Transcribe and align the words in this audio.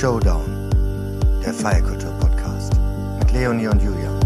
Showdown, 0.00 0.70
der 1.44 1.52
Feierkultur-Podcast 1.52 2.72
mit 3.18 3.32
Leonie 3.34 3.66
und 3.66 3.82
Julian. 3.82 4.18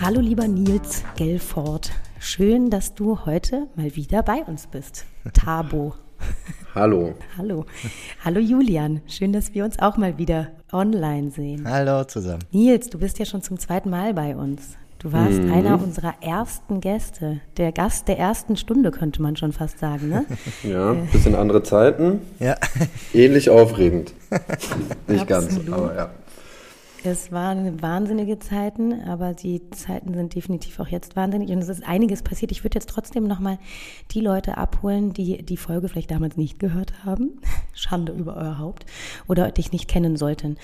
Hallo 0.00 0.18
lieber 0.18 0.48
Nils 0.48 1.04
Gelford, 1.14 1.92
schön, 2.18 2.68
dass 2.68 2.96
du 2.96 3.24
heute 3.24 3.68
mal 3.76 3.94
wieder 3.94 4.24
bei 4.24 4.42
uns 4.42 4.66
bist. 4.66 5.06
Tabo. 5.34 5.94
Hallo. 6.74 7.14
Hallo. 7.36 7.66
Hallo 8.24 8.40
Julian, 8.40 9.02
schön, 9.06 9.32
dass 9.32 9.52
wir 9.52 9.64
uns 9.64 9.78
auch 9.78 9.96
mal 9.98 10.16
wieder 10.16 10.48
online 10.72 11.30
sehen. 11.30 11.68
Hallo 11.68 12.04
zusammen. 12.04 12.42
Nils, 12.50 12.88
du 12.88 12.98
bist 12.98 13.18
ja 13.18 13.26
schon 13.26 13.42
zum 13.42 13.58
zweiten 13.58 13.90
Mal 13.90 14.14
bei 14.14 14.34
uns. 14.34 14.76
Du 14.98 15.12
warst 15.12 15.42
Mhm. 15.42 15.52
einer 15.52 15.82
unserer 15.82 16.14
ersten 16.22 16.80
Gäste, 16.80 17.40
der 17.56 17.72
Gast 17.72 18.06
der 18.08 18.18
ersten 18.18 18.56
Stunde, 18.56 18.90
könnte 18.92 19.20
man 19.20 19.36
schon 19.36 19.52
fast 19.52 19.80
sagen, 19.80 20.08
ne? 20.08 20.24
Ja, 20.62 20.92
bisschen 21.12 21.34
andere 21.34 21.62
Zeiten, 21.62 22.20
Ja, 22.38 22.54
ähnlich 23.12 23.50
aufregend. 23.50 24.14
Nicht 25.08 25.26
ganz, 25.26 25.46
Absolut. 25.56 25.72
aber 25.74 25.94
ja. 25.96 26.10
Es 27.04 27.32
waren 27.32 27.82
wahnsinnige 27.82 28.38
Zeiten, 28.38 29.02
aber 29.02 29.34
die 29.34 29.68
Zeiten 29.70 30.14
sind 30.14 30.36
definitiv 30.36 30.78
auch 30.78 30.86
jetzt 30.86 31.16
wahnsinnig 31.16 31.50
und 31.50 31.58
es 31.58 31.68
ist 31.68 31.84
einiges 31.84 32.22
passiert. 32.22 32.52
Ich 32.52 32.62
würde 32.62 32.76
jetzt 32.76 32.88
trotzdem 32.88 33.26
nochmal 33.26 33.58
die 34.12 34.20
Leute 34.20 34.56
abholen, 34.56 35.12
die 35.12 35.42
die 35.42 35.56
Folge 35.56 35.88
vielleicht 35.88 36.12
damals 36.12 36.36
nicht 36.36 36.60
gehört 36.60 37.04
haben. 37.04 37.40
Schande 37.74 38.12
über 38.12 38.36
euer 38.36 38.58
Haupt 38.58 38.86
oder 39.26 39.50
dich 39.50 39.72
nicht 39.72 39.88
kennen 39.88 40.16
sollten. 40.16 40.58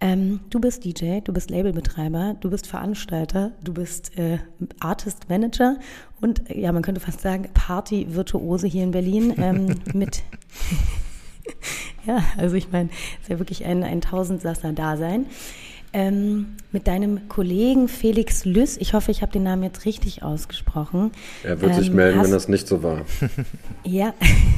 Ähm, 0.00 0.40
du 0.50 0.58
bist 0.58 0.84
DJ, 0.84 1.20
du 1.20 1.32
bist 1.32 1.50
Labelbetreiber, 1.50 2.34
du 2.40 2.50
bist 2.50 2.66
Veranstalter, 2.66 3.52
du 3.62 3.72
bist 3.72 4.18
äh, 4.18 4.38
Artist 4.80 5.28
Manager 5.28 5.76
und 6.20 6.50
äh, 6.50 6.58
ja, 6.58 6.72
man 6.72 6.82
könnte 6.82 7.00
fast 7.00 7.20
sagen 7.20 7.48
Party-Virtuose 7.54 8.66
hier 8.66 8.82
in 8.82 8.90
Berlin 8.90 9.32
ähm, 9.36 9.76
mit 9.94 10.24
ja, 12.06 12.24
also 12.36 12.56
ich 12.56 12.72
meine, 12.72 12.88
es 12.90 13.22
ist 13.22 13.28
ja 13.28 13.38
wirklich 13.38 13.64
ein, 13.64 13.84
ein 13.84 14.00
Tausendsasser-Dasein. 14.00 15.26
Ähm, 15.96 16.56
mit 16.72 16.88
deinem 16.88 17.28
Kollegen 17.28 17.86
Felix 17.86 18.44
Lüss, 18.44 18.76
ich 18.78 18.94
hoffe, 18.94 19.12
ich 19.12 19.22
habe 19.22 19.30
den 19.30 19.44
Namen 19.44 19.62
jetzt 19.62 19.84
richtig 19.86 20.24
ausgesprochen. 20.24 21.12
Er 21.44 21.60
wird 21.60 21.76
sich 21.76 21.86
Ähm, 21.90 21.94
melden, 21.94 22.18
hast- 22.18 22.24
wenn 22.26 22.32
das 22.32 22.48
nicht 22.48 22.66
so 22.66 22.82
war. 22.82 23.02
ja, 23.84 24.12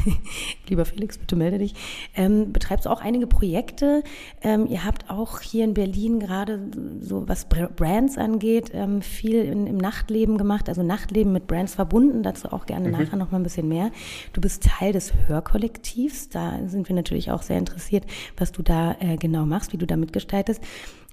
lieber 0.68 0.86
Felix, 0.86 1.18
bitte 1.18 1.36
melde 1.36 1.58
dich. 1.58 1.74
Ähm, 2.16 2.52
betreibst 2.52 2.88
auch 2.88 3.02
einige 3.02 3.26
Projekte. 3.26 4.02
Ähm, 4.40 4.66
ihr 4.66 4.86
habt 4.86 5.10
auch 5.10 5.40
hier 5.42 5.64
in 5.64 5.74
Berlin 5.74 6.20
gerade 6.20 6.58
so, 7.00 7.28
was 7.28 7.44
Br- 7.44 7.68
Brands 7.68 8.16
angeht, 8.16 8.70
ähm, 8.72 9.02
viel 9.02 9.42
in, 9.42 9.66
im 9.66 9.76
Nachtleben 9.76 10.38
gemacht, 10.38 10.70
also 10.70 10.82
Nachtleben 10.82 11.34
mit 11.34 11.46
Brands 11.46 11.74
verbunden. 11.74 12.22
Dazu 12.22 12.50
auch 12.50 12.64
gerne 12.64 12.88
nachher 12.90 13.16
noch 13.16 13.30
mal 13.30 13.36
ein 13.38 13.42
bisschen 13.42 13.68
mehr. 13.68 13.90
Du 14.32 14.40
bist 14.40 14.62
Teil 14.62 14.94
des 14.94 15.12
Hörkollektivs. 15.26 16.30
Da 16.30 16.60
sind 16.66 16.88
wir 16.88 16.96
natürlich 16.96 17.30
auch 17.30 17.42
sehr 17.42 17.58
interessiert, 17.58 18.04
was 18.38 18.52
du 18.52 18.62
da 18.62 18.96
äh, 19.00 19.18
genau 19.18 19.44
machst, 19.44 19.74
wie 19.74 19.76
du 19.78 19.86
da 19.86 19.96
mitgestaltest. 19.98 20.62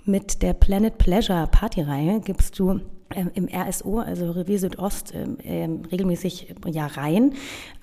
Mit 0.05 0.41
der 0.41 0.53
Planet 0.53 0.97
Pleasure 0.97 1.47
Partyreihe 1.49 2.19
gibst 2.19 2.59
du 2.59 2.81
im 3.13 3.47
RSO, 3.47 3.99
also 3.99 4.31
Revier 4.31 4.59
Südost, 4.59 5.13
ähm, 5.13 5.37
ähm, 5.43 5.81
regelmäßig 5.91 6.49
äh, 6.49 6.69
ja 6.69 6.87
rein. 6.87 7.33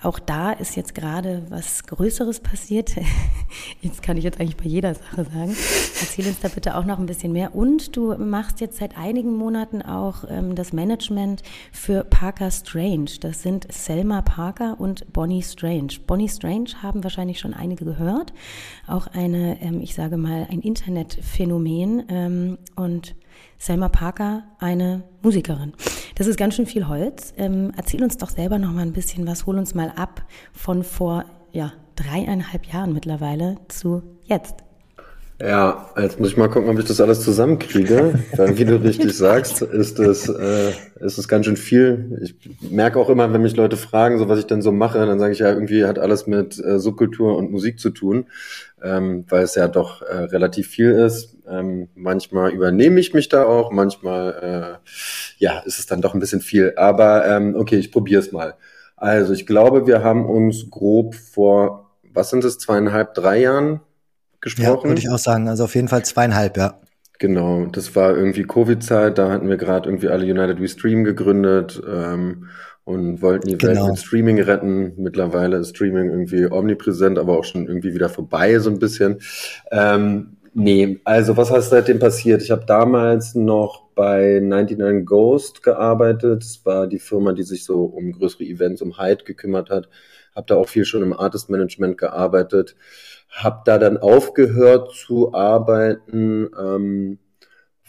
Auch 0.01 0.19
da 0.19 0.51
ist 0.51 0.75
jetzt 0.75 0.95
gerade 0.95 1.43
was 1.49 1.85
Größeres 1.85 2.39
passiert. 2.39 2.95
Jetzt 3.81 4.01
kann 4.03 4.17
ich 4.17 4.23
jetzt 4.23 4.39
eigentlich 4.39 4.57
bei 4.57 4.65
jeder 4.65 4.93
Sache 4.95 5.25
sagen. 5.25 5.55
Erzähl 5.99 6.27
uns 6.27 6.39
da 6.39 6.47
bitte 6.47 6.77
auch 6.77 6.85
noch 6.85 6.99
ein 6.99 7.05
bisschen 7.05 7.31
mehr. 7.31 7.55
Und 7.55 7.95
du 7.95 8.15
machst 8.17 8.61
jetzt 8.61 8.77
seit 8.77 8.97
einigen 8.97 9.35
Monaten 9.35 9.81
auch 9.81 10.23
ähm, 10.29 10.55
das 10.55 10.71
Management 10.71 11.41
für 11.71 12.03
Parker 12.03 12.49
Strange. 12.51 13.11
Das 13.19 13.41
sind 13.41 13.71
Selma 13.71 14.21
Parker 14.21 14.79
und 14.79 15.11
Bonnie 15.13 15.43
Strange. 15.43 15.93
Bonnie 16.07 16.29
Strange 16.29 16.69
haben 16.81 17.03
wahrscheinlich 17.03 17.39
schon 17.39 17.53
einige 17.53 17.85
gehört. 17.85 18.33
Auch 18.87 19.07
eine, 19.07 19.61
ähm, 19.61 19.81
ich 19.81 19.95
sage 19.95 20.17
mal, 20.17 20.47
ein 20.49 20.61
Internetphänomen. 20.61 22.03
Ähm, 22.09 22.57
und 22.75 23.15
Selma 23.57 23.89
Parker, 23.89 24.43
eine 24.59 25.03
Musikerin. 25.21 25.73
Das 26.15 26.27
ist 26.27 26.37
ganz 26.37 26.55
schön 26.55 26.65
viel 26.65 26.87
Holz. 26.87 27.33
Ähm, 27.37 27.71
erzähl 27.77 28.03
uns 28.03 28.17
doch 28.17 28.29
selber 28.29 28.57
noch 28.59 28.71
mal 28.71 28.81
ein 28.81 28.93
bisschen 28.93 29.27
was. 29.27 29.45
Hol 29.45 29.57
uns 29.57 29.73
mal 29.73 29.91
ab 29.95 30.23
von 30.51 30.83
vor 30.83 31.25
ja, 31.51 31.73
dreieinhalb 31.95 32.65
Jahren 32.65 32.93
mittlerweile 32.93 33.57
zu 33.67 34.03
jetzt. 34.25 34.63
Ja, 35.43 35.89
jetzt 35.97 36.19
muss 36.19 36.29
ich 36.29 36.37
mal 36.37 36.49
gucken, 36.49 36.69
ob 36.69 36.77
ich 36.77 36.85
das 36.85 37.01
alles 37.01 37.21
zusammenkriege. 37.21 38.19
Weil, 38.35 38.57
wie 38.59 38.65
du 38.65 38.75
richtig 38.75 39.17
sagst, 39.17 39.63
ist 39.63 39.97
es, 39.97 40.29
äh, 40.29 40.71
ist 40.99 41.17
es 41.17 41.27
ganz 41.27 41.47
schön 41.47 41.57
viel. 41.57 42.19
Ich 42.21 42.35
merke 42.69 42.99
auch 42.99 43.09
immer, 43.09 43.33
wenn 43.33 43.41
mich 43.41 43.55
Leute 43.55 43.75
fragen, 43.75 44.19
so 44.19 44.29
was 44.29 44.37
ich 44.37 44.45
denn 44.45 44.61
so 44.61 44.71
mache, 44.71 44.99
dann 44.99 45.19
sage 45.19 45.33
ich 45.33 45.39
ja, 45.39 45.51
irgendwie 45.51 45.85
hat 45.85 45.97
alles 45.97 46.27
mit 46.27 46.63
äh, 46.63 46.77
Subkultur 46.77 47.35
und 47.37 47.49
Musik 47.49 47.79
zu 47.79 47.89
tun, 47.89 48.27
ähm, 48.83 49.25
weil 49.29 49.43
es 49.43 49.55
ja 49.55 49.67
doch 49.67 50.03
äh, 50.03 50.25
relativ 50.25 50.67
viel 50.67 50.91
ist. 50.91 51.35
Ähm, 51.49 51.89
manchmal 51.95 52.51
übernehme 52.51 52.99
ich 52.99 53.15
mich 53.15 53.27
da 53.27 53.45
auch, 53.45 53.71
manchmal 53.71 54.79
äh, 54.83 54.89
ja, 55.43 55.59
ist 55.65 55.79
es 55.79 55.87
dann 55.87 56.01
doch 56.01 56.13
ein 56.13 56.19
bisschen 56.19 56.41
viel. 56.41 56.73
Aber 56.75 57.25
ähm, 57.25 57.55
okay, 57.55 57.77
ich 57.77 57.91
probiere 57.91 58.21
es 58.21 58.31
mal. 58.31 58.55
Also 58.95 59.33
ich 59.33 59.47
glaube, 59.47 59.87
wir 59.87 60.03
haben 60.03 60.27
uns 60.27 60.69
grob 60.69 61.15
vor, 61.15 61.89
was 62.13 62.29
sind 62.29 62.43
es, 62.43 62.59
zweieinhalb, 62.59 63.15
drei 63.15 63.41
Jahren 63.41 63.79
ja 64.57 64.75
gesprochen. 64.75 64.89
würde 64.89 64.99
ich 64.99 65.09
auch 65.09 65.17
sagen. 65.19 65.47
Also 65.47 65.65
auf 65.65 65.75
jeden 65.75 65.87
Fall 65.87 66.03
zweieinhalb, 66.05 66.57
ja. 66.57 66.79
Genau, 67.19 67.65
das 67.67 67.95
war 67.95 68.17
irgendwie 68.17 68.43
Covid-Zeit, 68.43 69.17
da 69.19 69.29
hatten 69.29 69.47
wir 69.47 69.57
gerade 69.57 69.87
irgendwie 69.87 70.09
alle 70.09 70.25
United 70.25 70.59
We 70.59 70.67
Stream 70.67 71.03
gegründet 71.03 71.79
ähm, 71.87 72.49
und 72.83 73.21
wollten 73.21 73.47
die 73.47 73.61
Welt 73.61 73.77
Genau. 73.77 73.89
mit 73.89 73.99
Streaming 73.99 74.41
retten. 74.41 74.93
Mittlerweile 74.97 75.57
ist 75.57 75.69
Streaming 75.75 76.09
irgendwie 76.09 76.45
omnipräsent, 76.51 77.19
aber 77.19 77.37
auch 77.37 77.43
schon 77.43 77.67
irgendwie 77.67 77.93
wieder 77.93 78.09
vorbei 78.09 78.57
so 78.57 78.71
ein 78.71 78.79
bisschen. 78.79 79.19
Ähm, 79.71 80.37
nee, 80.55 80.99
also 81.03 81.37
was 81.37 81.51
ist 81.51 81.69
seitdem 81.69 81.99
passiert? 81.99 82.41
Ich 82.41 82.49
habe 82.49 82.65
damals 82.65 83.35
noch 83.35 83.83
bei 83.93 84.39
99 84.41 85.05
Ghost 85.05 85.61
gearbeitet. 85.61 86.41
Das 86.43 86.65
war 86.65 86.87
die 86.87 86.97
Firma, 86.99 87.33
die 87.33 87.43
sich 87.43 87.65
so 87.65 87.83
um 87.83 88.13
größere 88.13 88.43
Events, 88.45 88.81
um 88.81 88.97
Hyde 88.97 89.25
gekümmert 89.25 89.69
hat. 89.69 89.89
Habe 90.35 90.47
da 90.47 90.55
auch 90.55 90.69
viel 90.69 90.85
schon 90.85 91.03
im 91.03 91.13
Artist 91.13 91.49
Management 91.49 91.97
gearbeitet. 91.97 92.75
Hab 93.29 93.65
da 93.65 93.77
dann 93.77 93.97
aufgehört 93.97 94.93
zu 94.93 95.33
arbeiten, 95.33 96.49
ähm, 96.59 97.19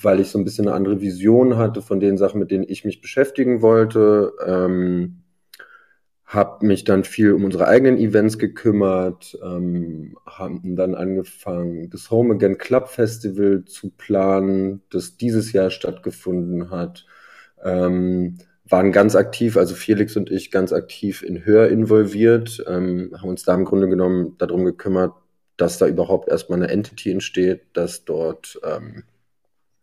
weil 0.00 0.20
ich 0.20 0.30
so 0.30 0.38
ein 0.38 0.44
bisschen 0.44 0.66
eine 0.68 0.76
andere 0.76 1.00
Vision 1.00 1.56
hatte 1.56 1.82
von 1.82 2.00
den 2.00 2.18
Sachen, 2.18 2.40
mit 2.40 2.50
denen 2.50 2.64
ich 2.66 2.84
mich 2.84 3.00
beschäftigen 3.00 3.62
wollte. 3.62 4.32
Ähm, 4.44 5.22
hab 6.32 6.62
mich 6.62 6.84
dann 6.84 7.04
viel 7.04 7.32
um 7.34 7.44
unsere 7.44 7.68
eigenen 7.68 7.98
Events 7.98 8.38
gekümmert, 8.38 9.38
ähm, 9.44 10.16
haben 10.24 10.76
dann 10.76 10.94
angefangen, 10.94 11.90
das 11.90 12.10
Home 12.10 12.34
Again 12.34 12.56
Club 12.56 12.88
Festival 12.88 13.64
zu 13.66 13.90
planen, 13.90 14.80
das 14.90 15.18
dieses 15.18 15.52
Jahr 15.52 15.68
stattgefunden 15.68 16.70
hat. 16.70 17.04
Ähm, 17.62 18.38
waren 18.64 18.92
ganz 18.92 19.16
aktiv, 19.16 19.56
also 19.56 19.74
Felix 19.74 20.16
und 20.16 20.30
ich 20.30 20.50
ganz 20.50 20.72
aktiv 20.72 21.22
in 21.22 21.44
Hör 21.44 21.68
involviert, 21.68 22.62
ähm, 22.66 23.12
haben 23.20 23.28
uns 23.28 23.42
da 23.44 23.54
im 23.54 23.64
Grunde 23.64 23.88
genommen 23.88 24.36
darum 24.38 24.64
gekümmert, 24.64 25.12
dass 25.56 25.78
da 25.78 25.86
überhaupt 25.86 26.28
erstmal 26.28 26.58
eine 26.62 26.70
Entity 26.70 27.10
entsteht, 27.10 27.62
dass 27.72 28.04
dort 28.04 28.60
ähm, 28.64 29.04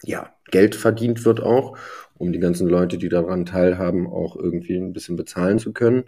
ja, 0.03 0.33
Geld 0.51 0.75
verdient 0.75 1.25
wird 1.25 1.41
auch, 1.41 1.77
um 2.17 2.31
die 2.31 2.39
ganzen 2.39 2.67
Leute, 2.67 2.97
die 2.97 3.09
daran 3.09 3.45
teilhaben, 3.45 4.07
auch 4.07 4.35
irgendwie 4.35 4.77
ein 4.77 4.93
bisschen 4.93 5.17
bezahlen 5.17 5.59
zu 5.59 5.73
können. 5.73 6.05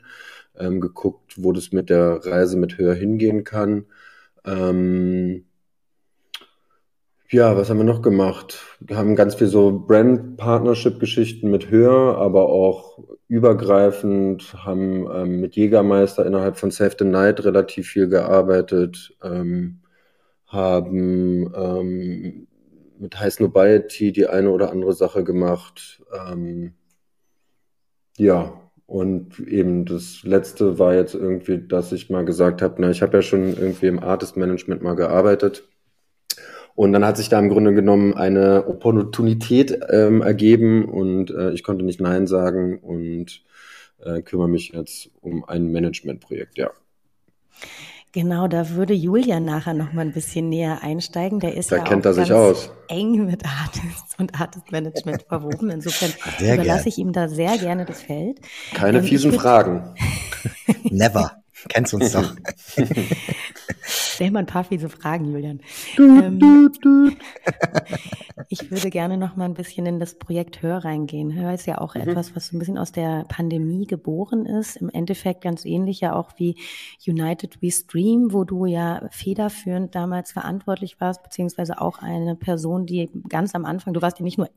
Ähm, 0.58 0.82
geguckt, 0.82 1.34
wo 1.38 1.54
das 1.54 1.72
mit 1.72 1.90
der 1.90 2.26
Reise 2.26 2.58
mit 2.58 2.78
Hör 2.78 2.94
hingehen 2.94 3.44
kann. 3.44 3.86
Ähm, 4.46 5.46
ja, 7.32 7.56
was 7.56 7.70
haben 7.70 7.78
wir 7.78 7.86
noch 7.86 8.02
gemacht? 8.02 8.60
Wir 8.82 8.98
haben 8.98 9.16
ganz 9.16 9.36
viel 9.36 9.48
so 9.48 9.72
Brand-Partnership-Geschichten 9.88 11.50
mit 11.50 11.72
Hör, 11.72 12.18
aber 12.18 12.50
auch 12.50 13.00
übergreifend, 13.30 14.54
haben 14.66 15.08
ähm, 15.10 15.40
mit 15.40 15.56
Jägermeister 15.56 16.26
innerhalb 16.26 16.58
von 16.58 16.72
Save 16.72 16.96
the 17.00 17.06
Night 17.06 17.46
relativ 17.46 17.88
viel 17.88 18.10
gearbeitet, 18.10 19.16
ähm, 19.24 19.80
haben 20.46 21.54
ähm, 21.56 22.48
mit 23.00 23.18
High 23.18 23.34
Snobiety 23.34 24.12
die 24.12 24.28
eine 24.28 24.52
oder 24.52 24.70
andere 24.72 24.94
Sache 24.94 25.24
gemacht. 25.24 26.04
Ähm, 26.14 26.74
ja, 28.18 28.62
und 28.86 29.40
eben 29.40 29.86
das 29.86 30.24
letzte 30.24 30.80
war 30.80 30.96
jetzt 30.96 31.16
irgendwie, 31.16 31.66
dass 31.66 31.94
ich 31.94 32.10
mal 32.10 32.26
gesagt 32.26 32.62
habe, 32.62 32.76
na, 32.80 32.90
ich 32.90 33.02
habe 33.02 33.18
ja 33.18 33.22
schon 33.22 33.56
irgendwie 33.56 33.88
im 33.88 34.04
Artist 34.04 34.36
Management 34.36 34.82
mal 34.82 34.96
gearbeitet. 34.96 35.64
Und 36.82 36.94
dann 36.94 37.06
hat 37.06 37.16
sich 37.16 37.30
da 37.30 37.38
im 37.38 37.50
Grunde 37.50 37.76
genommen 37.76 38.16
eine 38.16 38.66
Opportunität 38.68 39.82
ähm, 39.92 40.24
ergeben 40.24 40.86
und 40.86 41.30
äh, 41.30 41.52
ich 41.52 41.64
konnte 41.64 41.86
nicht 41.86 42.02
Nein 42.02 42.26
sagen 42.26 42.80
und 42.80 43.44
äh, 44.04 44.24
kümmere 44.24 44.50
mich 44.50 44.70
jetzt 44.70 45.12
um 45.22 45.46
ein 45.48 45.72
Managementprojekt, 45.72 46.58
ja. 46.58 46.72
Genau, 48.14 48.48
da 48.48 48.72
würde 48.72 48.96
Julian 48.96 49.46
nachher 49.46 49.76
noch 49.76 49.94
mal 49.94 50.02
ein 50.02 50.12
bisschen 50.12 50.50
näher 50.50 50.80
einsteigen. 50.82 51.40
Der 51.40 51.56
ist 51.56 51.72
da 51.72 51.78
ja 51.78 51.84
kennt 51.84 52.08
auch 52.08 52.10
er 52.10 52.14
sich 52.16 52.30
ganz 52.30 52.58
aus. 52.58 52.72
eng 52.88 53.28
mit 53.28 53.46
Artists 53.46 54.16
und 54.18 54.42
Artist 54.42 54.72
Management 54.72 55.22
verwoben. 55.30 55.70
Insofern 55.70 56.12
Sehr 56.40 56.56
überlasse 56.56 56.86
gern. 56.86 56.90
ich 56.90 56.98
ihm 56.98 57.14
da 57.14 57.28
sehr 57.30 57.60
gerne 57.60 57.86
das 57.86 58.02
Feld. 58.02 58.40
Keine 58.74 58.98
Ähm, 58.98 59.04
fiesen 59.04 59.34
Fragen. 59.34 59.94
Never. 60.90 61.44
Kennst 61.70 61.94
uns 61.94 62.12
doch. 62.14 62.34
Stell 64.22 64.30
mal 64.30 64.42
ein 64.42 64.46
paar 64.46 64.64
fiese 64.64 64.88
Fragen, 64.88 65.32
Julian. 65.32 65.62
Ähm, 65.98 66.40
ich 68.50 68.70
würde 68.70 68.92
gerne 68.92 69.18
noch 69.18 69.36
mal 69.36 69.46
ein 69.46 69.56
bisschen 69.56 69.88
in 69.88 70.00
das 70.00 70.14
Projekt 70.14 70.62
Hör 70.62 70.86
reingehen. 70.86 71.34
Hör 71.34 71.56
ist 71.56 71.66
ja 71.66 71.80
auch 71.80 71.96
etwas, 71.96 72.36
was 72.36 72.46
so 72.46 72.56
ein 72.56 72.60
bisschen 72.60 72.78
aus 72.78 72.92
der 72.92 73.26
Pandemie 73.30 73.88
geboren 73.88 74.46
ist. 74.46 74.76
Im 74.76 74.90
Endeffekt 74.90 75.42
ganz 75.42 75.66
ähnlich 75.66 76.02
ja 76.02 76.14
auch 76.14 76.34
wie 76.38 76.56
United 77.08 77.64
We 77.64 77.72
Stream, 77.72 78.32
wo 78.32 78.44
du 78.44 78.68
ja 78.68 79.08
federführend 79.10 79.96
damals 79.96 80.34
verantwortlich 80.34 81.02
warst, 81.02 81.24
beziehungsweise 81.24 81.82
auch 81.82 81.98
eine 81.98 82.36
Person, 82.36 82.86
die 82.86 83.10
ganz 83.28 83.56
am 83.56 83.66
Anfang, 83.66 83.96
du 83.96 84.04
warst 84.04 84.20
ja 84.20 84.24
nicht 84.24 84.38
nur 84.38 84.52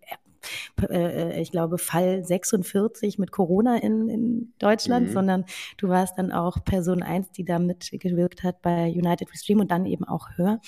äh, 0.91 1.41
ich 1.41 1.51
glaube, 1.51 1.79
Fall 1.79 2.25
46 2.25 3.19
mit 3.19 3.31
Corona 3.33 3.77
in, 3.79 4.09
in 4.09 4.53
Deutschland, 4.59 5.09
Mhm. 5.09 5.13
sondern 5.13 5.45
du 5.77 5.89
warst 5.89 6.19
dann 6.19 6.33
auch 6.33 6.65
Person 6.65 7.03
1, 7.03 7.33
die 7.33 7.45
da 7.45 7.59
mitgewirkt 7.59 8.43
hat 8.43 8.63
bei 8.63 8.89
United 8.91 9.29
We 9.33 9.37
Stream 9.39 9.61
und 9.61 9.71
dann 9.71 9.87
eben 9.87 10.05
auch 10.05 10.29
Hör. 10.37 10.61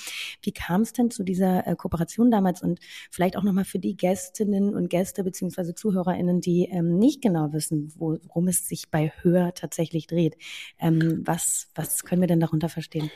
Wie 0.43 0.52
kam 0.52 0.82
es 0.82 0.93
denn 0.93 1.11
zu 1.11 1.23
dieser 1.25 1.67
äh, 1.67 1.76
Kooperation 1.76 2.31
damals 2.31 2.62
und 2.62 2.81
vielleicht 3.11 3.37
auch 3.37 3.43
nochmal 3.43 3.64
für 3.64 3.78
die 3.78 3.96
Gästinnen 3.96 4.75
und 4.75 4.88
Gäste 4.90 5.25
beziehungsweise 5.25 5.75
ZuhörerInnen, 5.75 6.40
die 6.40 6.64
ähm, 6.70 6.99
nicht 6.99 7.22
genau 7.22 7.52
wissen, 7.52 7.93
wo- 7.96 8.19
worum 8.25 8.49
es 8.49 8.67
sich 8.69 8.90
bei 8.90 9.12
Hör 9.22 9.55
tatsächlich 9.55 10.06
dreht. 10.06 10.37
Ähm, 10.79 11.22
was, 11.25 11.69
was 11.75 12.05
können 12.05 12.20
wir 12.20 12.29
denn 12.29 12.40
darunter 12.40 12.69
verstehen? 12.69 13.11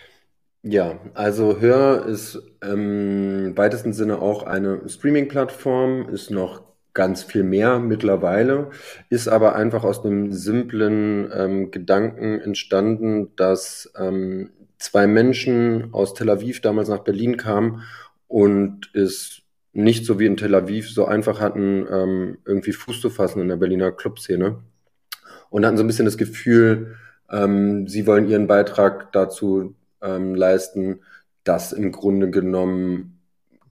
Ja, 0.62 1.00
also 1.14 1.58
Hör 1.60 2.04
ist 2.04 2.38
im 2.60 3.56
weitesten 3.56 3.94
Sinne 3.94 4.20
auch 4.20 4.42
eine 4.42 4.86
Streaming-Plattform, 4.88 6.10
ist 6.10 6.30
noch 6.30 6.62
ganz 6.92 7.22
viel 7.22 7.44
mehr 7.44 7.78
mittlerweile, 7.78 8.70
ist 9.08 9.28
aber 9.28 9.56
einfach 9.56 9.84
aus 9.84 10.04
einem 10.04 10.32
simplen 10.32 11.30
ähm, 11.34 11.70
Gedanken 11.70 12.40
entstanden, 12.40 13.34
dass 13.36 13.90
ähm, 13.96 14.50
zwei 14.78 15.06
Menschen 15.06 15.94
aus 15.94 16.12
Tel 16.12 16.28
Aviv 16.28 16.60
damals 16.60 16.90
nach 16.90 17.04
Berlin 17.04 17.38
kamen 17.38 17.82
und 18.28 18.90
es 18.94 19.42
nicht 19.72 20.04
so 20.04 20.18
wie 20.18 20.26
in 20.26 20.36
Tel 20.36 20.54
Aviv 20.54 20.90
so 20.90 21.06
einfach 21.06 21.40
hatten, 21.40 21.86
ähm, 21.90 22.38
irgendwie 22.44 22.72
Fuß 22.72 23.00
zu 23.00 23.08
fassen 23.08 23.40
in 23.40 23.48
der 23.48 23.56
Berliner 23.56 23.92
Clubszene 23.92 24.58
und 25.48 25.64
hatten 25.64 25.78
so 25.78 25.84
ein 25.84 25.86
bisschen 25.86 26.04
das 26.04 26.18
Gefühl, 26.18 26.96
ähm, 27.30 27.86
sie 27.88 28.06
wollen 28.06 28.28
ihren 28.28 28.46
Beitrag 28.46 29.12
dazu 29.12 29.74
ähm, 30.02 30.34
leisten, 30.34 31.00
dass 31.44 31.72
im 31.72 31.92
Grunde 31.92 32.30
genommen 32.30 33.20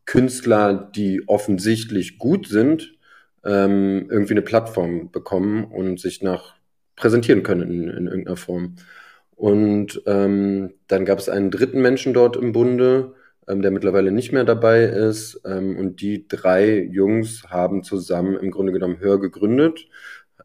Künstler, 0.05 0.73
die 0.95 1.27
offensichtlich 1.27 2.17
gut 2.17 2.47
sind, 2.47 2.97
ähm, 3.45 4.07
irgendwie 4.09 4.33
eine 4.33 4.41
Plattform 4.41 5.11
bekommen 5.11 5.65
und 5.65 5.99
sich 5.99 6.21
nach 6.21 6.55
präsentieren 6.95 7.43
können 7.43 7.69
in, 7.69 7.89
in 7.89 8.07
irgendeiner 8.07 8.37
Form. 8.37 8.75
Und 9.35 10.01
ähm, 10.05 10.73
dann 10.87 11.05
gab 11.05 11.19
es 11.19 11.29
einen 11.29 11.51
dritten 11.51 11.81
Menschen 11.81 12.13
dort 12.13 12.35
im 12.35 12.51
Bunde, 12.51 13.13
ähm, 13.47 13.61
der 13.61 13.71
mittlerweile 13.71 14.11
nicht 14.11 14.31
mehr 14.33 14.43
dabei 14.43 14.83
ist. 14.83 15.41
Ähm, 15.45 15.77
und 15.77 16.01
die 16.01 16.27
drei 16.27 16.81
Jungs 16.81 17.43
haben 17.47 17.83
zusammen 17.83 18.35
im 18.35 18.51
Grunde 18.51 18.73
genommen 18.73 18.99
Hör 18.99 19.19
gegründet, 19.19 19.87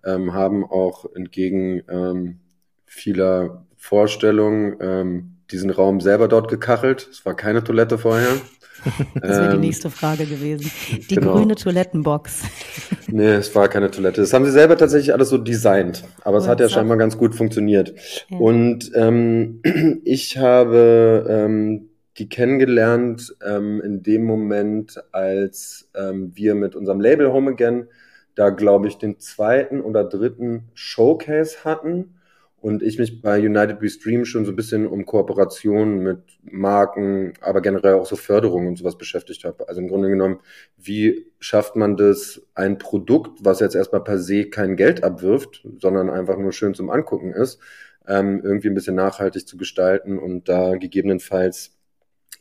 ähm, 0.04 0.32
haben 0.32 0.64
auch 0.64 1.12
entgegen 1.14 1.82
ähm, 1.88 2.40
vieler 2.86 3.66
Vorstellungen 3.76 4.76
ähm, 4.80 5.33
diesen 5.50 5.70
Raum 5.70 6.00
selber 6.00 6.28
dort 6.28 6.48
gekachelt. 6.48 7.08
Es 7.10 7.24
war 7.26 7.34
keine 7.36 7.62
Toilette 7.64 7.98
vorher. 7.98 8.40
Das 9.22 9.38
wäre 9.38 9.48
die 9.48 9.56
Ähm, 9.56 9.60
nächste 9.60 9.88
Frage 9.90 10.26
gewesen. 10.26 10.70
Die 11.10 11.16
genau. 11.16 11.34
grüne 11.34 11.54
Toilettenbox. 11.54 12.42
Nee, 13.06 13.32
es 13.34 13.54
war 13.54 13.68
keine 13.68 13.90
Toilette. 13.90 14.20
Das 14.22 14.32
haben 14.32 14.44
sie 14.44 14.50
selber 14.50 14.76
tatsächlich 14.76 15.12
alles 15.12 15.28
so 15.28 15.38
designt. 15.38 16.04
Aber 16.22 16.38
es 16.38 16.48
hat 16.48 16.58
ja 16.60 16.68
scheinbar 16.68 16.96
ganz 16.96 17.16
gut 17.16 17.34
funktioniert. 17.34 17.94
Ja. 18.28 18.38
Und 18.38 18.90
ähm, 18.94 19.60
ich 20.04 20.38
habe 20.38 21.26
ähm, 21.28 21.90
die 22.18 22.28
kennengelernt 22.28 23.34
ähm, 23.44 23.80
in 23.82 24.02
dem 24.02 24.24
Moment, 24.24 25.02
als 25.12 25.88
ähm, 25.94 26.32
wir 26.34 26.54
mit 26.54 26.74
unserem 26.74 27.00
Label 27.00 27.32
Home 27.32 27.52
Again 27.52 27.88
da, 28.34 28.50
glaube 28.50 28.88
ich, 28.88 28.98
den 28.98 29.18
zweiten 29.20 29.80
oder 29.80 30.04
dritten 30.04 30.70
Showcase 30.74 31.58
hatten. 31.64 32.16
Und 32.64 32.82
ich 32.82 32.98
mich 32.98 33.20
bei 33.20 33.40
United 33.40 33.82
We 33.82 33.90
Stream 33.90 34.24
schon 34.24 34.46
so 34.46 34.52
ein 34.52 34.56
bisschen 34.56 34.86
um 34.86 35.04
Kooperationen 35.04 35.98
mit 35.98 36.22
Marken, 36.44 37.34
aber 37.42 37.60
generell 37.60 37.92
auch 37.92 38.06
so 38.06 38.16
Förderung 38.16 38.66
und 38.66 38.76
sowas 38.76 38.96
beschäftigt 38.96 39.44
habe. 39.44 39.68
Also 39.68 39.82
im 39.82 39.88
Grunde 39.88 40.08
genommen, 40.08 40.40
wie 40.78 41.26
schafft 41.40 41.76
man 41.76 41.98
das, 41.98 42.40
ein 42.54 42.78
Produkt, 42.78 43.44
was 43.44 43.60
jetzt 43.60 43.74
erstmal 43.74 44.02
per 44.02 44.18
se 44.18 44.48
kein 44.48 44.76
Geld 44.76 45.04
abwirft, 45.04 45.62
sondern 45.78 46.08
einfach 46.08 46.38
nur 46.38 46.52
schön 46.54 46.72
zum 46.72 46.88
Angucken 46.88 47.34
ist, 47.34 47.60
ähm, 48.08 48.40
irgendwie 48.42 48.68
ein 48.68 48.74
bisschen 48.74 48.96
nachhaltig 48.96 49.46
zu 49.46 49.58
gestalten 49.58 50.18
und 50.18 50.48
da 50.48 50.76
gegebenenfalls 50.76 51.76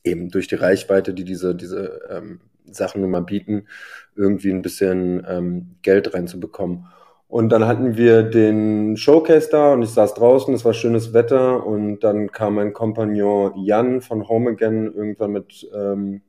eben 0.06 0.30
durch 0.30 0.48
die 0.48 0.56
Reichweite, 0.56 1.14
die 1.14 1.26
diese, 1.26 1.54
diese 1.54 2.00
ähm, 2.10 2.40
Sachen 2.72 3.02
nun 3.02 3.12
mal 3.12 3.24
bieten, 3.24 3.68
irgendwie 4.16 4.52
ein 4.52 4.62
bisschen 4.62 5.26
ähm, 5.28 5.76
Geld 5.82 6.14
reinzubekommen. 6.14 6.86
Und 7.34 7.50
dann 7.50 7.66
hatten 7.66 7.98
wir 7.98 8.22
den 8.22 8.96
Showcase 8.96 9.50
da 9.52 9.74
und 9.74 9.82
ich 9.82 9.90
saß 9.90 10.14
draußen, 10.14 10.54
es 10.54 10.66
war 10.66 10.76
schönes 10.76 11.14
Wetter 11.14 11.66
und 11.66 12.02
dann 12.02 12.32
kam 12.32 12.54
mein 12.54 12.74
Kompagnon 12.74 13.54
Jan 13.56 14.02
von 14.02 14.28
Home 14.28 14.52
Again 14.52 14.94
irgendwann 14.94 15.32
mit 15.32 15.68
ähm, 15.74 16.22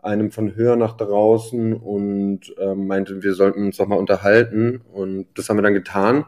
einem 0.00 0.32
von 0.32 0.56
Höher 0.56 0.74
nach 0.74 0.96
draußen 0.96 1.74
und 1.74 2.52
ähm, 2.58 2.88
meinte, 2.88 3.22
wir 3.22 3.34
sollten 3.34 3.66
uns 3.66 3.76
doch 3.76 3.86
mal 3.86 4.00
unterhalten 4.00 4.80
und 4.92 5.28
das 5.34 5.48
haben 5.48 5.58
wir 5.58 5.62
dann 5.62 5.74
getan. 5.74 6.24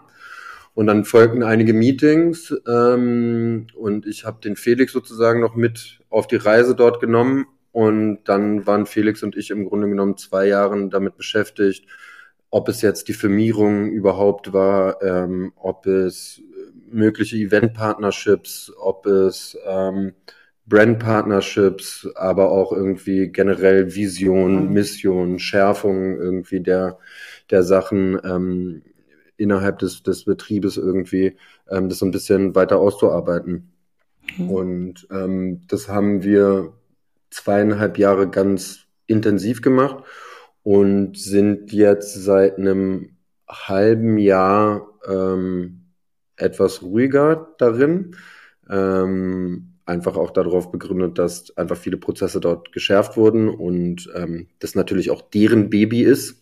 Und 0.74 0.86
dann 0.86 1.04
folgten 1.04 1.42
einige 1.42 1.72
Meetings 1.72 2.54
ähm, 2.68 3.66
und 3.74 4.06
ich 4.06 4.26
habe 4.26 4.40
den 4.40 4.54
Felix 4.54 4.92
sozusagen 4.92 5.40
noch 5.40 5.56
mit 5.56 5.98
auf 6.08 6.28
die 6.28 6.36
Reise 6.36 6.76
dort 6.76 7.00
genommen 7.00 7.46
und 7.72 8.20
dann 8.26 8.64
waren 8.64 8.86
Felix 8.86 9.24
und 9.24 9.36
ich 9.36 9.50
im 9.50 9.64
Grunde 9.64 9.88
genommen 9.88 10.16
zwei 10.16 10.46
Jahre 10.46 10.88
damit 10.88 11.16
beschäftigt, 11.16 11.84
ob 12.50 12.68
es 12.68 12.82
jetzt 12.82 13.08
die 13.08 13.12
Firmierung 13.12 13.90
überhaupt 13.90 14.52
war, 14.52 15.02
ähm, 15.02 15.52
ob 15.56 15.86
es 15.86 16.42
mögliche 16.90 17.36
Event-Partnerships, 17.36 18.72
ob 18.78 19.06
es 19.06 19.56
ähm, 19.66 20.12
Brand-Partnerships, 20.66 22.08
aber 22.14 22.50
auch 22.50 22.72
irgendwie 22.72 23.28
generell 23.28 23.94
Vision, 23.94 24.66
Mhm. 24.66 24.72
Mission, 24.72 25.38
Schärfung 25.38 26.16
irgendwie 26.16 26.60
der, 26.60 26.98
der 27.50 27.62
Sachen 27.62 28.18
ähm, 28.24 28.82
innerhalb 29.36 29.78
des, 29.78 30.02
des 30.02 30.24
Betriebes 30.24 30.76
irgendwie, 30.76 31.36
ähm, 31.70 31.88
das 31.88 31.98
so 31.98 32.06
ein 32.06 32.10
bisschen 32.12 32.54
weiter 32.54 32.78
auszuarbeiten. 32.78 33.72
Mhm. 34.36 34.50
Und 34.50 35.08
ähm, 35.10 35.62
das 35.68 35.88
haben 35.88 36.22
wir 36.22 36.72
zweieinhalb 37.30 37.98
Jahre 37.98 38.28
ganz 38.28 38.86
intensiv 39.06 39.62
gemacht 39.62 40.04
und 40.70 41.18
sind 41.18 41.72
jetzt 41.72 42.14
seit 42.14 42.56
einem 42.56 43.16
halben 43.48 44.18
Jahr 44.18 44.86
ähm, 45.04 45.80
etwas 46.36 46.82
ruhiger 46.82 47.48
darin. 47.58 48.14
Ähm, 48.70 49.72
einfach 49.84 50.16
auch 50.16 50.30
darauf 50.30 50.70
begründet, 50.70 51.18
dass 51.18 51.56
einfach 51.56 51.76
viele 51.76 51.96
Prozesse 51.96 52.38
dort 52.38 52.70
geschärft 52.70 53.16
wurden 53.16 53.48
und 53.48 54.08
ähm, 54.14 54.46
das 54.60 54.76
natürlich 54.76 55.10
auch 55.10 55.22
deren 55.22 55.70
Baby 55.70 56.02
ist 56.02 56.40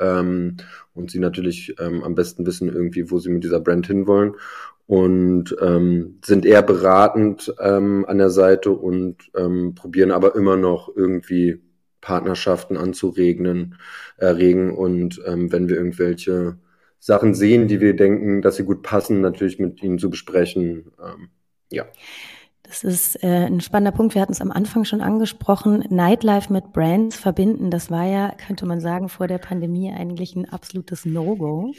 ähm, 0.00 0.56
und 0.94 1.10
sie 1.10 1.18
natürlich 1.18 1.74
ähm, 1.78 2.02
am 2.02 2.14
besten 2.14 2.46
wissen 2.46 2.70
irgendwie, 2.70 3.10
wo 3.10 3.18
sie 3.18 3.28
mit 3.28 3.44
dieser 3.44 3.60
Brand 3.60 3.86
hinwollen 3.88 4.36
und 4.86 5.54
ähm, 5.60 6.18
sind 6.24 6.46
eher 6.46 6.62
beratend 6.62 7.54
ähm, 7.60 8.06
an 8.08 8.16
der 8.16 8.30
Seite 8.30 8.70
und 8.70 9.16
ähm, 9.36 9.74
probieren 9.74 10.12
aber 10.12 10.34
immer 10.34 10.56
noch 10.56 10.96
irgendwie 10.96 11.60
Partnerschaften 12.06 12.76
anzuregnen, 12.76 13.74
erregen 14.16 14.70
und 14.70 15.20
ähm, 15.26 15.50
wenn 15.50 15.68
wir 15.68 15.76
irgendwelche 15.76 16.56
Sachen 17.00 17.34
sehen, 17.34 17.66
die 17.66 17.80
wir 17.80 17.96
denken, 17.96 18.42
dass 18.42 18.54
sie 18.54 18.64
gut 18.64 18.84
passen, 18.84 19.20
natürlich 19.20 19.58
mit 19.58 19.82
ihnen 19.82 19.98
zu 19.98 20.08
besprechen. 20.08 20.92
Ähm, 21.04 21.30
ja. 21.72 21.84
Das 22.62 22.84
ist 22.84 23.22
äh, 23.24 23.46
ein 23.46 23.60
spannender 23.60 23.96
Punkt. 23.96 24.14
Wir 24.14 24.22
hatten 24.22 24.32
es 24.32 24.40
am 24.40 24.52
Anfang 24.52 24.84
schon 24.84 25.00
angesprochen. 25.00 25.84
Nightlife 25.88 26.52
mit 26.52 26.72
Brands 26.72 27.16
verbinden, 27.16 27.70
das 27.72 27.90
war 27.90 28.06
ja, 28.06 28.30
könnte 28.30 28.66
man 28.66 28.80
sagen, 28.80 29.08
vor 29.08 29.26
der 29.26 29.38
Pandemie 29.38 29.92
eigentlich 29.92 30.36
ein 30.36 30.48
absolutes 30.48 31.04
No-Go. 31.04 31.72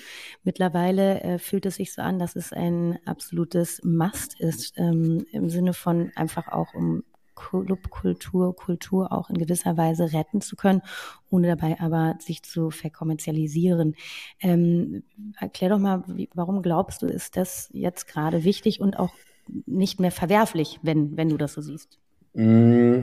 Mittlerweile 0.44 1.22
äh, 1.22 1.40
fühlt 1.40 1.66
es 1.66 1.76
sich 1.76 1.94
so 1.94 2.02
an, 2.02 2.20
dass 2.20 2.36
es 2.36 2.52
ein 2.52 3.00
absolutes 3.06 3.82
Must 3.86 4.40
ist, 4.42 4.74
ähm, 4.76 5.26
im 5.32 5.50
Sinne 5.50 5.74
von 5.74 6.12
einfach 6.16 6.50
auch 6.50 6.74
um 6.74 7.04
Clubkultur, 7.38 8.56
Kultur 8.56 9.12
auch 9.12 9.30
in 9.30 9.38
gewisser 9.38 9.78
Weise 9.78 10.12
retten 10.12 10.42
zu 10.42 10.56
können, 10.56 10.82
ohne 11.30 11.48
dabei 11.48 11.80
aber 11.80 12.16
sich 12.20 12.44
zu 12.44 12.72
verkommerzialisieren. 12.72 13.96
Ähm, 14.42 15.04
erklär 15.40 15.70
doch 15.70 15.80
mal, 15.80 16.04
wie, 16.08 16.30
warum 16.34 16.62
glaubst 16.62 17.02
du, 17.02 17.06
ist 17.06 17.38
das 17.38 17.70
jetzt 17.72 18.08
gerade 18.08 18.44
wichtig 18.44 18.82
und 18.82 18.98
auch 19.00 19.14
nicht 19.66 20.00
mehr 20.00 20.12
verwerflich, 20.12 20.80
wenn, 20.82 21.16
wenn 21.16 21.30
du 21.30 21.38
das 21.38 21.54
so 21.54 21.62
siehst? 21.62 22.00
Mm, 22.34 23.02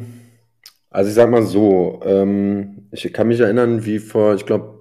also 0.91 1.09
ich 1.09 1.15
sag 1.15 1.31
mal 1.31 1.45
so, 1.45 2.01
ähm, 2.05 2.89
ich 2.91 3.11
kann 3.13 3.29
mich 3.29 3.41
erinnern, 3.41 3.85
wie 3.85 4.01
vor, 4.01 4.35
ich 4.35 4.45
glaube, 4.45 4.79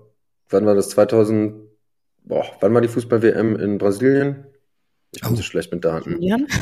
wann 0.49 0.65
war 0.65 0.75
das, 0.75 0.89
2000, 0.89 1.53
boah, 2.23 2.45
wann 2.59 2.73
war 2.73 2.81
die 2.81 2.87
Fußball-WM 2.87 3.55
in 3.55 3.77
Brasilien? 3.77 4.45
Ich 5.11 5.21
bin 5.21 5.33
oh. 5.33 5.35
so 5.35 5.43
schlecht 5.43 5.71
mit 5.71 5.85
Daten. 5.85 6.13
Julian? 6.13 6.47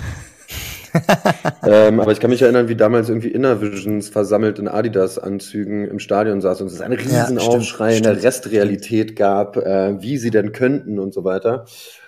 ähm, 1.64 2.00
aber 2.00 2.12
ich 2.12 2.20
kann 2.20 2.30
mich 2.30 2.42
erinnern, 2.42 2.68
wie 2.68 2.76
damals 2.76 3.10
irgendwie 3.10 3.30
Innervisions 3.30 4.10
versammelt 4.10 4.60
in 4.60 4.68
Adidas-Anzügen 4.68 5.88
im 5.88 6.00
Stadion 6.00 6.42
saß 6.42 6.62
und 6.62 6.68
es 6.68 6.82
einen 6.82 6.98
riesen 6.98 7.38
ja, 7.38 7.44
Aufschrei 7.44 7.98
in 7.98 8.04
der 8.04 8.22
Restrealität 8.24 9.16
gab, 9.16 9.58
äh, 9.58 10.02
wie 10.02 10.18
sie 10.18 10.32
denn 10.32 10.52
könnten 10.52 11.00
und 11.00 11.14
so 11.14 11.24
weiter. 11.24 11.66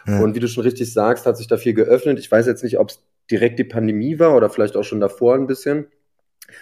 Ja. 0.08 0.20
Und 0.20 0.36
wie 0.36 0.40
du 0.40 0.48
schon 0.48 0.64
richtig 0.64 0.92
sagst, 0.92 1.26
hat 1.26 1.38
sich 1.38 1.48
da 1.48 1.58
viel 1.58 1.74
geöffnet. 1.74 2.20
Ich 2.20 2.32
weiß 2.32 2.46
jetzt 2.46 2.64
nicht, 2.64 2.78
ob 2.80 2.90
es 2.90 3.04
direkt 3.32 3.60
die 3.60 3.64
Pandemie 3.64 4.20
war 4.20 4.36
oder 4.36 4.50
vielleicht 4.50 4.76
auch 4.76 4.84
schon 4.84 5.00
davor 5.00 5.36
ein 5.36 5.48
bisschen. 5.48 5.88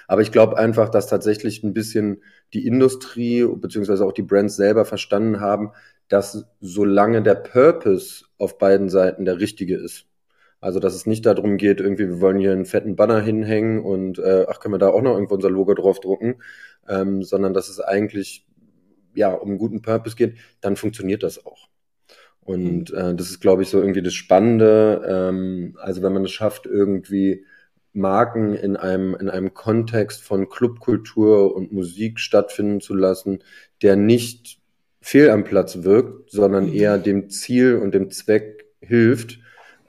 Aber 0.07 0.21
ich 0.21 0.31
glaube 0.31 0.57
einfach, 0.57 0.89
dass 0.89 1.07
tatsächlich 1.07 1.63
ein 1.63 1.73
bisschen 1.73 2.21
die 2.53 2.67
Industrie 2.67 3.45
beziehungsweise 3.45 4.05
auch 4.05 4.13
die 4.13 4.21
Brands 4.21 4.55
selber 4.55 4.85
verstanden 4.85 5.39
haben, 5.39 5.71
dass 6.07 6.45
solange 6.59 7.23
der 7.23 7.35
Purpose 7.35 8.25
auf 8.37 8.57
beiden 8.57 8.89
Seiten 8.89 9.25
der 9.25 9.39
richtige 9.39 9.77
ist, 9.77 10.05
also, 10.61 10.79
dass 10.79 10.93
es 10.93 11.07
nicht 11.07 11.25
darum 11.25 11.57
geht, 11.57 11.81
irgendwie, 11.81 12.07
wir 12.07 12.21
wollen 12.21 12.37
hier 12.37 12.51
einen 12.51 12.65
fetten 12.65 12.95
Banner 12.95 13.19
hinhängen 13.19 13.83
und 13.83 14.19
äh, 14.19 14.45
ach, 14.47 14.59
können 14.59 14.75
wir 14.75 14.79
da 14.79 14.89
auch 14.89 15.01
noch 15.01 15.15
irgendwo 15.15 15.33
unser 15.35 15.49
Logo 15.49 15.73
drauf 15.73 15.99
drucken, 15.99 16.35
ähm, 16.87 17.23
sondern 17.23 17.53
dass 17.53 17.67
es 17.67 17.79
eigentlich 17.79 18.45
ja 19.15 19.33
um 19.33 19.49
einen 19.49 19.57
guten 19.57 19.81
Purpose 19.81 20.15
geht, 20.15 20.37
dann 20.61 20.75
funktioniert 20.75 21.23
das 21.23 21.45
auch. 21.45 21.67
Und 22.41 22.91
mhm. 22.91 22.97
äh, 22.97 23.15
das 23.15 23.31
ist, 23.31 23.39
glaube 23.39 23.63
ich, 23.63 23.69
so 23.69 23.79
irgendwie 23.79 24.03
das 24.03 24.13
Spannende. 24.13 25.03
Ähm, 25.07 25.77
also 25.81 26.03
wenn 26.03 26.13
man 26.13 26.25
es 26.25 26.31
schafft, 26.31 26.67
irgendwie 26.67 27.45
Marken 27.93 28.53
in 28.53 28.77
einem, 28.77 29.15
in 29.15 29.29
einem 29.29 29.53
Kontext 29.53 30.21
von 30.21 30.47
Clubkultur 30.47 31.55
und 31.55 31.71
Musik 31.71 32.19
stattfinden 32.19 32.81
zu 32.81 32.93
lassen, 32.93 33.39
der 33.81 33.95
nicht 33.95 34.59
fehl 35.01 35.31
am 35.31 35.43
Platz 35.43 35.83
wirkt, 35.83 36.29
sondern 36.29 36.67
mhm. 36.67 36.73
eher 36.73 36.97
dem 36.99 37.29
Ziel 37.29 37.77
und 37.77 37.93
dem 37.93 38.11
Zweck 38.11 38.65
hilft, 38.79 39.39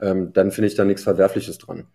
ähm, 0.03 0.33
dann 0.33 0.51
finde 0.51 0.67
ich 0.67 0.75
da 0.75 0.85
nichts 0.85 1.03
Verwerfliches 1.03 1.57
dran. 1.57 1.87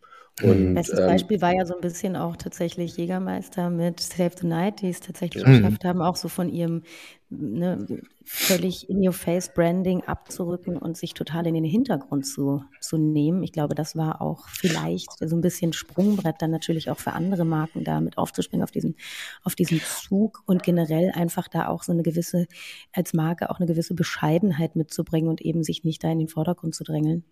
Und, 0.43 0.75
Bestes 0.75 1.01
ähm, 1.01 1.07
Beispiel 1.07 1.41
war 1.41 1.53
ja 1.53 1.67
so 1.67 1.75
ein 1.75 1.81
bisschen 1.81 2.15
auch 2.15 2.37
tatsächlich 2.37 2.97
Jägermeister 2.97 3.71
mit 3.71 4.01
Save 4.01 4.31
the 4.41 4.47
Night, 4.47 4.83
die 4.83 4.89
es 4.89 5.01
tatsächlich 5.01 5.45
mhm. 5.45 5.57
geschafft 5.57 5.85
haben, 5.85 6.01
auch 6.01 6.17
so 6.17 6.29
von 6.29 6.49
ihrem 6.49 6.83
ne, 7.29 7.85
völlig 8.25 8.89
in-your-face-Branding 8.89 10.05
abzurücken 10.05 10.77
und 10.77 10.97
sich 10.97 11.15
total 11.15 11.47
in 11.47 11.55
den 11.55 11.65
Hintergrund 11.65 12.27
zu, 12.27 12.63
zu 12.81 12.99
nehmen. 12.99 13.43
Ich 13.43 13.53
glaube, 13.53 13.75
das 13.75 13.97
war 13.97 14.23
auch 14.23 14.49
vielleicht 14.49 15.11
so 15.19 15.35
ein 15.35 15.41
bisschen 15.41 15.73
Sprungbrett 15.73 16.37
dann 16.39 16.51
natürlich 16.51 16.91
auch 16.91 16.99
für 16.99 17.13
andere 17.13 17.45
Marken 17.45 17.83
da 17.83 18.01
mit 18.01 18.17
aufzuspringen 18.17 18.63
auf 18.63 18.71
diesen, 18.71 18.95
auf 19.43 19.57
diesen 19.57 19.81
Zug 19.81 20.43
und 20.47 20.63
generell 20.63 21.11
einfach 21.15 21.49
da 21.49 21.67
auch 21.67 21.83
so 21.83 21.93
eine 21.93 22.03
gewisse, 22.03 22.47
als 22.93 23.13
Marke 23.13 23.51
auch 23.51 23.59
eine 23.59 23.67
gewisse 23.67 23.95
Bescheidenheit 23.95 24.77
mitzubringen 24.77 25.29
und 25.29 25.41
eben 25.41 25.65
sich 25.65 25.83
nicht 25.83 26.05
da 26.05 26.13
in 26.13 26.21
den 26.21 26.29
Vordergrund 26.29 26.77
zu 26.77 26.85
drängeln. 26.85 27.25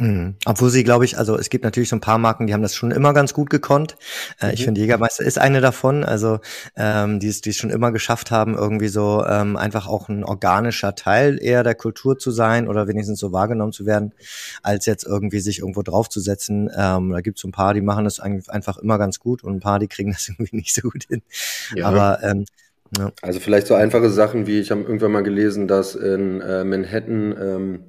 Mhm. 0.00 0.34
Obwohl 0.46 0.70
sie, 0.70 0.82
glaube 0.82 1.04
ich, 1.04 1.18
also 1.18 1.38
es 1.38 1.50
gibt 1.50 1.64
natürlich 1.64 1.90
so 1.90 1.96
ein 1.96 2.00
paar 2.00 2.18
Marken, 2.18 2.46
die 2.46 2.54
haben 2.54 2.62
das 2.62 2.74
schon 2.74 2.90
immer 2.90 3.12
ganz 3.12 3.34
gut 3.34 3.50
gekonnt. 3.50 3.96
Äh, 4.40 4.46
mhm. 4.46 4.52
Ich 4.54 4.64
finde, 4.64 4.80
Jägermeister 4.80 5.24
ist 5.24 5.38
eine 5.38 5.60
davon, 5.60 6.04
also 6.04 6.40
ähm, 6.76 7.20
die 7.20 7.28
es 7.28 7.40
die 7.42 7.50
es 7.50 7.56
schon 7.56 7.70
immer 7.70 7.92
geschafft 7.92 8.30
haben, 8.30 8.54
irgendwie 8.54 8.88
so 8.88 9.24
ähm, 9.26 9.56
einfach 9.56 9.86
auch 9.86 10.08
ein 10.08 10.24
organischer 10.24 10.94
Teil 10.94 11.38
eher 11.40 11.62
der 11.62 11.74
Kultur 11.74 12.18
zu 12.18 12.30
sein 12.30 12.66
oder 12.66 12.88
wenigstens 12.88 13.20
so 13.20 13.32
wahrgenommen 13.32 13.72
zu 13.72 13.86
werden, 13.86 14.12
als 14.62 14.86
jetzt 14.86 15.04
irgendwie 15.04 15.40
sich 15.40 15.58
irgendwo 15.60 15.82
draufzusetzen. 15.82 16.70
Ähm, 16.74 17.10
da 17.10 17.20
gibt 17.20 17.38
es 17.38 17.42
so 17.42 17.48
ein 17.48 17.52
paar, 17.52 17.74
die 17.74 17.82
machen 17.82 18.04
das 18.04 18.20
einfach 18.20 18.78
immer 18.78 18.98
ganz 18.98 19.20
gut 19.20 19.44
und 19.44 19.54
ein 19.54 19.60
paar, 19.60 19.78
die 19.78 19.88
kriegen 19.88 20.12
das 20.12 20.28
irgendwie 20.28 20.56
nicht 20.56 20.74
so 20.74 20.88
gut 20.88 21.04
hin. 21.08 21.22
Ja. 21.74 21.86
Aber 21.86 22.22
ähm, 22.22 22.46
ja. 22.98 23.12
Also 23.22 23.38
vielleicht 23.38 23.68
so 23.68 23.74
einfache 23.74 24.10
Sachen 24.10 24.46
wie, 24.48 24.58
ich 24.58 24.72
habe 24.72 24.80
irgendwann 24.80 25.12
mal 25.12 25.22
gelesen, 25.22 25.68
dass 25.68 25.94
in 25.94 26.40
äh, 26.40 26.64
Manhattan 26.64 27.36
ähm, 27.40 27.84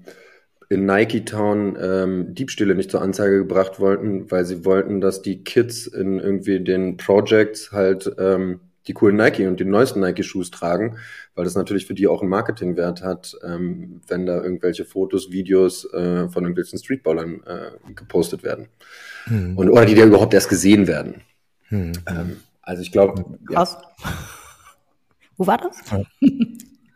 in 0.72 0.86
Nike 0.86 1.26
Town 1.26 1.78
ähm, 1.82 2.34
Diebstähle 2.34 2.76
nicht 2.76 2.92
zur 2.92 3.02
Anzeige 3.02 3.40
gebracht 3.40 3.82
wollten, 3.82 4.32
weil 4.32 4.46
sie 4.46 4.64
wollten, 4.64 5.02
dass 5.02 5.22
die 5.22 5.44
Kids 5.44 5.86
in 5.86 6.18
irgendwie 6.18 6.62
den 6.62 6.96
Projects 6.96 7.74
halt 7.74 8.10
ähm, 8.18 8.62
die 8.88 8.94
coolen 8.94 9.18
Nike 9.18 9.48
und 9.48 9.60
die 9.60 9.66
neuesten 9.66 10.00
Nike-Shoes 10.00 10.50
tragen, 10.50 10.96
weil 11.36 11.44
das 11.44 11.56
natürlich 11.56 11.86
für 11.88 11.94
die 11.94 12.08
auch 12.08 12.22
einen 12.22 12.30
Marketingwert 12.30 13.04
hat, 13.04 13.38
ähm, 13.44 14.00
wenn 14.08 14.26
da 14.26 14.42
irgendwelche 14.42 14.86
Fotos, 14.86 15.30
Videos 15.30 15.84
äh, 15.94 16.30
von 16.30 16.44
irgendwelchen 16.46 16.80
Streetballern 16.80 17.44
äh, 17.46 17.94
gepostet 17.94 18.44
werden. 18.44 18.70
Hm. 19.26 19.58
Und, 19.58 19.70
oder 19.70 19.86
die 19.86 19.94
da 19.94 20.06
überhaupt 20.06 20.34
erst 20.34 20.48
gesehen 20.48 20.88
werden. 20.88 21.22
Hm. 21.68 21.92
Ähm, 22.08 22.38
also 22.62 22.82
ich 22.82 22.94
glaube. 22.94 23.26
Ja. 23.50 23.68
Wo 25.36 25.46
war 25.46 25.58
das? 25.58 25.82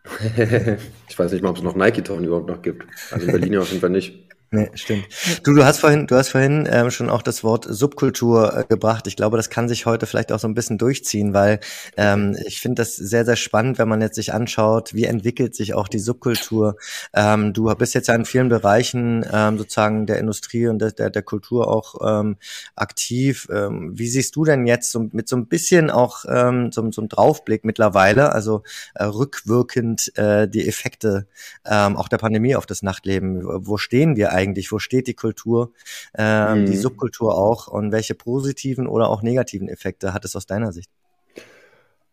ich 1.09 1.17
weiß 1.17 1.31
nicht 1.31 1.41
mal, 1.41 1.49
ob 1.49 1.57
es 1.57 1.63
noch 1.63 1.75
Nike 1.75 2.03
Town 2.03 2.23
überhaupt 2.23 2.49
noch 2.49 2.61
gibt. 2.61 2.85
Also 3.11 3.25
in 3.25 3.31
Berlin 3.31 3.57
auf 3.57 3.69
jeden 3.69 3.81
Fall 3.81 3.89
nicht. 3.89 4.29
Nee, 4.55 4.69
stimmt. 4.73 5.07
Du, 5.43 5.53
du 5.53 5.65
hast 5.65 5.79
vorhin, 5.79 6.07
du 6.07 6.15
hast 6.15 6.29
vorhin 6.29 6.65
ähm, 6.71 6.89
schon 6.89 7.09
auch 7.09 7.21
das 7.21 7.43
Wort 7.43 7.65
Subkultur 7.67 8.57
äh, 8.57 8.63
gebracht. 8.63 9.05
Ich 9.05 9.17
glaube, 9.17 9.35
das 9.35 9.49
kann 9.49 9.67
sich 9.67 9.85
heute 9.85 10.05
vielleicht 10.05 10.31
auch 10.31 10.39
so 10.39 10.47
ein 10.47 10.53
bisschen 10.53 10.77
durchziehen, 10.77 11.33
weil 11.33 11.59
ähm, 11.97 12.37
ich 12.45 12.61
finde 12.61 12.81
das 12.81 12.95
sehr, 12.95 13.25
sehr 13.25 13.35
spannend, 13.35 13.79
wenn 13.79 13.89
man 13.89 13.99
jetzt 13.99 14.15
sich 14.15 14.33
anschaut, 14.33 14.93
wie 14.93 15.03
entwickelt 15.03 15.55
sich 15.55 15.73
auch 15.73 15.89
die 15.89 15.99
Subkultur. 15.99 16.77
Ähm, 17.13 17.51
du 17.51 17.65
bist 17.75 17.95
jetzt 17.95 18.07
ja 18.07 18.15
in 18.15 18.23
vielen 18.23 18.47
Bereichen 18.47 19.25
ähm, 19.29 19.57
sozusagen 19.57 20.05
der 20.05 20.19
Industrie 20.19 20.67
und 20.67 20.79
der, 20.79 20.91
der, 20.91 21.09
der 21.09 21.23
Kultur 21.23 21.67
auch 21.67 21.95
ähm, 22.07 22.37
aktiv. 22.77 23.49
Ähm, 23.51 23.91
wie 23.93 24.07
siehst 24.07 24.37
du 24.37 24.45
denn 24.45 24.65
jetzt 24.65 24.89
so, 24.89 25.09
mit 25.11 25.27
so 25.27 25.35
ein 25.35 25.47
bisschen 25.47 25.89
auch 25.89 26.23
ähm, 26.29 26.71
so, 26.71 26.89
so 26.93 27.01
einem 27.01 27.09
Draufblick 27.09 27.65
mittlerweile, 27.65 28.31
also 28.31 28.63
äh, 28.93 29.03
rückwirkend 29.03 30.17
äh, 30.17 30.47
die 30.47 30.65
Effekte 30.65 31.27
ähm, 31.65 31.97
auch 31.97 32.07
der 32.07 32.19
Pandemie 32.19 32.55
auf 32.55 32.65
das 32.65 32.83
Nachtleben? 32.83 33.41
Wo 33.43 33.75
stehen 33.75 34.15
wir 34.15 34.31
eigentlich? 34.31 34.44
Eigentlich? 34.45 34.71
Wo 34.71 34.79
steht 34.79 35.07
die 35.07 35.13
Kultur, 35.13 35.71
ähm, 36.17 36.61
mhm. 36.61 36.65
die 36.67 36.77
Subkultur 36.77 37.35
auch 37.37 37.67
und 37.67 37.91
welche 37.91 38.15
positiven 38.15 38.87
oder 38.87 39.09
auch 39.09 39.21
negativen 39.21 39.67
Effekte 39.67 40.13
hat 40.13 40.25
es 40.25 40.35
aus 40.35 40.45
deiner 40.45 40.71
Sicht? 40.71 40.89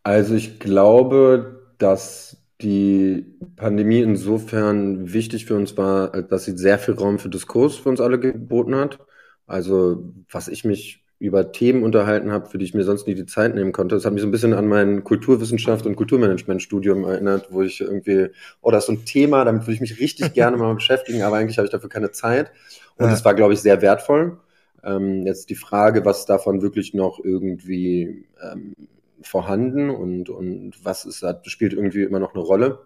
Also 0.03 0.35
ich 0.35 0.59
glaube, 0.59 1.63
dass 1.79 2.37
die 2.61 3.39
Pandemie 3.57 4.01
insofern 4.01 5.13
wichtig 5.13 5.47
für 5.47 5.57
uns 5.57 5.77
war, 5.77 6.11
dass 6.23 6.45
sie 6.45 6.57
sehr 6.57 6.79
viel 6.79 6.95
Raum 6.95 7.19
für 7.19 7.29
Diskurs 7.29 7.77
für 7.77 7.89
uns 7.89 8.01
alle 8.01 8.19
geboten 8.19 8.75
hat. 8.75 8.99
Also 9.47 10.13
was 10.31 10.49
ich 10.49 10.65
mich 10.65 11.02
über 11.23 11.53
Themen 11.53 11.85
unterhalten 11.85 12.33
habe, 12.33 12.49
für 12.49 12.59
die 12.59 12.65
ich 12.65 12.75
mir 12.75 12.83
sonst 12.83 13.07
nie 13.07 13.15
die 13.15 13.27
Zeit 13.27 13.55
nehmen 13.55 13.71
konnte. 13.73 13.95
Das 13.95 14.05
hat 14.05 14.13
mich 14.13 14.23
so 14.23 14.29
ein 14.29 14.33
bisschen 14.33 14.55
an 14.55 14.67
mein 14.67 15.05
Kulturwissenschaft 15.05 15.87
und 15.87 15.95
Kulturmanagement-Studium 15.95 17.05
erinnert, 17.05 17.47
wo 17.51 17.63
ich 17.63 17.81
irgendwie, 17.81 18.29
oh, 18.61 18.73
das 18.73 18.83
ist 18.83 18.87
so 18.87 18.93
ein 18.93 19.05
Thema, 19.05 19.45
damit 19.45 19.63
würde 19.63 19.75
ich 19.75 19.81
mich 19.81 20.01
richtig 20.01 20.33
gerne 20.35 20.57
mal 20.57 20.75
beschäftigen, 20.75 21.23
aber 21.23 21.37
eigentlich 21.37 21.59
habe 21.59 21.67
ich 21.67 21.73
dafür 21.73 21.89
keine 21.89 22.11
Zeit. 22.11 22.51
Und 22.97 23.07
ja. 23.07 23.11
das 23.13 23.25
war, 23.25 23.35
glaube 23.35 23.55
ich, 23.55 23.61
sehr 23.61 23.81
wertvoll. 23.83 24.39
Ähm, 24.83 25.25
jetzt 25.25 25.49
die 25.49 25.55
Frage, 25.55 26.05
was 26.05 26.27
davon 26.27 26.61
wirklich 26.61 26.93
noch 26.93 27.21
irgendwie 27.23 28.27
ähm, 28.43 28.75
vorhanden 29.23 29.91
und, 29.91 30.29
und 30.29 30.85
was 30.85 31.05
ist, 31.05 31.23
das 31.23 31.39
spielt 31.45 31.73
irgendwie 31.73 32.03
immer 32.03 32.19
noch 32.19 32.35
eine 32.35 32.43
Rolle. 32.43 32.81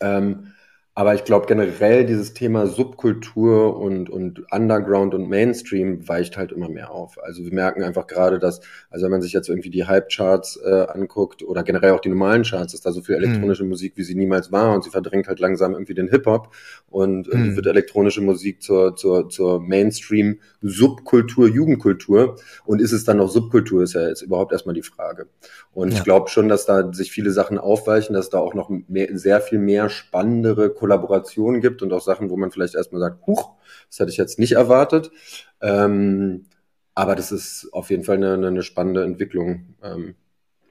Ähm, 0.00 0.52
aber 0.96 1.14
ich 1.14 1.24
glaube 1.24 1.46
generell 1.46 2.06
dieses 2.06 2.34
Thema 2.34 2.68
Subkultur 2.68 3.76
und, 3.76 4.08
und 4.08 4.44
Underground 4.52 5.12
und 5.14 5.28
Mainstream 5.28 6.06
weicht 6.06 6.36
halt 6.36 6.52
immer 6.52 6.68
mehr 6.68 6.92
auf. 6.92 7.20
Also 7.20 7.42
wir 7.42 7.52
merken 7.52 7.82
einfach 7.82 8.06
gerade, 8.06 8.38
dass, 8.38 8.60
also 8.90 9.04
wenn 9.04 9.10
man 9.10 9.22
sich 9.22 9.32
jetzt 9.32 9.48
irgendwie 9.48 9.70
die 9.70 9.86
Hype-Charts 9.86 10.60
äh, 10.64 10.86
anguckt 10.88 11.42
oder 11.42 11.64
generell 11.64 11.90
auch 11.90 12.00
die 12.00 12.10
normalen 12.10 12.44
Charts, 12.44 12.74
ist 12.74 12.86
da 12.86 12.92
so 12.92 13.02
viel 13.02 13.18
mhm. 13.18 13.24
elektronische 13.24 13.64
mhm. 13.64 13.70
Musik, 13.70 13.94
wie 13.96 14.04
sie 14.04 14.14
niemals 14.14 14.52
war 14.52 14.72
und 14.72 14.84
sie 14.84 14.90
verdrängt 14.90 15.26
halt 15.26 15.40
langsam 15.40 15.72
irgendwie 15.72 15.94
den 15.94 16.08
Hip-Hop 16.08 16.54
und 16.90 17.26
mhm. 17.32 17.56
wird 17.56 17.66
elektronische 17.66 18.20
Musik 18.20 18.62
zur, 18.62 18.94
zur, 18.94 19.28
zur 19.28 19.60
Mainstream-Subkultur, 19.60 21.48
Jugendkultur 21.48 22.36
und 22.64 22.80
ist 22.80 22.92
es 22.92 23.02
dann 23.02 23.16
noch 23.16 23.30
Subkultur, 23.30 23.82
ist 23.82 23.94
ja 23.94 24.06
jetzt 24.06 24.22
überhaupt 24.22 24.52
erstmal 24.52 24.76
die 24.76 24.82
Frage. 24.82 25.26
Und 25.72 25.90
ja. 25.90 25.98
ich 25.98 26.04
glaube 26.04 26.28
schon, 26.28 26.48
dass 26.48 26.66
da 26.66 26.92
sich 26.92 27.10
viele 27.10 27.32
Sachen 27.32 27.58
aufweichen, 27.58 28.14
dass 28.14 28.30
da 28.30 28.38
auch 28.38 28.54
noch 28.54 28.70
mehr, 28.86 29.08
sehr 29.18 29.40
viel 29.40 29.58
mehr 29.58 29.88
spannendere 29.88 30.70
Kollaborationen 30.84 31.62
gibt 31.62 31.80
und 31.80 31.94
auch 31.94 32.02
Sachen, 32.02 32.28
wo 32.28 32.36
man 32.36 32.50
vielleicht 32.50 32.74
erstmal 32.74 33.00
sagt, 33.00 33.26
huch, 33.26 33.54
das 33.88 34.00
hätte 34.00 34.10
ich 34.10 34.18
jetzt 34.18 34.38
nicht 34.38 34.52
erwartet. 34.52 35.10
Ähm, 35.62 36.44
aber 36.94 37.16
das 37.16 37.32
ist 37.32 37.70
auf 37.72 37.88
jeden 37.88 38.04
Fall 38.04 38.16
eine, 38.16 38.46
eine 38.46 38.62
spannende 38.62 39.02
Entwicklung, 39.02 39.76
ähm, 39.82 40.14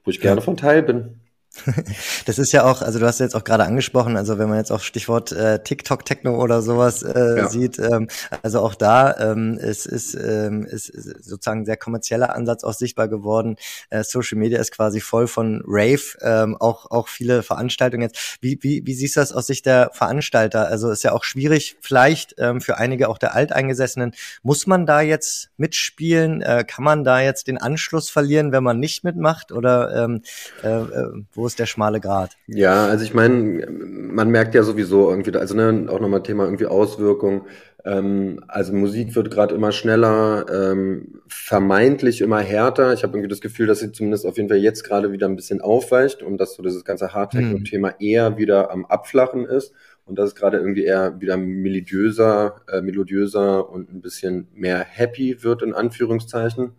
wo 0.04 0.12
ich 0.12 0.22
gerne 0.22 0.42
von 0.42 0.56
Teil 0.56 0.84
bin. 0.84 1.20
Das 2.26 2.40
ist 2.40 2.52
ja 2.52 2.64
auch, 2.64 2.82
also 2.82 3.00
du 3.00 3.06
hast 3.06 3.20
jetzt 3.20 3.36
auch 3.36 3.44
gerade 3.44 3.66
angesprochen, 3.66 4.18
also 4.18 4.38
wenn 4.38 4.50
man 4.50 4.58
jetzt 4.58 4.72
auch 4.72 4.82
Stichwort 4.82 5.32
äh, 5.32 5.62
TikTok 5.64 6.06
Techno 6.06 6.42
oder 6.42 6.62
sowas 6.62 7.04
äh, 7.04 7.38
ja. 7.38 7.50
sieht, 7.50 7.80
ähm, 7.80 8.08
also 8.42 8.62
auch 8.62 8.76
da 8.76 9.16
ähm, 9.18 9.58
ist, 9.58 9.86
ist, 9.86 10.16
ähm, 10.16 10.66
ist, 10.66 10.90
ist 10.90 11.24
sozusagen 11.24 11.62
ein 11.62 11.66
sehr 11.66 11.78
kommerzieller 11.78 12.36
Ansatz 12.36 12.64
auch 12.64 12.74
sichtbar 12.74 13.08
geworden. 13.08 13.58
Äh, 13.90 14.04
Social 14.04 14.38
Media 14.38 14.60
ist 14.60 14.72
quasi 14.72 15.00
voll 15.00 15.28
von 15.28 15.62
Rave, 15.66 16.18
ähm, 16.22 16.56
auch 16.60 16.90
auch 16.92 17.08
viele 17.08 17.44
Veranstaltungen 17.44 18.04
jetzt. 18.04 18.38
Wie, 18.42 18.58
wie, 18.62 18.86
wie 18.86 18.94
siehst 18.94 19.16
du 19.16 19.20
das 19.20 19.32
aus 19.32 19.48
Sicht 19.48 19.66
der 19.66 19.92
Veranstalter? 19.94 20.68
Also 20.68 20.92
ist 20.92 21.04
ja 21.04 21.12
auch 21.12 21.24
schwierig, 21.24 21.78
vielleicht 21.82 22.36
ähm, 22.38 22.62
für 22.62 22.78
einige 22.78 23.10
auch 23.10 23.18
der 23.18 23.36
Alteingesessenen. 23.36 24.14
Muss 24.42 24.68
man 24.68 24.86
da 24.86 25.02
jetzt 25.02 25.50
mitspielen? 25.58 26.42
Äh, 26.42 26.64
kann 26.68 26.84
man 26.84 27.04
da 27.04 27.20
jetzt 27.20 27.48
den 27.48 27.58
Anschluss 27.58 28.10
verlieren, 28.10 28.52
wenn 28.52 28.64
man 28.64 28.80
nicht 28.80 29.04
mitmacht? 29.04 29.52
Oder 29.52 30.04
ähm, 30.04 30.22
äh, 30.64 30.70
äh 30.70 31.24
wo 31.44 31.48
ist 31.48 31.60
der 31.60 31.66
schmale 31.66 32.00
Grat? 32.00 32.38
Ja, 32.48 32.88
also 32.88 33.04
ich 33.04 33.14
meine, 33.14 33.68
man 33.70 34.30
merkt 34.30 34.56
ja 34.56 34.64
sowieso 34.64 35.10
irgendwie, 35.10 35.38
also 35.38 35.56
ne, 35.56 35.88
auch 35.90 36.00
nochmal 36.00 36.24
Thema 36.24 36.46
irgendwie 36.46 36.68
Auswirkung. 36.68 37.48
Ähm, 37.84 38.42
also 38.48 38.72
Musik 38.72 39.14
wird 39.14 39.30
gerade 39.30 39.54
immer 39.54 39.74
schneller, 39.74 40.46
ähm, 40.50 41.20
vermeintlich 41.28 42.22
immer 42.22 42.40
härter. 42.40 42.94
Ich 42.94 43.04
habe 43.04 43.18
irgendwie 43.18 43.28
das 43.28 43.42
Gefühl, 43.42 43.68
dass 43.68 43.82
sie 43.82 43.92
zumindest 43.92 44.26
auf 44.26 44.38
jeden 44.38 44.48
Fall 44.48 44.60
jetzt 44.60 44.86
gerade 44.86 45.12
wieder 45.12 45.28
ein 45.28 45.36
bisschen 45.36 45.60
aufweicht 45.60 46.24
und 46.24 46.38
dass 46.38 46.56
so 46.56 46.64
dieses 46.64 46.86
ganze 46.86 47.14
Hardtech-Thema 47.14 47.90
hm. 47.90 47.96
eher 48.00 48.38
wieder 48.38 48.72
am 48.72 48.86
Abflachen 48.86 49.46
ist 49.46 49.74
und 50.06 50.18
dass 50.18 50.30
es 50.30 50.36
gerade 50.36 50.60
irgendwie 50.60 50.86
eher 50.86 51.20
wieder 51.20 51.36
melodiöser, 51.36 52.62
äh, 52.72 52.80
melodiöser 52.80 53.70
und 53.70 53.92
ein 53.92 54.00
bisschen 54.00 54.48
mehr 54.54 54.80
happy 54.80 55.44
wird 55.44 55.62
in 55.62 55.74
Anführungszeichen. 55.74 56.72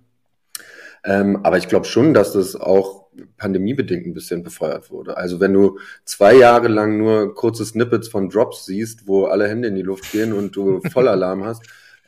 Ähm, 1.05 1.41
aber 1.43 1.59
ich 1.59 1.69
glaube 1.69 1.85
schon, 1.85 2.15
dass 2.15 2.33
das 2.33 2.57
auch 2.57 3.04
pandemiebedingt 3.37 4.07
ein 4.07 4.15
bisschen 4.15 4.43
befeuert 4.43 4.91
wurde. 4.91 5.17
Also 5.17 5.41
wenn 5.41 5.53
du 5.53 5.79
zwei 6.05 6.35
Jahre 6.35 6.69
lang 6.69 6.99
nur 6.99 7.35
kurze 7.35 7.65
Snippets 7.65 8.09
von 8.09 8.29
Drops 8.29 8.67
siehst, 8.67 9.07
wo 9.07 9.27
alle 9.27 9.49
Hände 9.49 9.69
in 9.69 9.75
die 9.75 9.83
Luft 9.83 10.11
gehen 10.13 10.33
und 10.33 10.57
du 10.57 10.81
Vollalarm 10.93 11.45
hast, 11.45 11.63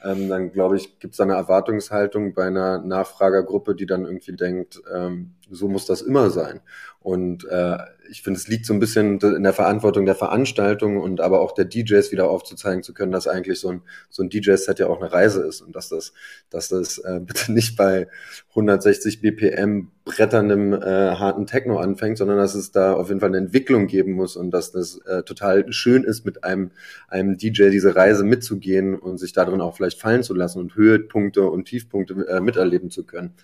ähm, 0.05 0.29
dann 0.29 0.53
glaube 0.53 0.77
ich, 0.77 0.99
gibt 0.99 1.15
es 1.15 1.21
eine 1.21 1.35
Erwartungshaltung 1.35 2.35
bei 2.35 2.45
einer 2.45 2.79
Nachfragergruppe, 2.79 3.75
die 3.75 3.87
dann 3.87 4.05
irgendwie 4.05 4.37
denkt, 4.37 4.83
ähm, 4.95 5.33
so 5.51 5.69
muss 5.69 5.87
das 5.87 6.03
immer 6.03 6.31
sein. 6.31 6.61
Und 7.07 7.45
äh, 7.49 7.79
ich 8.11 8.23
finde, 8.23 8.37
es 8.37 8.49
liegt 8.49 8.67
so 8.67 8.75
ein 8.75 8.81
bisschen 8.81 9.21
in 9.21 9.45
der 9.45 9.53
Verantwortung 9.53 10.07
der 10.07 10.17
Veranstaltung 10.17 10.99
und 10.99 11.21
aber 11.21 11.41
auch 11.41 11.53
der 11.53 11.65
DJs 11.65 12.11
wieder 12.11 12.29
aufzuzeigen 12.29 12.83
zu 12.83 12.95
können, 12.95 13.13
dass 13.13 13.29
eigentlich 13.29 13.61
so 13.61 13.69
ein, 13.69 13.83
so 14.11 14.25
ein 14.25 14.29
DJ-Set 14.29 14.81
ja 14.81 14.89
auch 14.89 15.01
eine 15.01 15.13
Reise 15.13 15.45
ist 15.45 15.61
und 15.61 15.77
dass 15.77 15.89
das, 15.89 16.13
dass 16.51 16.69
das 16.69 16.99
äh, 16.99 17.21
bitte 17.25 17.53
nicht 17.53 17.77
bei 17.77 18.09
160 18.51 19.21
BPM 19.21 19.93
bretterndem 20.05 20.73
äh, 20.73 20.81
harten 21.17 21.47
Techno 21.47 21.79
anfängt, 21.79 22.19
sondern 22.19 22.39
dass 22.39 22.57
es 22.57 22.73
da 22.73 22.95
auf 22.95 23.09
jeden 23.09 23.21
Fall 23.21 23.31
eine 23.31 23.39
Entwicklung 23.39 23.87
geben 23.87 24.13
muss 24.13 24.35
und 24.37 24.51
dass 24.51 24.73
das 24.73 24.99
äh, 25.07 25.23
total 25.23 25.73
schön 25.73 26.03
ist, 26.03 26.25
mit 26.25 26.43
einem, 26.43 26.73
einem 27.09 27.37
DJ 27.37 27.71
diese 27.71 27.95
Reise 27.95 28.25
mitzugehen 28.25 28.97
und 28.97 29.19
sich 29.19 29.33
darin 29.33 29.61
auch 29.61 29.77
vielleicht 29.77 30.01
fallen 30.01 30.23
zu 30.25 30.35
lassen 30.35 30.59
und 30.59 30.75
Höhepunkte 30.75 31.49
und 31.49 31.67
Tiefpunkte 31.67 32.15
äh, 32.29 32.41
miterleben 32.41 32.91
zu 32.91 33.05
können. 33.05 33.35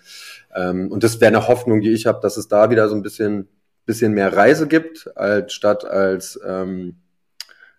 Ähm, 0.55 0.91
und 0.91 1.03
das 1.03 1.19
wäre 1.21 1.29
eine 1.35 1.47
Hoffnung, 1.47 1.81
die 1.81 1.91
ich 1.91 2.05
habe, 2.05 2.19
dass 2.21 2.37
es 2.37 2.47
da 2.47 2.69
wieder 2.69 2.87
so 2.87 2.95
ein 2.95 3.03
bisschen 3.03 3.47
bisschen 3.85 4.13
mehr 4.13 4.35
Reise 4.35 4.67
gibt, 4.67 5.15
als 5.17 5.53
statt 5.53 5.85
als 5.85 6.39
ähm, 6.45 6.97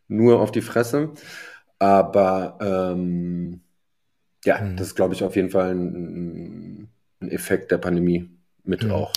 nur 0.09 0.41
auf 0.41 0.53
die 0.53 0.63
Fresse. 0.63 1.13
Aber 1.79 2.59
ähm, 2.61 3.61
ja, 4.45 4.61
mhm. 4.61 4.77
das 4.77 4.89
ist, 4.89 4.95
glaube 4.95 5.15
ich, 5.15 5.23
auf 5.25 5.37
jeden 5.37 5.51
Fall 5.51 5.75
ein, 5.75 6.89
ein 7.21 7.31
Effekt 7.31 7.71
der 7.71 7.79
Pandemie 7.79 8.31
mit 8.63 8.85
mhm. 8.85 8.93
auch. 8.93 9.13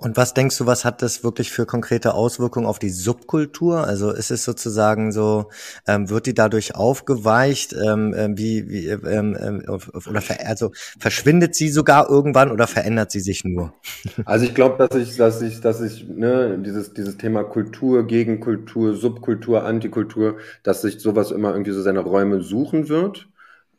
Und 0.00 0.16
was 0.16 0.32
denkst 0.32 0.56
du, 0.56 0.64
was 0.64 0.86
hat 0.86 1.02
das 1.02 1.22
wirklich 1.24 1.52
für 1.52 1.66
konkrete 1.66 2.14
Auswirkungen 2.14 2.64
auf 2.64 2.78
die 2.78 2.88
Subkultur? 2.88 3.86
Also 3.86 4.10
ist 4.10 4.30
es 4.30 4.44
sozusagen 4.44 5.12
so, 5.12 5.50
ähm, 5.86 6.08
wird 6.08 6.24
die 6.24 6.32
dadurch 6.32 6.74
aufgeweicht? 6.74 7.74
Ähm, 7.74 8.14
ähm 8.16 8.38
wie, 8.38 8.66
wie 8.70 8.86
ähm, 8.88 9.36
ähm 9.38 9.62
oder 9.68 10.22
ver 10.22 10.38
also 10.46 10.72
verschwindet 10.98 11.54
sie 11.54 11.68
sogar 11.68 12.08
irgendwann 12.08 12.50
oder 12.50 12.66
verändert 12.66 13.10
sie 13.10 13.20
sich 13.20 13.44
nur? 13.44 13.74
Also 14.24 14.46
ich 14.46 14.54
glaube, 14.54 14.88
dass 14.88 14.96
ich, 14.96 15.16
dass 15.16 15.42
ich, 15.42 15.60
dass 15.60 15.80
ich 15.80 16.08
ne, 16.08 16.58
dieses 16.58 16.94
dieses 16.94 17.18
Thema 17.18 17.44
Kultur, 17.44 18.06
Gegenkultur, 18.06 18.94
Subkultur, 18.94 19.64
Antikultur, 19.64 20.38
dass 20.62 20.82
sich 20.82 21.00
sowas 21.00 21.30
immer 21.30 21.52
irgendwie 21.52 21.72
so 21.72 21.82
seine 21.82 22.00
Räume 22.00 22.40
suchen 22.40 22.88
wird. 22.88 23.28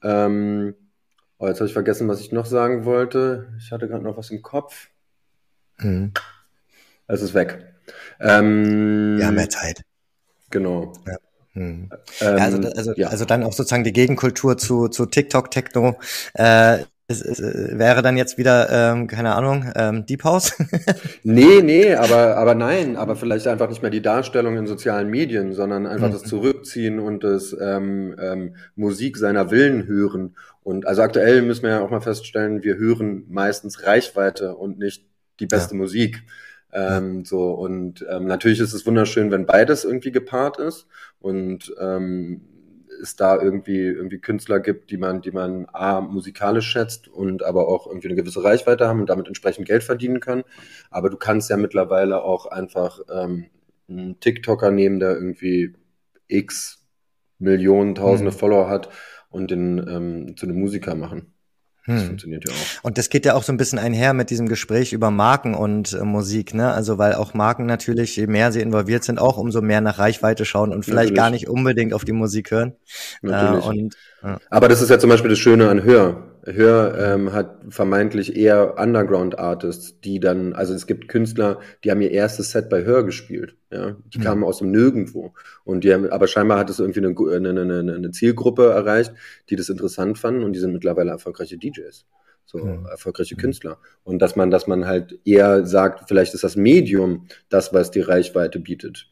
Ähm, 0.04 0.76
oh, 1.40 1.48
jetzt 1.48 1.60
habe 1.60 1.68
ich 1.68 1.74
vergessen, 1.74 2.08
was 2.08 2.22
ich 2.22 2.32
noch 2.32 2.46
sagen 2.46 2.86
wollte. 2.86 3.48
Ich 3.58 3.72
hatte 3.72 3.88
gerade 3.88 4.04
noch 4.04 4.18
was 4.18 4.30
im 4.30 4.42
Kopf. 4.42 4.90
Mhm. 5.82 6.12
Es 7.08 7.22
ist 7.22 7.34
weg. 7.34 7.60
Ähm, 8.20 9.18
Wir 9.18 9.28
haben 9.28 9.36
mehr 9.36 9.50
Zeit. 9.50 9.82
Genau. 10.50 10.94
Ja. 11.08 11.18
Hm. 11.54 11.90
Ähm, 12.22 12.38
ja, 12.38 12.44
also, 12.44 12.70
also, 12.70 12.94
ja. 12.96 13.08
also 13.10 13.26
dann 13.26 13.44
auch 13.44 13.52
sozusagen 13.52 13.84
die 13.84 13.92
Gegenkultur 13.92 14.58
zu, 14.58 14.88
zu 14.88 15.06
TikTok, 15.06 15.52
Techno. 15.52 15.98
Äh, 16.34 16.80
es, 17.08 17.22
es, 17.22 17.40
äh, 17.42 17.78
wäre 17.78 18.02
dann 18.02 18.16
jetzt 18.16 18.38
wieder, 18.38 18.70
ähm, 18.72 19.08
keine 19.08 19.36
Ahnung, 19.36 19.70
ähm, 19.76 20.06
Deep 20.06 20.24
House? 20.24 20.54
nee, 21.24 21.62
nee, 21.62 21.94
aber, 21.94 22.38
aber 22.38 22.56
nein, 22.56 22.96
aber 22.96 23.18
vielleicht 23.18 23.48
einfach 23.48 23.68
nicht 23.68 23.82
mehr 23.82 23.92
die 23.92 24.02
Darstellung 24.02 24.56
in 24.56 24.66
sozialen 24.66 25.10
Medien, 25.10 25.54
sondern 25.54 25.88
einfach 25.88 26.08
mhm. 26.08 26.14
das 26.14 26.24
Zurückziehen 26.24 27.00
und 27.00 27.26
das 27.26 27.56
ähm, 27.60 28.16
ähm, 28.18 28.56
Musik 28.76 29.18
seiner 29.18 29.52
Willen 29.52 29.88
hören. 29.88 30.38
Und 30.64 30.88
also 30.88 31.02
aktuell 31.02 31.42
müssen 31.42 31.64
wir 31.64 31.72
ja 31.72 31.82
auch 31.82 31.90
mal 31.90 32.02
feststellen, 32.02 32.64
wir 32.64 32.78
hören 32.78 33.26
meistens 33.30 33.86
Reichweite 33.86 34.56
und 34.56 34.80
nicht 34.80 35.11
die 35.42 35.48
beste 35.48 35.74
ja. 35.74 35.82
Musik. 35.82 36.24
Ähm, 36.74 37.26
so 37.26 37.52
und 37.52 38.06
ähm, 38.10 38.26
natürlich 38.26 38.62
ist 38.62 38.74
es 38.74 38.86
wunderschön, 38.86 39.30
wenn 39.30 39.46
beides 39.46 39.84
irgendwie 39.84 40.12
gepaart 40.12 40.58
ist 40.58 40.88
und 41.20 41.74
ähm, 41.80 42.42
es 43.02 43.16
da 43.16 43.42
irgendwie 43.42 43.80
irgendwie 43.80 44.20
Künstler 44.20 44.60
gibt, 44.60 44.92
die 44.92 44.98
man, 44.98 45.22
die 45.22 45.32
man 45.32 45.68
a 45.74 46.02
musikalisch 46.02 46.68
schätzt 46.68 47.08
und 47.08 47.44
aber 47.44 47.68
auch 47.68 47.88
irgendwie 47.88 48.08
eine 48.08 48.16
gewisse 48.16 48.44
Reichweite 48.44 48.88
haben 48.88 49.02
und 49.02 49.10
damit 49.10 49.28
entsprechend 49.28 49.68
Geld 49.68 49.84
verdienen 49.84 50.20
kann. 50.20 50.44
Aber 50.90 51.10
du 51.10 51.18
kannst 51.18 51.50
ja 51.50 51.58
mittlerweile 51.58 52.24
auch 52.24 52.46
einfach 52.46 53.00
ähm, 53.12 53.48
einen 53.90 54.20
TikToker 54.20 54.72
nehmen, 54.72 55.00
der 55.00 55.16
irgendwie 55.16 55.74
x 56.28 56.88
Millionen, 57.40 57.96
Tausende 57.96 58.32
mhm. 58.32 58.36
Follower 58.36 58.70
hat 58.70 58.90
und 59.30 59.52
den 59.52 59.80
ähm, 59.88 60.38
zu 60.38 60.46
einem 60.46 60.60
Musiker 60.60 60.96
machen. 60.96 61.31
Das 61.92 62.02
hm. 62.02 62.08
funktioniert 62.08 62.48
ja 62.48 62.54
auch. 62.54 62.84
Und 62.84 62.98
das 62.98 63.10
geht 63.10 63.26
ja 63.26 63.34
auch 63.36 63.44
so 63.44 63.52
ein 63.52 63.58
bisschen 63.58 63.80
einher 63.80 64.14
mit 64.14 64.30
diesem 64.30 64.48
Gespräch 64.48 64.94
über 64.94 65.12
Marken 65.12 65.54
und 65.54 65.94
äh, 65.94 66.04
Musik, 66.04 66.54
ne? 66.54 66.72
Also 66.72 66.98
weil 66.98 67.16
auch 67.16 67.34
Marken 67.34 67.66
natürlich, 67.66 68.16
je 68.16 68.28
mehr 68.28 68.52
sie 68.52 68.62
involviert 68.62 69.04
sind, 69.04 69.20
auch 69.20 69.38
umso 69.38 69.62
mehr 69.62 69.82
nach 69.82 70.00
Reichweite 70.00 70.46
schauen 70.46 70.72
und 70.72 70.84
vielleicht 70.84 71.14
natürlich. 71.14 71.18
gar 71.18 71.30
nicht 71.30 71.50
unbedingt 71.50 71.94
auf 71.94 72.06
die 72.06 72.14
Musik 72.14 72.52
hören. 72.52 72.74
Natürlich. 73.22 73.66
Äh, 73.66 73.70
und, 73.70 73.96
ja. 74.24 74.40
Aber 74.50 74.68
das 74.68 74.82
ist 74.82 74.90
ja 74.90 75.00
zum 75.00 75.10
Beispiel 75.10 75.30
das 75.30 75.40
Schöne 75.40 75.70
an 75.70 75.84
Hör. 75.84 76.31
Hör 76.44 76.98
ähm, 76.98 77.34
hat 77.34 77.62
vermeintlich 77.70 78.36
eher 78.36 78.80
Underground-Artists, 78.80 80.02
die 80.02 80.20
dann, 80.20 80.54
also 80.54 80.74
es 80.74 80.88
gibt 80.88 81.08
Künstler, 81.08 81.60
die 81.84 81.92
haben 81.92 82.02
ihr 82.02 82.12
erstes 82.12 82.52
Set 82.52 82.70
bei 82.70 82.84
Hör 82.84 83.04
gespielt. 83.04 83.56
Ja, 83.72 83.96
die 84.14 84.18
mhm. 84.18 84.24
kamen 84.24 84.44
aus 84.44 84.58
dem 84.58 84.72
Nirgendwo. 84.72 85.34
Und 85.64 85.84
die 85.84 85.94
haben, 85.94 86.10
aber 86.10 86.28
scheinbar 86.28 86.58
hat 86.58 86.70
es 86.70 86.80
irgendwie 86.80 87.00
eine, 87.00 87.50
eine, 87.50 87.62
eine, 87.62 87.94
eine 87.94 88.12
Zielgruppe 88.12 88.72
erreicht, 88.72 89.14
die 89.50 89.56
das 89.56 89.70
interessant 89.70 90.18
fanden 90.18 90.44
und 90.44 90.54
die 90.54 90.60
sind 90.60 90.74
mittlerweile 90.74 91.12
erfolgreiche 91.12 91.58
DJs 91.58 92.06
so 92.52 92.58
mhm. 92.58 92.86
erfolgreiche 92.86 93.36
Künstler. 93.36 93.78
Und 94.04 94.22
dass 94.22 94.36
man, 94.36 94.52
dass 94.52 94.68
man 94.68 94.86
halt 94.86 95.20
eher 95.26 95.66
sagt, 95.66 96.08
vielleicht 96.08 96.34
ist 96.34 96.44
das 96.44 96.56
Medium 96.56 97.28
das, 97.50 97.74
was 97.74 97.92
die 97.92 98.02
Reichweite 98.02 98.60
bietet. 98.60 99.10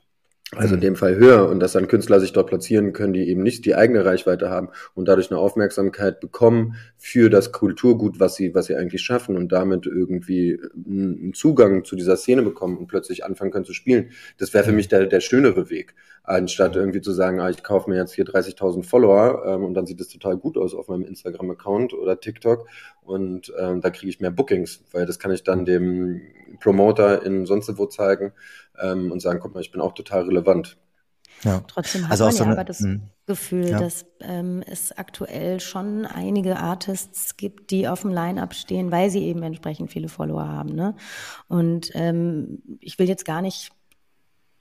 Also 0.56 0.74
in 0.74 0.82
dem 0.82 0.96
Fall 0.96 1.16
höher 1.16 1.48
und 1.48 1.60
dass 1.60 1.74
dann 1.74 1.88
Künstler 1.88 2.20
sich 2.20 2.34
dort 2.34 2.48
platzieren 2.48 2.92
können, 2.92 3.14
die 3.14 3.30
eben 3.30 3.44
nicht 3.44 3.66
die 3.66 3.76
eigene 3.76 4.04
Reichweite 4.04 4.50
haben 4.50 4.70
und 4.96 5.08
dadurch 5.08 5.30
eine 5.30 5.40
Aufmerksamkeit 5.40 6.20
bekommen 6.20 6.76
für 6.98 7.30
das 7.30 7.52
Kulturgut, 7.52 8.20
was 8.20 8.34
sie, 8.34 8.56
was 8.56 8.66
sie 8.66 8.76
eigentlich 8.76 9.04
schaffen 9.04 9.38
und 9.38 9.52
damit 9.52 9.86
irgendwie 9.86 10.60
einen 10.74 11.36
Zugang 11.36 11.84
zu 11.86 11.96
dieser 11.96 12.18
Szene 12.18 12.42
bekommen 12.42 12.78
und 12.78 12.88
plötzlich 12.88 13.24
anfangen 13.24 13.52
können 13.52 13.66
zu 13.66 13.74
spielen. 13.74 14.10
Das 14.40 14.52
wäre 14.56 14.64
für 14.64 14.72
mhm. 14.72 14.78
mich 14.78 14.88
der, 14.88 15.06
der 15.06 15.20
schönere 15.20 15.70
Weg, 15.70 15.94
anstatt 16.24 16.74
mhm. 16.74 16.82
irgendwie 16.82 17.02
zu 17.02 17.12
sagen, 17.12 17.40
ah, 17.40 17.52
ich 17.52 17.62
kaufe 17.62 17.88
mir 17.88 17.98
jetzt 17.98 18.14
hier 18.14 18.26
30.000 18.26 18.82
Follower 18.82 19.44
ähm, 19.46 19.64
und 19.64 19.76
dann 19.76 19.86
sieht 19.86 20.02
es 20.02 20.10
total 20.10 20.38
gut 20.38 20.58
aus 20.58 20.74
auf 20.74 20.88
meinem 20.88 21.04
Instagram-Account 21.06 21.94
oder 21.94 22.20
TikTok 22.20 22.68
und 23.10 23.52
ähm, 23.58 23.82
da 23.82 23.90
kriege 23.90 24.08
ich 24.10 24.20
mehr 24.20 24.30
Bookings, 24.30 24.84
weil 24.92 25.08
das 25.08 25.18
kann 25.18 25.32
ich 25.32 25.44
dann 25.44 25.66
dem 25.66 26.22
Promoter 26.60 27.26
in 27.26 27.48
sonst 27.48 27.76
wo 27.78 27.88
zeigen 27.88 28.34
ähm, 28.80 29.12
und 29.12 29.20
sagen, 29.20 29.40
guck 29.42 29.56
mal, 29.56 29.62
ich 29.62 29.72
bin 29.72 29.82
auch 29.82 29.94
total 29.94 30.24
relevant. 30.24 30.78
Ja. 31.44 31.64
Trotzdem 31.68 32.04
hat 32.04 32.12
also 32.12 32.26
man 32.26 32.34
ja 32.34 32.38
so 32.38 32.44
aber 32.46 32.64
das 32.64 32.82
mh. 32.82 33.00
Gefühl, 33.26 33.70
ja. 33.70 33.80
dass 33.80 34.06
ähm, 34.20 34.62
es 34.68 34.92
aktuell 34.92 35.60
schon 35.60 36.06
einige 36.06 36.58
Artists 36.58 37.36
gibt, 37.36 37.72
die 37.72 37.88
auf 37.88 38.02
dem 38.02 38.12
Line-Up 38.12 38.54
stehen, 38.54 38.92
weil 38.92 39.10
sie 39.10 39.24
eben 39.24 39.42
entsprechend 39.42 39.92
viele 39.92 40.10
Follower 40.10 40.48
haben. 40.48 40.76
Ne? 40.76 40.96
Und 41.48 41.90
ähm, 41.96 42.62
ich 42.80 43.00
will 43.00 43.08
jetzt 43.08 43.26
gar 43.26 43.42
nicht 43.42 43.72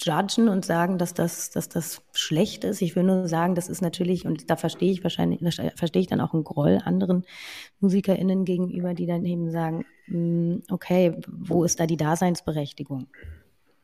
judgen 0.01 0.49
und 0.49 0.65
sagen, 0.65 0.99
dass 0.99 1.15
das, 1.15 1.51
dass 1.51 1.69
das 1.69 2.03
schlecht 2.13 2.65
ist. 2.65 2.83
Ich 2.83 2.97
will 2.97 3.03
nur 3.03 3.29
sagen, 3.29 3.55
das 3.55 3.69
ist 3.69 3.83
natürlich, 3.83 4.27
und 4.27 4.51
da 4.51 4.57
verstehe 4.57 4.93
ich 4.93 5.03
wahrscheinlich, 5.03 5.41
verstehe 5.77 6.03
ich 6.03 6.09
dann 6.09 6.21
auch 6.21 6.35
einen 6.35 6.45
Groll 6.45 6.79
anderen 6.85 7.25
MusikerInnen 7.81 8.45
gegenüber, 8.45 8.95
die 8.95 9.07
dann 9.07 9.25
eben 9.25 9.51
sagen, 9.51 9.85
hm, 10.07 10.63
okay, 10.71 11.17
wo 11.29 11.65
ist 11.65 11.81
da 11.81 11.87
die 11.87 11.97
Daseinsberechtigung? 11.97 13.09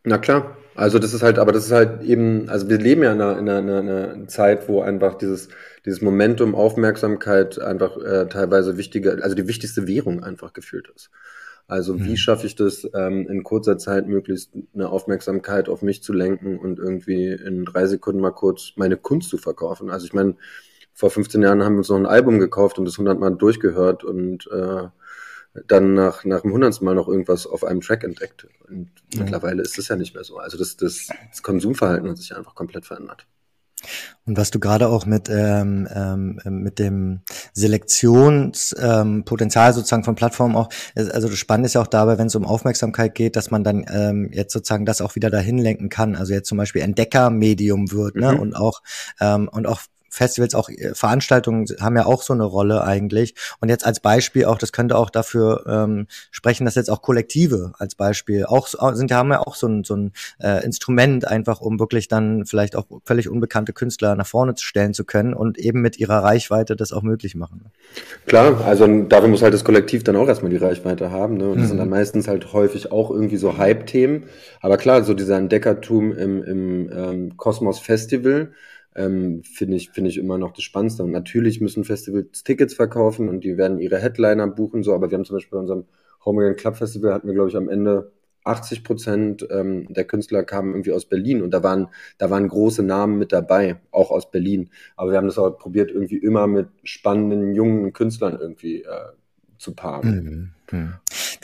Na 0.04 0.18
klar. 0.18 0.56
Also 0.74 0.98
das 0.98 1.14
ist 1.14 1.22
halt, 1.22 1.38
aber 1.38 1.52
das 1.52 1.66
ist 1.66 1.72
halt 1.72 2.02
eben, 2.02 2.48
also 2.48 2.68
wir 2.68 2.78
leben 2.78 3.02
ja 3.04 3.12
in 3.12 3.20
einer, 3.20 3.38
in 3.38 3.48
einer, 3.48 3.78
in 3.78 3.88
einer 3.88 4.28
Zeit, 4.28 4.68
wo 4.68 4.82
einfach 4.82 5.14
dieses, 5.14 5.48
dieses 5.86 6.02
Momentum, 6.02 6.54
Aufmerksamkeit 6.54 7.60
einfach 7.60 7.96
äh, 7.96 8.26
teilweise 8.28 8.76
wichtige, 8.76 9.22
also 9.22 9.34
die 9.34 9.46
wichtigste 9.48 9.86
Währung 9.86 10.22
einfach 10.22 10.52
gefühlt 10.52 10.88
ist. 10.94 11.10
Also 11.66 11.98
wie 11.98 12.10
mhm. 12.10 12.16
schaffe 12.16 12.46
ich 12.46 12.56
das, 12.56 12.86
ähm, 12.94 13.26
in 13.28 13.42
kurzer 13.42 13.78
Zeit 13.78 14.06
möglichst 14.06 14.52
eine 14.74 14.90
Aufmerksamkeit 14.90 15.68
auf 15.68 15.80
mich 15.80 16.02
zu 16.02 16.12
lenken 16.12 16.58
und 16.58 16.78
irgendwie 16.78 17.28
in 17.28 17.64
drei 17.64 17.86
Sekunden 17.86 18.20
mal 18.20 18.32
kurz 18.32 18.72
meine 18.76 18.98
Kunst 18.98 19.30
zu 19.30 19.38
verkaufen? 19.38 19.90
Also 19.90 20.04
ich 20.06 20.12
meine, 20.12 20.36
vor 20.92 21.10
15 21.10 21.42
Jahren 21.42 21.62
haben 21.64 21.74
wir 21.74 21.78
uns 21.78 21.88
noch 21.88 21.96
ein 21.96 22.06
Album 22.06 22.38
gekauft 22.38 22.78
und 22.78 22.84
das 22.84 22.94
100 22.94 23.18
Mal 23.18 23.30
durchgehört 23.30 24.04
und 24.04 24.46
äh, 24.52 24.88
dann 25.66 25.94
nach, 25.94 26.24
nach 26.24 26.42
dem 26.42 26.52
hundertsten 26.52 26.84
Mal 26.84 26.94
noch 26.94 27.08
irgendwas 27.08 27.46
auf 27.46 27.64
einem 27.64 27.80
Track 27.80 28.04
entdeckt. 28.04 28.46
Und 28.68 28.90
ja. 29.14 29.22
mittlerweile 29.22 29.62
ist 29.62 29.78
es 29.78 29.88
ja 29.88 29.96
nicht 29.96 30.14
mehr 30.14 30.24
so. 30.24 30.38
Also 30.38 30.58
das, 30.58 30.76
das, 30.76 31.08
das 31.30 31.42
Konsumverhalten 31.42 32.08
hat 32.10 32.18
sich 32.18 32.36
einfach 32.36 32.54
komplett 32.54 32.84
verändert. 32.84 33.26
Und 34.26 34.38
was 34.38 34.50
du 34.50 34.58
gerade 34.58 34.88
auch 34.88 35.04
mit, 35.04 35.28
ähm, 35.28 35.86
ähm, 35.94 36.40
mit 36.44 36.78
dem 36.78 37.20
Selektionspotenzial 37.52 39.68
ähm, 39.68 39.74
sozusagen 39.74 40.04
von 40.04 40.14
Plattformen 40.14 40.56
auch, 40.56 40.70
also 40.94 41.28
das 41.28 41.38
Spannende 41.38 41.66
ist 41.66 41.74
ja 41.74 41.82
auch 41.82 41.86
dabei, 41.86 42.16
wenn 42.16 42.28
es 42.28 42.34
um 42.34 42.46
Aufmerksamkeit 42.46 43.14
geht, 43.14 43.36
dass 43.36 43.50
man 43.50 43.64
dann 43.64 43.84
ähm, 43.92 44.30
jetzt 44.32 44.54
sozusagen 44.54 44.86
das 44.86 45.02
auch 45.02 45.14
wieder 45.14 45.28
dahin 45.28 45.58
lenken 45.58 45.90
kann. 45.90 46.16
Also 46.16 46.32
jetzt 46.32 46.48
zum 46.48 46.56
Beispiel 46.56 46.80
Entdeckermedium 46.82 47.92
wird, 47.92 48.16
ne? 48.16 48.32
Mhm. 48.32 48.40
Und 48.40 48.56
auch 48.56 48.80
ähm, 49.20 49.46
und 49.48 49.66
auch 49.66 49.82
Festivals, 50.14 50.54
auch 50.54 50.68
äh, 50.68 50.94
Veranstaltungen 50.94 51.66
haben 51.80 51.96
ja 51.96 52.06
auch 52.06 52.22
so 52.22 52.32
eine 52.32 52.44
Rolle 52.44 52.84
eigentlich. 52.84 53.34
Und 53.60 53.68
jetzt 53.68 53.84
als 53.84 54.00
Beispiel 54.00 54.44
auch, 54.44 54.58
das 54.58 54.72
könnte 54.72 54.96
auch 54.96 55.10
dafür 55.10 55.64
ähm, 55.66 56.06
sprechen, 56.30 56.64
dass 56.64 56.76
jetzt 56.76 56.90
auch 56.90 57.02
Kollektive 57.02 57.72
als 57.78 57.94
Beispiel 57.96 58.46
auch 58.46 58.68
sind, 58.68 59.12
haben 59.12 59.32
ja 59.32 59.40
auch 59.40 59.56
so 59.56 59.66
ein, 59.66 59.84
so 59.84 59.96
ein 59.96 60.12
äh, 60.40 60.64
Instrument 60.64 61.26
einfach, 61.26 61.60
um 61.60 61.80
wirklich 61.80 62.08
dann 62.08 62.46
vielleicht 62.46 62.76
auch 62.76 62.86
völlig 63.04 63.28
unbekannte 63.28 63.72
Künstler 63.72 64.14
nach 64.14 64.26
vorne 64.26 64.54
zu 64.54 64.64
stellen 64.64 64.94
zu 64.94 65.04
können 65.04 65.34
und 65.34 65.58
eben 65.58 65.80
mit 65.80 65.98
ihrer 65.98 66.22
Reichweite 66.22 66.76
das 66.76 66.92
auch 66.92 67.02
möglich 67.02 67.34
machen. 67.34 67.66
Klar, 68.26 68.64
also 68.64 68.86
dafür 68.86 69.28
muss 69.28 69.42
halt 69.42 69.54
das 69.54 69.64
Kollektiv 69.64 70.04
dann 70.04 70.16
auch 70.16 70.28
erstmal 70.28 70.50
die 70.50 70.56
Reichweite 70.56 71.10
haben. 71.10 71.36
Ne? 71.36 71.48
Und 71.48 71.56
das 71.56 71.64
mhm. 71.64 71.68
sind 71.70 71.78
dann 71.78 71.88
meistens 71.88 72.28
halt 72.28 72.52
häufig 72.52 72.92
auch 72.92 73.10
irgendwie 73.10 73.36
so 73.36 73.58
Hype-Themen. 73.58 74.24
Aber 74.60 74.76
klar, 74.76 75.02
so 75.02 75.14
dieser 75.14 75.36
Entdeckertum 75.38 76.12
im, 76.12 76.42
im 76.44 76.90
ähm, 76.92 77.36
Kosmos 77.36 77.80
Festival, 77.80 78.52
ähm, 78.94 79.42
finde 79.44 79.76
ich, 79.76 79.90
finde 79.90 80.10
ich 80.10 80.18
immer 80.18 80.38
noch 80.38 80.52
das 80.52 80.64
Spannendste. 80.64 81.02
Und 81.02 81.10
natürlich 81.10 81.60
müssen 81.60 81.84
Festivals 81.84 82.44
Tickets 82.44 82.74
verkaufen 82.74 83.28
und 83.28 83.44
die 83.44 83.56
werden 83.56 83.78
ihre 83.78 83.98
Headliner 83.98 84.46
buchen, 84.48 84.82
so, 84.82 84.94
aber 84.94 85.10
wir 85.10 85.18
haben 85.18 85.24
zum 85.24 85.36
Beispiel 85.36 85.56
bei 85.56 85.60
unserem 85.60 85.84
Home 86.24 86.54
Club 86.54 86.76
Festival 86.76 87.12
hatten 87.12 87.26
wir, 87.26 87.34
glaube 87.34 87.50
ich, 87.50 87.56
am 87.56 87.68
Ende 87.68 88.12
80 88.44 88.84
Prozent 88.84 89.46
ähm, 89.50 89.86
der 89.92 90.04
Künstler 90.04 90.44
kamen 90.44 90.72
irgendwie 90.72 90.92
aus 90.92 91.06
Berlin 91.06 91.42
und 91.42 91.52
da 91.52 91.62
waren, 91.62 91.88
da 92.18 92.30
waren 92.30 92.46
große 92.46 92.82
Namen 92.82 93.18
mit 93.18 93.32
dabei, 93.32 93.80
auch 93.90 94.10
aus 94.10 94.30
Berlin. 94.30 94.70
Aber 94.96 95.10
wir 95.10 95.16
haben 95.16 95.26
das 95.26 95.38
auch 95.38 95.58
probiert, 95.58 95.90
irgendwie 95.90 96.18
immer 96.18 96.46
mit 96.46 96.68
spannenden, 96.82 97.54
jungen 97.54 97.92
Künstlern 97.92 98.38
irgendwie 98.38 98.82
äh, 98.82 99.12
zu 99.58 99.74
paaren. 99.74 100.54
Mhm. 100.70 100.78
Mhm. 100.78 100.94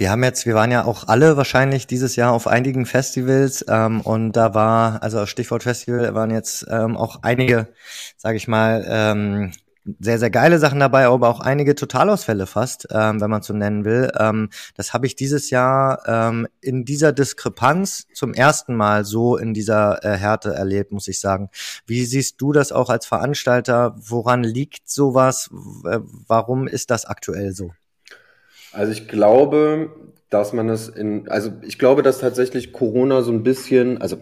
Wir 0.01 0.11
haben 0.11 0.25
jetzt, 0.25 0.47
wir 0.47 0.55
waren 0.55 0.71
ja 0.71 0.87
auch 0.87 1.09
alle 1.09 1.37
wahrscheinlich 1.37 1.87
dieses 1.87 2.17
Jahr 2.17 2.33
auf 2.33 2.47
einigen 2.47 2.87
Festivals 2.87 3.63
ähm, 3.69 4.01
und 4.01 4.33
da 4.33 4.55
war, 4.55 5.03
also 5.03 5.27
Stichwort 5.27 5.63
Festival, 5.63 6.15
waren 6.15 6.31
jetzt 6.31 6.65
ähm, 6.71 6.97
auch 6.97 7.19
einige, 7.21 7.69
sage 8.17 8.39
ich 8.39 8.49
mal, 8.49 8.83
ähm, 8.89 9.53
sehr, 9.99 10.19
sehr 10.19 10.31
geile 10.31 10.59
Sachen 10.59 10.81
dabei, 10.81 11.05
aber 11.05 11.29
auch 11.29 11.41
einige 11.41 11.75
Totalausfälle 11.75 12.47
fast, 12.47 12.89
ähm, 12.91 13.21
wenn 13.21 13.29
man 13.29 13.43
so 13.43 13.53
nennen 13.53 13.85
will. 13.85 14.11
Ähm, 14.19 14.49
das 14.75 14.95
habe 14.95 15.05
ich 15.05 15.17
dieses 15.17 15.51
Jahr 15.51 16.03
ähm, 16.07 16.49
in 16.63 16.87
dieser 16.87 17.13
Diskrepanz 17.13 18.07
zum 18.15 18.33
ersten 18.33 18.75
Mal 18.77 19.05
so 19.05 19.37
in 19.37 19.53
dieser 19.53 20.03
äh, 20.03 20.17
Härte 20.17 20.55
erlebt, 20.55 20.93
muss 20.93 21.09
ich 21.09 21.21
sagen. 21.21 21.51
Wie 21.85 22.07
siehst 22.07 22.41
du 22.41 22.53
das 22.53 22.73
auch 22.73 22.89
als 22.89 23.05
Veranstalter? 23.05 23.97
Woran 23.99 24.45
liegt 24.45 24.89
sowas? 24.89 25.51
W 25.53 25.99
warum 26.27 26.69
ist 26.69 26.91
das 26.91 27.05
aktuell 27.05 27.53
so? 27.53 27.73
Also 28.73 28.93
ich 28.93 29.09
glaube, 29.09 29.91
dass 30.31 30.53
man 30.53 30.69
es 30.69 30.89
in, 30.89 31.29
also 31.29 31.51
ich 31.63 31.79
glaube, 31.79 32.03
dass 32.03 32.21
tatsächlich 32.21 32.73
Corona 32.73 33.23
so 33.23 33.33
ein 33.33 33.43
bisschen, 33.43 34.01
also, 34.01 34.17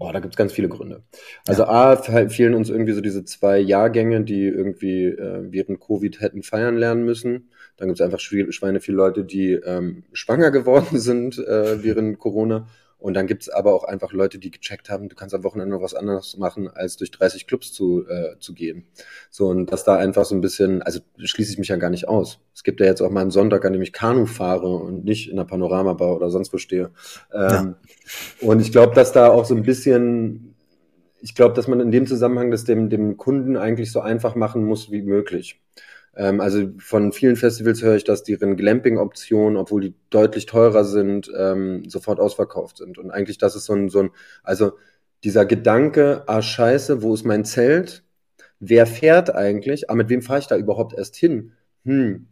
oh, 0.00 0.10
da 0.12 0.18
gibt 0.18 0.34
es 0.34 0.36
ganz 0.36 0.52
viele 0.52 0.68
Gründe. 0.68 1.02
Also 1.46 1.62
ja. 1.62 1.68
A, 1.92 1.96
fehlen 2.28 2.54
uns 2.54 2.68
irgendwie 2.68 2.92
so 2.92 3.00
diese 3.00 3.24
zwei 3.24 3.58
Jahrgänge, 3.58 4.22
die 4.22 4.42
irgendwie 4.42 5.04
äh, 5.06 5.46
während 5.50 5.80
Covid 5.80 6.20
hätten 6.20 6.42
feiern 6.42 6.76
lernen 6.76 7.04
müssen. 7.04 7.50
Dann 7.76 7.88
gibt 7.88 8.00
es 8.00 8.04
einfach 8.04 8.18
Schweine 8.18 8.80
viele 8.80 8.96
Leute, 8.96 9.24
die 9.24 9.52
ähm, 9.52 10.02
schwanger 10.12 10.50
geworden 10.50 10.98
sind 10.98 11.38
äh, 11.38 11.82
während 11.82 12.18
Corona. 12.18 12.66
Und 13.02 13.14
dann 13.14 13.26
gibt's 13.26 13.48
aber 13.48 13.74
auch 13.74 13.82
einfach 13.82 14.12
Leute, 14.12 14.38
die 14.38 14.52
gecheckt 14.52 14.88
haben, 14.88 15.08
du 15.08 15.16
kannst 15.16 15.34
am 15.34 15.42
Wochenende 15.42 15.74
noch 15.74 15.82
was 15.82 15.92
anderes 15.92 16.36
machen, 16.36 16.68
als 16.68 16.96
durch 16.96 17.10
30 17.10 17.48
Clubs 17.48 17.72
zu, 17.72 18.06
äh, 18.08 18.38
zu 18.38 18.54
gehen. 18.54 18.86
So, 19.28 19.48
und 19.48 19.72
dass 19.72 19.82
da 19.82 19.96
einfach 19.96 20.24
so 20.24 20.36
ein 20.36 20.40
bisschen, 20.40 20.82
also 20.82 21.00
schließe 21.18 21.50
ich 21.52 21.58
mich 21.58 21.66
ja 21.66 21.76
gar 21.76 21.90
nicht 21.90 22.06
aus. 22.06 22.38
Es 22.54 22.62
gibt 22.62 22.78
ja 22.78 22.86
jetzt 22.86 23.02
auch 23.02 23.10
mal 23.10 23.22
einen 23.22 23.32
Sonntag, 23.32 23.64
an 23.64 23.72
dem 23.72 23.82
ich 23.82 23.92
Kanu 23.92 24.26
fahre 24.26 24.68
und 24.68 25.04
nicht 25.04 25.28
in 25.28 25.36
der 25.36 25.44
Panoramabar 25.44 26.14
oder 26.14 26.30
sonst 26.30 26.52
wo 26.52 26.58
stehe. 26.58 26.90
Ähm, 27.34 27.40
ja. 27.40 27.74
Und 28.40 28.60
ich 28.60 28.70
glaube, 28.70 28.94
dass 28.94 29.10
da 29.10 29.30
auch 29.30 29.46
so 29.46 29.56
ein 29.56 29.64
bisschen, 29.64 30.54
ich 31.20 31.34
glaube, 31.34 31.56
dass 31.56 31.66
man 31.66 31.80
in 31.80 31.90
dem 31.90 32.06
Zusammenhang 32.06 32.52
das 32.52 32.62
dem, 32.62 32.88
dem 32.88 33.16
Kunden 33.16 33.56
eigentlich 33.56 33.90
so 33.90 34.00
einfach 34.00 34.36
machen 34.36 34.64
muss 34.64 34.92
wie 34.92 35.02
möglich. 35.02 35.60
Ähm, 36.16 36.40
also 36.40 36.70
von 36.78 37.12
vielen 37.12 37.36
Festivals 37.36 37.82
höre 37.82 37.96
ich, 37.96 38.04
dass 38.04 38.22
deren 38.24 38.56
Glamping-Optionen, 38.56 39.56
obwohl 39.56 39.80
die 39.82 39.94
deutlich 40.10 40.46
teurer 40.46 40.84
sind, 40.84 41.30
ähm, 41.36 41.88
sofort 41.88 42.20
ausverkauft 42.20 42.78
sind. 42.78 42.98
Und 42.98 43.10
eigentlich 43.10 43.38
das 43.38 43.56
ist 43.56 43.66
so 43.66 43.74
ein, 43.74 43.88
so 43.88 44.00
ein, 44.00 44.10
also 44.42 44.72
dieser 45.24 45.46
Gedanke, 45.46 46.24
ah 46.26 46.42
scheiße, 46.42 47.02
wo 47.02 47.14
ist 47.14 47.24
mein 47.24 47.44
Zelt? 47.44 48.04
Wer 48.60 48.86
fährt 48.86 49.34
eigentlich? 49.34 49.90
Ah, 49.90 49.96
mit 49.96 50.08
wem 50.10 50.22
fahre 50.22 50.40
ich 50.40 50.48
da 50.48 50.56
überhaupt 50.56 50.94
erst 50.94 51.16
hin? 51.16 51.52
Hm, 51.84 52.28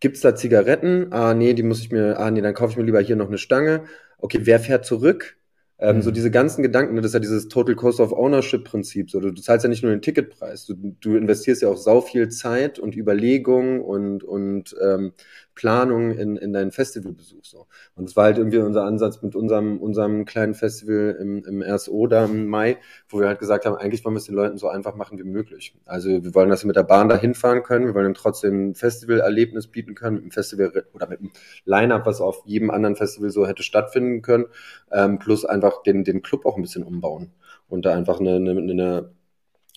gibt's 0.00 0.20
da 0.22 0.36
Zigaretten? 0.36 1.12
Ah, 1.12 1.34
nee, 1.34 1.54
die 1.54 1.64
muss 1.64 1.80
ich 1.80 1.92
mir, 1.92 2.18
ah, 2.20 2.30
nee, 2.30 2.42
dann 2.42 2.54
kaufe 2.54 2.72
ich 2.72 2.78
mir 2.78 2.84
lieber 2.84 3.00
hier 3.00 3.16
noch 3.16 3.28
eine 3.28 3.38
Stange. 3.38 3.84
Okay, 4.18 4.40
wer 4.44 4.60
fährt 4.60 4.86
zurück? 4.86 5.37
Ähm, 5.80 5.96
mhm. 5.96 6.02
So 6.02 6.10
diese 6.10 6.30
ganzen 6.30 6.62
Gedanken, 6.62 6.94
ne, 6.94 7.00
das 7.00 7.10
ist 7.10 7.14
ja 7.14 7.20
dieses 7.20 7.48
Total 7.48 7.76
Cost 7.76 8.00
of 8.00 8.12
Ownership 8.12 8.64
Prinzip. 8.64 9.10
So, 9.10 9.20
du, 9.20 9.30
du 9.30 9.40
zahlst 9.40 9.64
ja 9.64 9.68
nicht 9.70 9.82
nur 9.82 9.92
den 9.92 10.02
Ticketpreis, 10.02 10.66
du, 10.66 10.74
du 10.74 11.16
investierst 11.16 11.62
ja 11.62 11.68
auch 11.68 11.76
sau 11.76 12.00
viel 12.00 12.28
Zeit 12.30 12.78
und 12.78 12.96
Überlegung 12.96 13.80
und, 13.80 14.24
und 14.24 14.74
ähm, 14.82 15.12
Planung 15.58 16.12
in, 16.12 16.36
in 16.36 16.52
deinen 16.52 16.70
Festivalbesuch. 16.70 17.44
So. 17.44 17.66
Und 17.96 18.08
das 18.08 18.14
war 18.14 18.26
halt 18.26 18.38
irgendwie 18.38 18.58
unser 18.58 18.84
Ansatz 18.84 19.22
mit 19.22 19.34
unserem, 19.34 19.78
unserem 19.78 20.24
kleinen 20.24 20.54
Festival 20.54 21.16
im, 21.20 21.44
im 21.44 21.62
RSO 21.62 22.06
da 22.06 22.26
im 22.26 22.46
Mai, 22.46 22.78
wo 23.08 23.18
wir 23.18 23.26
halt 23.26 23.40
gesagt 23.40 23.66
haben, 23.66 23.74
eigentlich 23.74 24.04
wollen 24.04 24.14
wir 24.14 24.18
es 24.18 24.26
den 24.26 24.36
Leuten 24.36 24.56
so 24.56 24.68
einfach 24.68 24.94
machen 24.94 25.18
wie 25.18 25.24
möglich. 25.24 25.74
Also 25.84 26.10
wir 26.10 26.32
wollen, 26.32 26.48
dass 26.48 26.60
sie 26.60 26.68
mit 26.68 26.76
der 26.76 26.84
Bahn 26.84 27.08
da 27.08 27.16
hinfahren 27.16 27.64
können, 27.64 27.86
wir 27.86 27.94
wollen 27.94 28.06
ihnen 28.06 28.14
trotzdem 28.14 28.68
ein 28.68 28.74
Festivalerlebnis 28.76 29.66
bieten 29.66 29.96
können, 29.96 30.14
mit 30.14 30.22
einem 30.22 30.30
Festival 30.30 30.84
oder 30.94 31.08
mit 31.08 31.18
einem 31.18 31.32
Line-Up, 31.64 32.06
was 32.06 32.20
auf 32.20 32.42
jedem 32.46 32.70
anderen 32.70 32.94
Festival 32.94 33.30
so 33.30 33.44
hätte 33.44 33.64
stattfinden 33.64 34.22
können, 34.22 34.46
ähm, 34.92 35.18
plus 35.18 35.44
einfach 35.44 35.82
den, 35.82 36.04
den 36.04 36.22
Club 36.22 36.46
auch 36.46 36.54
ein 36.54 36.62
bisschen 36.62 36.84
umbauen 36.84 37.32
und 37.68 37.84
da 37.84 37.94
einfach 37.94 38.20
eine, 38.20 38.36
eine, 38.36 38.52
eine 38.52 39.10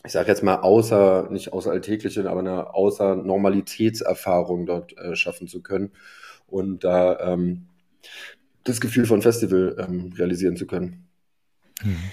ich 0.03 0.11
sage 0.11 0.29
jetzt 0.29 0.43
mal, 0.43 0.55
außer, 0.55 1.27
nicht 1.31 1.53
außer 1.53 1.71
alltägliche, 1.71 2.29
aber 2.29 2.39
eine 2.39 2.73
außer 2.73 3.15
Normalitätserfahrung 3.15 4.65
dort 4.65 4.97
äh, 4.97 5.15
schaffen 5.15 5.47
zu 5.47 5.61
können 5.61 5.91
und 6.47 6.83
da 6.83 7.19
ähm, 7.19 7.67
das 8.63 8.81
Gefühl 8.81 9.05
von 9.05 9.21
Festival 9.21 9.75
ähm, 9.79 10.11
realisieren 10.17 10.55
zu 10.55 10.67
können. 10.67 11.07
Mhm. 11.83 12.11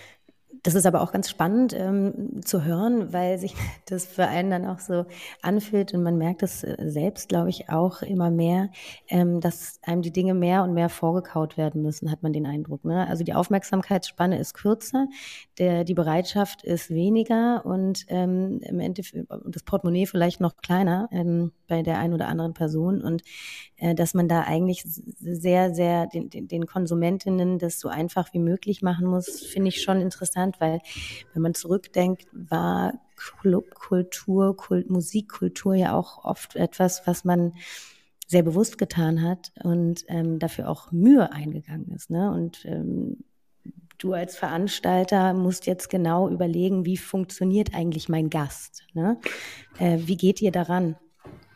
Das 0.62 0.74
ist 0.74 0.86
aber 0.86 1.02
auch 1.02 1.12
ganz 1.12 1.28
spannend 1.28 1.72
ähm, 1.74 2.40
zu 2.44 2.64
hören, 2.64 3.12
weil 3.12 3.38
sich 3.38 3.54
das 3.86 4.06
für 4.06 4.26
einen 4.26 4.50
dann 4.50 4.66
auch 4.66 4.78
so 4.80 5.06
anfühlt 5.42 5.94
und 5.94 6.02
man 6.02 6.18
merkt 6.18 6.42
es 6.42 6.64
äh, 6.64 6.76
selbst, 6.86 7.28
glaube 7.28 7.50
ich, 7.50 7.68
auch 7.68 8.02
immer 8.02 8.30
mehr, 8.30 8.70
ähm, 9.08 9.40
dass 9.40 9.78
einem 9.82 10.02
die 10.02 10.12
Dinge 10.12 10.34
mehr 10.34 10.62
und 10.62 10.74
mehr 10.74 10.88
vorgekaut 10.88 11.56
werden 11.56 11.82
müssen, 11.82 12.10
hat 12.10 12.22
man 12.22 12.32
den 12.32 12.46
Eindruck. 12.46 12.84
Ne? 12.84 13.06
Also 13.08 13.24
die 13.24 13.34
Aufmerksamkeitsspanne 13.34 14.38
ist 14.38 14.54
kürzer, 14.54 15.06
der, 15.58 15.84
die 15.84 15.94
Bereitschaft 15.94 16.62
ist 16.64 16.90
weniger 16.90 17.64
und 17.64 18.04
ähm, 18.08 18.60
im 18.62 18.80
Endeffekt 18.80 19.26
das 19.46 19.62
Portemonnaie 19.62 20.06
vielleicht 20.06 20.40
noch 20.40 20.56
kleiner 20.56 21.08
ähm, 21.12 21.52
bei 21.66 21.82
der 21.82 21.98
einen 21.98 22.14
oder 22.14 22.28
anderen 22.28 22.54
Person 22.54 23.02
und 23.02 23.22
äh, 23.76 23.94
dass 23.94 24.14
man 24.14 24.28
da 24.28 24.42
eigentlich 24.42 24.82
sehr, 24.84 25.74
sehr 25.74 26.06
den, 26.06 26.30
den, 26.30 26.48
den 26.48 26.66
Konsumentinnen 26.66 27.58
das 27.58 27.78
so 27.78 27.88
einfach 27.88 28.32
wie 28.32 28.38
möglich 28.38 28.82
machen 28.82 29.06
muss, 29.06 29.40
finde 29.40 29.68
ich 29.68 29.82
schon 29.82 30.00
interessant, 30.00 30.47
weil 30.58 30.80
wenn 31.32 31.42
man 31.42 31.54
zurückdenkt, 31.54 32.26
war 32.32 32.94
Clubkultur, 33.16 34.56
Kult, 34.56 34.90
Musikkultur 34.90 35.74
ja 35.74 35.94
auch 35.94 36.24
oft 36.24 36.56
etwas, 36.56 37.06
was 37.06 37.24
man 37.24 37.52
sehr 38.26 38.42
bewusst 38.42 38.78
getan 38.78 39.22
hat 39.22 39.52
und 39.62 40.04
ähm, 40.08 40.38
dafür 40.38 40.68
auch 40.68 40.92
Mühe 40.92 41.32
eingegangen 41.32 41.90
ist. 41.92 42.10
Ne? 42.10 42.30
Und 42.30 42.64
ähm, 42.66 43.24
du 43.96 44.12
als 44.12 44.36
Veranstalter 44.36 45.32
musst 45.32 45.66
jetzt 45.66 45.88
genau 45.88 46.28
überlegen, 46.28 46.84
wie 46.84 46.98
funktioniert 46.98 47.74
eigentlich 47.74 48.08
mein 48.08 48.30
Gast? 48.30 48.84
Ne? 48.92 49.18
Äh, 49.78 49.98
wie 50.02 50.16
geht 50.16 50.42
ihr 50.42 50.52
daran? 50.52 50.96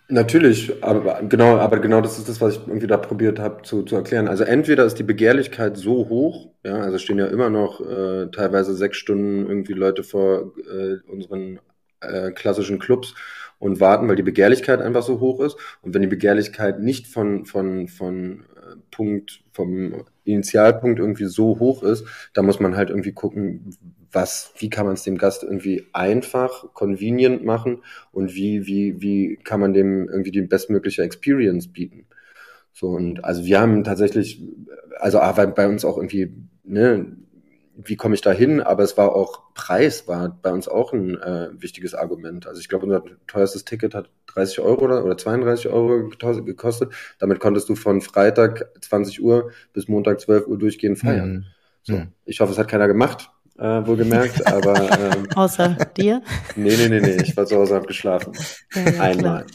Natürlich, 0.09 0.83
aber 0.85 1.23
genau, 1.23 1.57
aber 1.57 1.79
genau 1.79 2.03
das 2.03 2.19
ist 2.19 2.29
das, 2.29 2.41
was 2.41 2.57
ich 2.57 2.61
irgendwie 2.67 2.87
da 2.87 2.99
probiert 2.99 3.38
habe 3.38 3.62
zu, 3.62 3.83
zu 3.83 3.97
erklären. 3.97 4.29
Also 4.29 4.45
entweder 4.45 4.85
ist 4.85 4.99
die 4.99 5.05
Begehrlichkeit 5.05 5.77
so 5.79 6.09
hoch, 6.09 6.51
ja, 6.65 6.75
also 6.77 6.99
stehen 6.99 7.19
ja 7.19 7.27
immer 7.29 7.49
noch 7.49 7.81
äh, 7.81 8.27
teilweise 8.31 8.75
sechs 8.75 8.99
Stunden 8.99 9.49
irgendwie 9.49 9.73
Leute 9.73 10.03
vor 10.03 10.53
äh, 10.71 10.97
unseren 11.11 11.61
äh, 12.01 12.31
klassischen 12.33 12.79
Clubs 12.79 13.15
und 13.59 13.81
warten, 13.81 14.09
weil 14.09 14.17
die 14.17 14.23
Begehrlichkeit 14.23 14.83
einfach 14.83 15.03
so 15.03 15.21
hoch 15.21 15.41
ist. 15.41 15.57
Und 15.81 15.95
wenn 15.95 16.03
die 16.03 16.09
Begehrlichkeit 16.09 16.81
nicht 16.81 17.07
von, 17.07 17.47
von, 17.47 17.88
von 17.88 18.45
äh, 18.57 18.77
Punkt, 18.91 19.43
vom 19.53 20.05
Initialpunkt 20.25 20.99
irgendwie 20.99 21.27
so 21.27 21.59
hoch 21.59 21.83
ist, 21.85 22.05
dann 22.35 22.45
muss 22.45 22.61
man 22.61 22.77
halt 22.77 22.91
irgendwie 22.91 23.12
gucken, 23.12 23.77
was, 24.12 24.53
wie 24.59 24.70
kann 24.70 24.87
man 24.87 24.94
es 24.94 25.03
dem 25.03 25.18
Gast 25.18 25.42
irgendwie 25.42 25.87
einfach, 25.92 26.72
convenient 26.75 27.44
machen 27.44 27.83
und 28.12 28.35
wie, 28.35 28.66
wie, 28.66 29.01
wie 29.01 29.37
kann 29.37 29.61
man 29.61 29.72
dem 29.72 30.09
irgendwie 30.09 30.31
die 30.31 30.42
bestmögliche 30.42 31.03
Experience 31.03 31.72
bieten. 31.72 32.07
So, 32.72 32.88
und 32.88 33.25
also 33.25 33.44
wir 33.44 33.61
haben 33.61 33.85
tatsächlich, 33.85 34.42
also 34.98 35.18
bei 35.55 35.68
uns 35.68 35.85
auch 35.85 35.96
irgendwie, 35.96 36.33
ne, 36.64 37.16
wie 37.77 37.96
komme 37.96 38.14
ich 38.14 38.20
da 38.20 38.33
hin? 38.33 38.61
Aber 38.61 38.83
es 38.83 38.96
war 38.96 39.14
auch 39.14 39.55
Preis, 39.55 40.07
war 40.09 40.38
bei 40.42 40.53
uns 40.53 40.68
auch 40.68 40.92
ein 40.92 41.20
äh, 41.20 41.48
wichtiges 41.55 41.94
Argument. 41.94 42.46
Also 42.46 42.61
ich 42.61 42.68
glaube, 42.68 42.85
unser 42.85 43.03
teuerstes 43.27 43.64
Ticket 43.64 43.94
hat 43.94 44.11
30 44.27 44.61
Euro 44.61 44.85
oder, 44.85 45.05
oder 45.05 45.16
32 45.16 45.68
Euro 45.68 46.11
gekostet. 46.44 46.92
Damit 47.18 47.40
konntest 47.40 47.68
du 47.68 47.75
von 47.75 48.01
Freitag 48.01 48.70
20 48.81 49.22
Uhr 49.22 49.51
bis 49.72 49.88
Montag 49.88 50.20
12 50.20 50.46
Uhr 50.46 50.59
durchgehend 50.59 50.98
feiern. 50.98 51.33
Mhm. 51.33 51.44
So. 51.83 51.92
Mhm. 51.94 52.09
Ich 52.25 52.40
hoffe, 52.40 52.53
es 52.53 52.59
hat 52.59 52.68
keiner 52.68 52.88
gemacht, 52.88 53.31
äh, 53.59 53.87
wohlgemerkt, 53.87 54.47
aber. 54.47 54.73
Ähm, 55.03 55.27
Außer 55.35 55.77
dir? 55.97 56.23
Nee, 56.57 56.77
nee, 56.77 56.88
nee, 56.88 57.01
nee. 57.01 57.23
Ich 57.23 57.37
war 57.37 57.47
zu 57.47 57.57
Hause, 57.57 57.77
hab 57.77 57.87
geschlafen. 57.87 58.33
Ja, 58.75 58.81
ja, 58.91 59.01
Einmal. 59.01 59.45
Klar. 59.45 59.47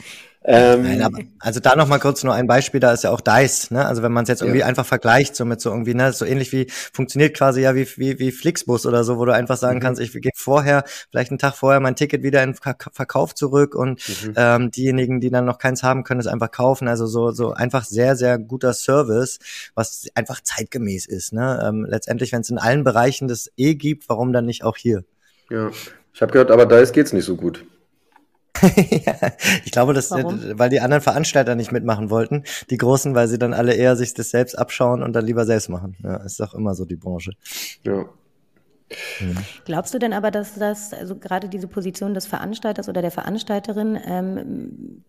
Ähm, 0.50 0.84
Nein, 0.84 1.02
aber, 1.02 1.20
also 1.40 1.60
da 1.60 1.76
noch 1.76 1.90
mal 1.90 2.00
kurz 2.00 2.24
nur 2.24 2.34
ein 2.34 2.48
Beispiel, 2.48 2.80
da 2.80 2.94
ist 2.94 3.04
ja 3.04 3.12
auch 3.12 3.20
Dice, 3.20 3.70
ne? 3.70 3.86
Also 3.86 4.02
wenn 4.02 4.14
man 4.14 4.24
es 4.24 4.30
jetzt 4.30 4.42
irgendwie 4.42 4.62
ja. 4.62 4.66
einfach 4.66 4.86
vergleicht, 4.86 5.36
so 5.36 5.44
mit 5.44 5.60
so 5.60 5.70
irgendwie, 5.70 5.94
ne, 5.94 6.14
so 6.14 6.24
ähnlich 6.24 6.54
wie 6.54 6.68
funktioniert 6.70 7.36
quasi 7.36 7.60
ja 7.62 7.76
wie, 7.76 7.86
wie, 7.98 8.18
wie 8.18 8.32
Flixbus 8.32 8.86
oder 8.86 9.04
so, 9.04 9.18
wo 9.18 9.26
du 9.26 9.34
einfach 9.34 9.58
sagen 9.58 9.80
mhm. 9.80 9.82
kannst, 9.82 10.02
ich 10.02 10.14
gehe 10.14 10.32
vorher, 10.34 10.86
vielleicht 11.12 11.32
einen 11.32 11.38
Tag 11.38 11.56
vorher 11.56 11.82
mein 11.82 11.98
Ticket 11.98 12.24
wieder 12.24 12.42
in 12.44 12.54
Verkauf 12.54 13.36
zurück 13.36 13.76
und 13.76 14.00
mhm. 14.08 14.34
ähm, 14.38 14.72
diejenigen, 14.72 15.20
die 15.20 15.30
dann 15.30 15.44
noch 15.44 15.58
keins 15.58 15.84
haben, 15.84 16.06
können 16.06 16.22
es 16.22 16.28
einfach 16.28 16.50
kaufen. 16.50 16.88
Also 16.88 17.08
so, 17.08 17.32
so 17.32 17.52
einfach 17.52 17.84
sehr, 17.84 18.16
sehr 18.16 18.38
guter 18.40 18.72
Service, 18.72 19.40
was 19.76 20.08
einfach 20.16 20.40
zeitgemäß 20.40 21.08
ist. 21.08 21.34
Ne? 21.34 21.62
Ähm, 21.62 21.86
letztendlich, 21.90 22.32
wenn 22.32 22.40
es 22.40 22.50
in 22.50 22.58
allen 22.58 22.86
Bereichen 22.86 23.28
das 23.28 23.52
eh 23.58 23.76
gibt, 23.76 24.08
warum 24.08 24.32
dann 24.32 24.46
nicht 24.46 24.64
auch 24.64 24.78
hier? 24.78 25.04
Ja, 25.50 25.72
ich 26.14 26.22
habe 26.22 26.32
gehört, 26.32 26.52
aber 26.52 26.66
Dice 26.66 26.94
geht's 26.94 27.12
nicht 27.12 27.26
so 27.26 27.36
gut. 27.36 27.66
ich 29.66 29.72
glaube, 29.72 29.94
dass, 29.94 30.12
weil 30.12 30.70
die 30.70 30.80
anderen 30.80 31.02
Veranstalter 31.02 31.56
nicht 31.56 31.72
mitmachen 31.72 32.10
wollten, 32.10 32.44
die 32.70 32.78
Großen, 32.78 33.16
weil 33.16 33.28
sie 33.28 33.38
dann 33.38 33.54
alle 33.54 33.74
eher 33.74 33.96
sich 33.96 34.14
das 34.14 34.30
selbst 34.30 34.58
abschauen 34.58 35.04
und 35.04 35.14
dann 35.14 35.26
lieber 35.26 35.46
selbst 35.46 35.70
machen. 35.70 35.96
Ja, 36.04 36.18
ist 36.18 36.40
doch 36.40 36.54
immer 36.54 36.74
so 36.76 36.86
die 36.86 36.96
Branche. 36.96 37.32
Ja. 37.84 38.06
Mhm. 39.20 39.38
Glaubst 39.66 39.94
du 39.94 40.00
denn 40.00 40.14
aber, 40.14 40.32
dass 40.32 40.56
das, 40.56 40.94
also 40.94 41.16
gerade 41.18 41.50
diese 41.50 41.68
Position 41.68 42.14
des 42.14 42.26
Veranstalters 42.26 42.88
oder 42.88 43.02
der 43.02 43.12
Veranstalterin 43.12 44.00
ähm, 44.06 45.04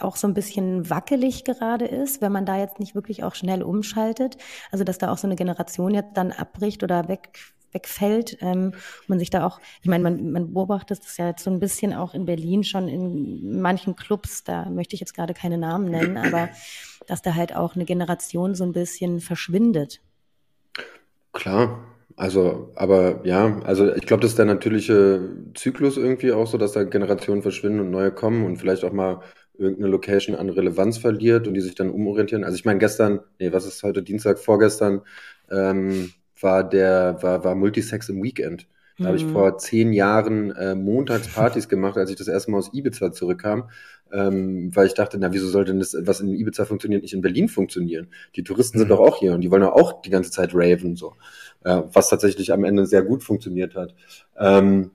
auch 0.00 0.16
so 0.16 0.26
ein 0.26 0.34
bisschen 0.34 0.90
wackelig 0.90 1.44
gerade 1.44 1.86
ist, 1.86 2.20
wenn 2.20 2.32
man 2.32 2.44
da 2.44 2.58
jetzt 2.58 2.78
nicht 2.78 2.94
wirklich 2.94 3.24
auch 3.24 3.34
schnell 3.34 3.62
umschaltet? 3.62 4.36
Also 4.70 4.84
dass 4.84 4.98
da 4.98 5.10
auch 5.10 5.18
so 5.18 5.26
eine 5.26 5.36
Generation 5.36 5.94
jetzt 5.94 6.16
dann 6.16 6.32
abbricht 6.32 6.82
oder 6.82 7.08
weg, 7.08 7.38
wegfällt. 7.72 8.38
Ähm, 8.40 8.74
man 9.06 9.18
sich 9.18 9.30
da 9.30 9.46
auch, 9.46 9.60
ich 9.80 9.88
meine, 9.88 10.04
man, 10.04 10.30
man 10.30 10.52
beobachtet 10.52 11.00
das 11.02 11.16
ja 11.16 11.28
jetzt 11.28 11.44
so 11.44 11.50
ein 11.50 11.60
bisschen 11.60 11.94
auch 11.94 12.14
in 12.14 12.26
Berlin 12.26 12.64
schon 12.64 12.88
in 12.88 13.60
manchen 13.60 13.96
Clubs, 13.96 14.44
da 14.44 14.68
möchte 14.68 14.94
ich 14.94 15.00
jetzt 15.00 15.14
gerade 15.14 15.32
keine 15.32 15.58
Namen 15.58 15.90
nennen, 15.90 16.18
aber 16.18 16.50
dass 17.06 17.22
da 17.22 17.34
halt 17.34 17.56
auch 17.56 17.74
eine 17.74 17.84
Generation 17.84 18.54
so 18.54 18.64
ein 18.64 18.72
bisschen 18.72 19.20
verschwindet. 19.20 20.00
Klar, 21.32 21.78
also, 22.16 22.72
aber 22.74 23.20
ja, 23.24 23.60
also 23.64 23.94
ich 23.94 24.06
glaube, 24.06 24.20
das 24.20 24.32
ist 24.32 24.38
der 24.38 24.46
natürliche 24.46 25.30
Zyklus 25.54 25.96
irgendwie 25.96 26.32
auch 26.32 26.46
so, 26.46 26.58
dass 26.58 26.72
da 26.72 26.84
Generationen 26.84 27.42
verschwinden 27.42 27.80
und 27.80 27.90
neue 27.90 28.12
kommen 28.12 28.44
und 28.44 28.56
vielleicht 28.56 28.84
auch 28.84 28.92
mal 28.92 29.20
irgendeine 29.56 29.88
Location 29.88 30.36
an 30.36 30.50
Relevanz 30.50 30.98
verliert 30.98 31.46
und 31.46 31.54
die 31.54 31.60
sich 31.60 31.74
dann 31.74 31.90
umorientieren. 31.90 32.44
Also 32.44 32.56
ich 32.56 32.64
meine, 32.64 32.78
gestern, 32.78 33.20
nee, 33.38 33.52
was 33.52 33.66
ist 33.66 33.82
heute 33.82 34.02
Dienstag, 34.02 34.38
vorgestern, 34.38 35.02
ähm, 35.50 36.12
war 36.40 36.68
der, 36.68 37.18
war, 37.22 37.44
war 37.44 37.54
Multisex 37.54 38.08
im 38.08 38.22
Weekend. 38.22 38.66
Da 38.98 39.04
mhm. 39.04 39.06
habe 39.08 39.16
ich 39.16 39.24
vor 39.24 39.58
zehn 39.58 39.92
Jahren 39.92 40.50
äh, 40.52 40.74
Montagspartys 40.74 41.68
gemacht, 41.68 41.96
als 41.96 42.10
ich 42.10 42.16
das 42.16 42.28
erste 42.28 42.50
Mal 42.50 42.58
aus 42.58 42.74
Ibiza 42.74 43.12
zurückkam, 43.12 43.70
ähm, 44.12 44.74
weil 44.74 44.86
ich 44.86 44.94
dachte, 44.94 45.18
na, 45.18 45.32
wieso 45.32 45.48
sollte 45.48 45.72
denn 45.72 45.80
das, 45.80 45.96
was 45.98 46.20
in 46.20 46.34
Ibiza 46.34 46.64
funktioniert, 46.64 47.02
nicht 47.02 47.14
in 47.14 47.22
Berlin 47.22 47.48
funktionieren? 47.48 48.08
Die 48.36 48.44
Touristen 48.44 48.78
mhm. 48.78 48.80
sind 48.80 48.88
doch 48.90 49.00
auch 49.00 49.18
hier 49.18 49.32
und 49.34 49.40
die 49.40 49.50
wollen 49.50 49.62
ja 49.62 49.72
auch 49.72 50.02
die 50.02 50.10
ganze 50.10 50.30
Zeit 50.30 50.50
raven, 50.54 50.96
so. 50.96 51.14
Äh, 51.64 51.82
was 51.92 52.08
tatsächlich 52.08 52.52
am 52.52 52.64
Ende 52.64 52.86
sehr 52.86 53.02
gut 53.02 53.22
funktioniert 53.22 53.74
hat. 53.74 53.94
Ähm, 54.36 54.90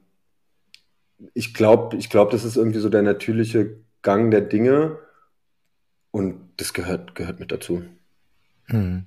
ich 1.34 1.54
glaube, 1.54 1.98
ich 1.98 2.10
glaube, 2.10 2.32
das 2.32 2.44
ist 2.44 2.58
irgendwie 2.58 2.80
so 2.80 2.90
der 2.90 3.02
natürliche 3.02 3.78
Gang 4.02 4.32
der 4.32 4.42
Dinge 4.42 5.00
und 6.12 6.50
das 6.58 6.74
gehört, 6.74 7.16
gehört 7.16 7.40
mit 7.40 7.52
dazu. 7.52 7.84
Mhm. 8.68 9.06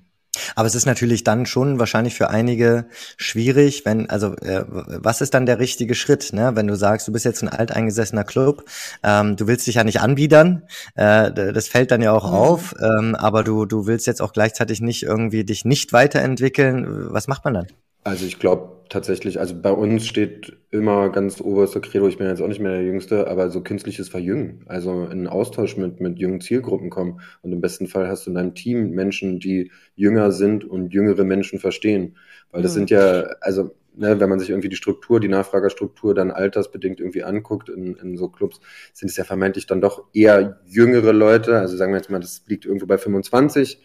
Aber 0.55 0.67
es 0.67 0.75
ist 0.75 0.85
natürlich 0.85 1.23
dann 1.23 1.45
schon 1.45 1.79
wahrscheinlich 1.79 2.15
für 2.15 2.29
einige 2.29 2.85
schwierig, 3.17 3.85
wenn, 3.85 4.09
also 4.09 4.35
äh, 4.37 4.63
was 4.67 5.21
ist 5.21 5.33
dann 5.33 5.45
der 5.45 5.59
richtige 5.59 5.95
Schritt, 5.95 6.33
ne? 6.33 6.51
Wenn 6.55 6.67
du 6.67 6.75
sagst, 6.75 7.07
du 7.07 7.11
bist 7.11 7.25
jetzt 7.25 7.41
ein 7.41 7.49
alteingesessener 7.49 8.23
Club, 8.23 8.65
ähm, 9.03 9.35
du 9.35 9.47
willst 9.47 9.67
dich 9.67 9.75
ja 9.75 9.83
nicht 9.83 10.01
anbiedern, 10.01 10.63
äh, 10.95 11.31
das 11.31 11.67
fällt 11.67 11.91
dann 11.91 12.01
ja 12.01 12.11
auch 12.11 12.27
mhm. 12.27 12.35
auf, 12.35 12.75
ähm, 12.81 13.15
aber 13.15 13.43
du, 13.43 13.65
du 13.65 13.87
willst 13.87 14.07
jetzt 14.07 14.21
auch 14.21 14.33
gleichzeitig 14.33 14.81
nicht 14.81 15.03
irgendwie 15.03 15.43
dich 15.43 15.65
nicht 15.65 15.93
weiterentwickeln. 15.93 17.11
Was 17.11 17.27
macht 17.27 17.45
man 17.45 17.53
dann? 17.53 17.67
Also 18.03 18.25
ich 18.25 18.39
glaube 18.39 18.81
tatsächlich, 18.89 19.39
also 19.39 19.55
bei 19.59 19.71
uns 19.71 20.05
steht 20.05 20.57
immer 20.69 21.09
ganz 21.09 21.39
oberster 21.39 21.79
Credo, 21.79 22.07
ich 22.07 22.17
bin 22.17 22.27
jetzt 22.27 22.41
auch 22.41 22.47
nicht 22.47 22.59
mehr 22.59 22.73
der 22.73 22.83
Jüngste, 22.83 23.27
aber 23.27 23.49
so 23.49 23.61
künstliches 23.61 24.09
Verjüngen. 24.09 24.63
Also 24.65 25.05
in 25.05 25.27
Austausch 25.27 25.77
mit, 25.77 26.01
mit 26.01 26.19
jungen 26.19 26.41
Zielgruppen 26.41 26.89
kommen. 26.89 27.21
Und 27.41 27.53
im 27.53 27.61
besten 27.61 27.87
Fall 27.87 28.07
hast 28.07 28.25
du 28.25 28.31
in 28.31 28.35
deinem 28.35 28.53
Team 28.53 28.91
Menschen, 28.91 29.39
die 29.39 29.71
jünger 29.95 30.31
sind 30.31 30.65
und 30.65 30.93
jüngere 30.93 31.23
Menschen 31.23 31.59
verstehen. 31.59 32.17
Weil 32.51 32.63
das 32.63 32.73
mhm. 32.73 32.79
sind 32.79 32.89
ja, 32.89 33.27
also 33.39 33.75
ne, 33.95 34.19
wenn 34.19 34.29
man 34.29 34.39
sich 34.39 34.49
irgendwie 34.49 34.69
die 34.69 34.75
Struktur, 34.75 35.19
die 35.19 35.29
Nachfragerstruktur 35.29 36.13
dann 36.13 36.31
altersbedingt 36.31 36.99
irgendwie 36.99 37.23
anguckt 37.23 37.69
in, 37.69 37.95
in 37.95 38.17
so 38.17 38.27
Clubs, 38.29 38.59
sind 38.93 39.09
es 39.09 39.17
ja 39.17 39.23
vermeintlich 39.23 39.67
dann 39.67 39.79
doch 39.79 40.05
eher 40.13 40.59
jüngere 40.65 41.13
Leute. 41.13 41.59
Also 41.59 41.77
sagen 41.77 41.93
wir 41.93 41.97
jetzt 41.97 42.09
mal, 42.09 42.19
das 42.19 42.43
liegt 42.47 42.65
irgendwo 42.65 42.87
bei 42.87 42.97
25. 42.97 43.81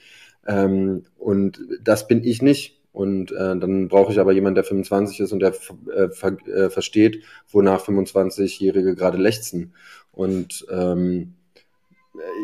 Ähm, 0.48 1.04
und 1.16 1.60
das 1.82 2.08
bin 2.08 2.24
ich 2.24 2.42
nicht. 2.42 2.82
Und 2.96 3.30
äh, 3.30 3.54
dann 3.58 3.88
brauche 3.88 4.10
ich 4.10 4.18
aber 4.18 4.32
jemanden, 4.32 4.54
der 4.54 4.64
25 4.64 5.20
ist 5.20 5.32
und 5.32 5.40
der 5.40 5.52
äh, 5.94 6.08
ver 6.08 6.38
äh, 6.48 6.70
versteht, 6.70 7.22
wonach 7.50 7.86
25-Jährige 7.86 8.94
gerade 8.94 9.18
lechzen. 9.18 9.74
Und 10.12 10.64
ähm, 10.70 11.34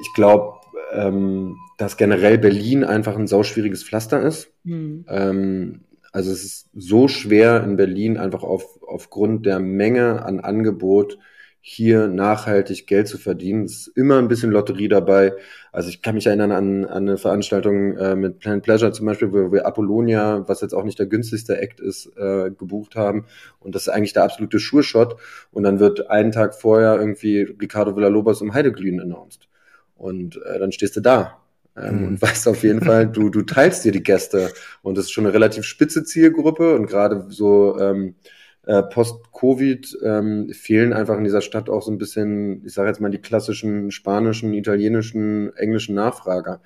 ich 0.03 0.13
glaube, 0.15 0.59
ähm, 0.93 1.57
dass 1.79 1.97
generell 1.97 2.37
Berlin 2.37 2.85
einfach 2.85 3.17
ein 3.17 3.27
sauschwieriges 3.27 3.83
Pflaster 3.83 4.21
ist. 4.21 4.53
Mhm. 4.65 5.07
Ähm, 5.09 5.81
also 6.13 6.31
es 6.31 6.45
ist 6.45 6.69
so 6.75 7.09
schwer 7.09 7.65
in 7.65 7.77
Berlin 7.77 8.19
einfach 8.19 8.43
auf, 8.43 8.79
aufgrund 8.87 9.47
der 9.47 9.59
Menge 9.59 10.23
an 10.23 10.41
Angebot 10.41 11.19
hier 11.65 12.09
nachhaltig 12.09 12.89
Geld 12.89 13.07
zu 13.07 13.19
verdienen. 13.19 13.65
Es 13.65 13.87
ist 13.87 13.97
immer 13.97 14.19
ein 14.19 14.27
bisschen 14.27 14.51
Lotterie 14.51 14.89
dabei. 14.89 15.33
Also 15.71 15.89
ich 15.91 16.03
kann 16.03 16.17
mich 16.17 16.27
erinnern 16.27 16.51
an, 16.51 16.85
an 16.85 17.09
eine 17.09 17.17
Veranstaltung 17.17 17.97
äh, 17.97 18.17
mit 18.17 18.41
Planet 18.41 18.65
Pleasure 18.65 18.91
zum 18.91 19.07
Beispiel, 19.07 19.33
wo 19.33 19.53
wir 19.53 19.65
Apollonia, 19.65 20.43
was 20.49 20.61
jetzt 20.61 20.75
auch 20.75 20.83
nicht 20.83 20.99
der 20.99 21.07
günstigste 21.07 21.57
Act 21.59 21.79
ist, 21.79 22.11
äh, 22.17 22.51
gebucht 22.51 22.97
haben. 22.97 23.27
Und 23.61 23.77
das 23.77 23.83
ist 23.83 23.89
eigentlich 23.91 24.13
der 24.13 24.25
absolute 24.25 24.59
Sure-Shot. 24.59 25.17
Und 25.53 25.63
dann 25.63 25.79
wird 25.79 26.11
einen 26.11 26.33
Tag 26.33 26.57
vorher 26.57 26.97
irgendwie 26.97 27.43
Ricardo 27.43 27.95
Villalobos 27.95 28.43
um 28.43 28.53
Heideglühen 28.53 29.01
announced. 29.01 29.49
Und 29.95 30.41
äh, 30.45 30.59
dann 30.59 30.73
stehst 30.73 30.97
du 30.97 31.01
da 31.01 31.39
ähm, 31.77 32.01
mhm. 32.01 32.07
und 32.09 32.23
weißt 32.23 32.49
auf 32.49 32.65
jeden 32.65 32.85
Fall, 32.85 33.07
du, 33.07 33.31
du 33.31 33.43
teilst 33.43 33.85
dir 33.85 33.93
die 33.93 34.03
Gäste. 34.03 34.51
Und 34.83 34.99
das 34.99 35.05
ist 35.05 35.13
schon 35.13 35.27
eine 35.27 35.35
relativ 35.35 35.65
spitze 35.65 36.03
Zielgruppe 36.03 36.75
und 36.75 36.87
gerade 36.87 37.27
so 37.29 37.79
ähm, 37.79 38.17
äh, 38.65 38.83
Post-Covid 38.83 39.99
ähm, 40.05 40.51
fehlen 40.53 40.93
einfach 40.93 41.17
in 41.19 41.25
dieser 41.25 41.41
Stadt 41.41 41.69
auch 41.69 41.83
so 41.83 41.91
ein 41.91 41.99
bisschen, 41.99 42.65
ich 42.65 42.75
sage 42.75 42.89
jetzt 42.89 43.01
mal, 43.01 43.11
die 43.11 43.19
klassischen 43.19 43.91
spanischen, 43.91 44.55
italienischen, 44.55 45.55
englischen 45.57 45.95
Nachfrager. 45.95 46.61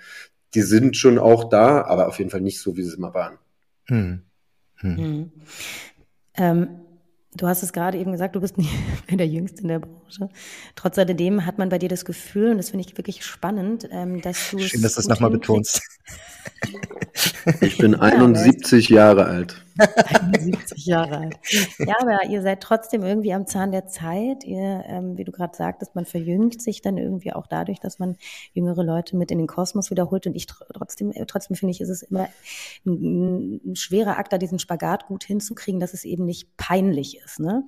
Die 0.54 0.62
sind 0.62 0.96
schon 0.96 1.18
auch 1.18 1.48
da, 1.48 1.82
aber 1.84 2.08
auf 2.08 2.18
jeden 2.18 2.30
Fall 2.30 2.42
nicht 2.42 2.60
so, 2.60 2.76
wie 2.76 2.82
sie 2.82 2.88
es 2.88 2.94
immer 2.94 3.14
waren. 3.14 3.38
Hm. 3.86 4.22
Hm. 4.76 4.96
Hm. 4.96 5.32
Ähm, 6.34 6.68
du 7.34 7.46
hast 7.46 7.62
es 7.62 7.72
gerade 7.72 7.98
eben 7.98 8.12
gesagt, 8.12 8.36
du 8.36 8.40
bist 8.40 8.58
nicht 8.58 8.70
mehr 9.08 9.16
der 9.16 9.26
Jüngste 9.26 9.62
in 9.62 9.68
der 9.68 9.78
Branche. 9.78 10.28
Trotz 10.74 10.98
alledem 10.98 11.46
hat 11.46 11.56
man 11.56 11.70
bei 11.70 11.78
dir 11.78 11.88
das 11.88 12.04
Gefühl, 12.04 12.50
und 12.50 12.58
das 12.58 12.70
finde 12.70 12.86
ich 12.86 12.96
wirklich 12.98 13.24
spannend, 13.24 13.88
ähm, 13.90 14.20
dass 14.20 14.50
du. 14.50 14.58
Schön, 14.58 14.82
dass 14.82 14.94
du 14.94 15.00
es 15.00 15.08
nochmal 15.08 15.30
betonst. 15.30 15.82
Ich 17.60 17.78
bin 17.78 17.94
71 17.94 18.88
Jahre 18.88 19.26
alt. 19.26 19.64
71 19.78 20.86
Jahre 20.86 21.18
alt. 21.18 21.36
Ja, 21.78 21.96
aber 22.00 22.24
ihr 22.28 22.42
seid 22.42 22.62
trotzdem 22.62 23.02
irgendwie 23.02 23.32
am 23.34 23.46
Zahn 23.46 23.72
der 23.72 23.86
Zeit. 23.86 24.44
Ihr, 24.44 24.84
ähm, 24.86 25.18
wie 25.18 25.24
du 25.24 25.32
gerade 25.32 25.56
sagtest, 25.56 25.94
man 25.94 26.06
verjüngt 26.06 26.62
sich 26.62 26.80
dann 26.80 26.96
irgendwie 26.96 27.32
auch 27.32 27.46
dadurch, 27.46 27.78
dass 27.78 27.98
man 27.98 28.16
jüngere 28.52 28.82
Leute 28.82 29.16
mit 29.16 29.30
in 29.30 29.38
den 29.38 29.46
Kosmos 29.46 29.90
wiederholt. 29.90 30.26
Und 30.26 30.34
ich 30.34 30.46
trotzdem, 30.46 31.12
äh, 31.12 31.26
trotzdem 31.26 31.56
finde 31.56 31.72
ich, 31.72 31.80
ist 31.80 31.90
es 31.90 32.02
immer 32.02 32.28
ein, 32.86 33.60
ein 33.64 33.76
schwerer 33.76 34.18
Akt, 34.18 34.32
da 34.32 34.38
diesen 34.38 34.58
Spagat 34.58 35.06
gut 35.06 35.24
hinzukriegen, 35.24 35.80
dass 35.80 35.94
es 35.94 36.04
eben 36.04 36.24
nicht 36.24 36.56
peinlich 36.56 37.18
ist. 37.24 37.40
Ne? 37.40 37.64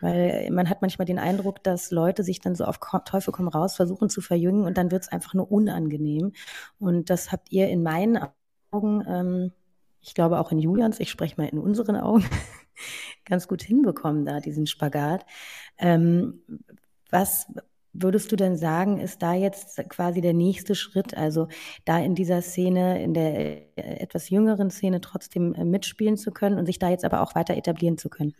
Weil 0.00 0.50
man 0.50 0.68
hat 0.68 0.82
manchmal 0.82 1.06
den 1.06 1.18
Eindruck, 1.18 1.62
dass 1.62 1.90
Leute 1.90 2.24
sich 2.24 2.40
dann 2.40 2.54
so 2.54 2.64
auf 2.64 2.78
Teufel 3.04 3.32
komm 3.32 3.48
raus 3.48 3.76
versuchen 3.76 4.08
zu 4.08 4.20
verjüngen 4.20 4.64
und 4.64 4.76
dann 4.76 4.90
wird 4.90 5.02
es 5.02 5.08
einfach 5.08 5.34
nur 5.34 5.50
unangenehm. 5.50 6.32
Und 6.78 7.08
das 7.08 7.30
habt 7.30 7.52
ihr 7.52 7.68
in 7.68 7.82
meinen 7.82 8.16
Augen 8.72 9.04
ähm, 9.06 9.52
ich 10.02 10.14
glaube 10.14 10.38
auch 10.38 10.50
in 10.52 10.58
Julians, 10.58 11.00
ich 11.00 11.10
spreche 11.10 11.40
mal 11.40 11.48
in 11.48 11.58
unseren 11.58 11.96
Augen, 11.96 12.24
ganz 13.24 13.48
gut 13.48 13.62
hinbekommen 13.62 14.26
da, 14.26 14.40
diesen 14.40 14.66
Spagat. 14.66 15.24
Ähm, 15.78 16.42
was 17.10 17.46
würdest 17.92 18.32
du 18.32 18.36
denn 18.36 18.56
sagen, 18.56 18.98
ist 18.98 19.22
da 19.22 19.34
jetzt 19.34 19.76
quasi 19.88 20.20
der 20.20 20.32
nächste 20.32 20.74
Schritt, 20.74 21.16
also 21.16 21.48
da 21.84 21.98
in 21.98 22.14
dieser 22.14 22.42
Szene, 22.42 23.02
in 23.02 23.14
der 23.14 23.76
äh, 23.76 24.00
etwas 24.00 24.30
jüngeren 24.30 24.70
Szene 24.70 25.00
trotzdem 25.00 25.54
äh, 25.54 25.64
mitspielen 25.64 26.16
zu 26.16 26.32
können 26.32 26.58
und 26.58 26.66
sich 26.66 26.78
da 26.78 26.90
jetzt 26.90 27.04
aber 27.04 27.20
auch 27.20 27.34
weiter 27.34 27.56
etablieren 27.56 27.98
zu 27.98 28.08
können? 28.08 28.34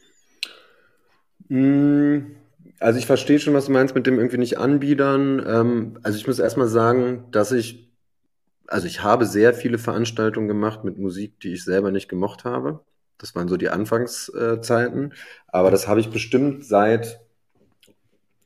Mm, 1.48 2.32
also 2.80 2.98
ich 2.98 3.06
verstehe 3.06 3.38
schon, 3.38 3.54
was 3.54 3.66
du 3.66 3.72
meinst 3.72 3.94
mit 3.94 4.06
dem 4.06 4.18
irgendwie 4.18 4.38
nicht 4.38 4.58
anbiedern. 4.58 5.44
Ähm, 5.46 5.98
also 6.02 6.18
ich 6.18 6.26
muss 6.26 6.38
erstmal 6.38 6.68
sagen, 6.68 7.26
dass 7.30 7.52
ich 7.52 7.91
also 8.66 8.86
ich 8.86 9.02
habe 9.02 9.26
sehr 9.26 9.54
viele 9.54 9.78
Veranstaltungen 9.78 10.48
gemacht 10.48 10.84
mit 10.84 10.98
Musik, 10.98 11.40
die 11.40 11.54
ich 11.54 11.64
selber 11.64 11.90
nicht 11.90 12.08
gemocht 12.08 12.44
habe. 12.44 12.80
Das 13.18 13.34
waren 13.34 13.48
so 13.48 13.56
die 13.56 13.68
Anfangszeiten. 13.68 15.14
Aber 15.46 15.70
das 15.70 15.86
habe 15.86 16.00
ich 16.00 16.10
bestimmt 16.10 16.64
seit 16.64 17.20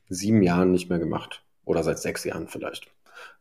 sieben 0.09 0.43
Jahren 0.43 0.71
nicht 0.71 0.89
mehr 0.89 0.99
gemacht. 0.99 1.43
Oder 1.65 1.83
seit 1.83 1.99
sechs 1.99 2.23
Jahren 2.23 2.47
vielleicht. 2.47 2.91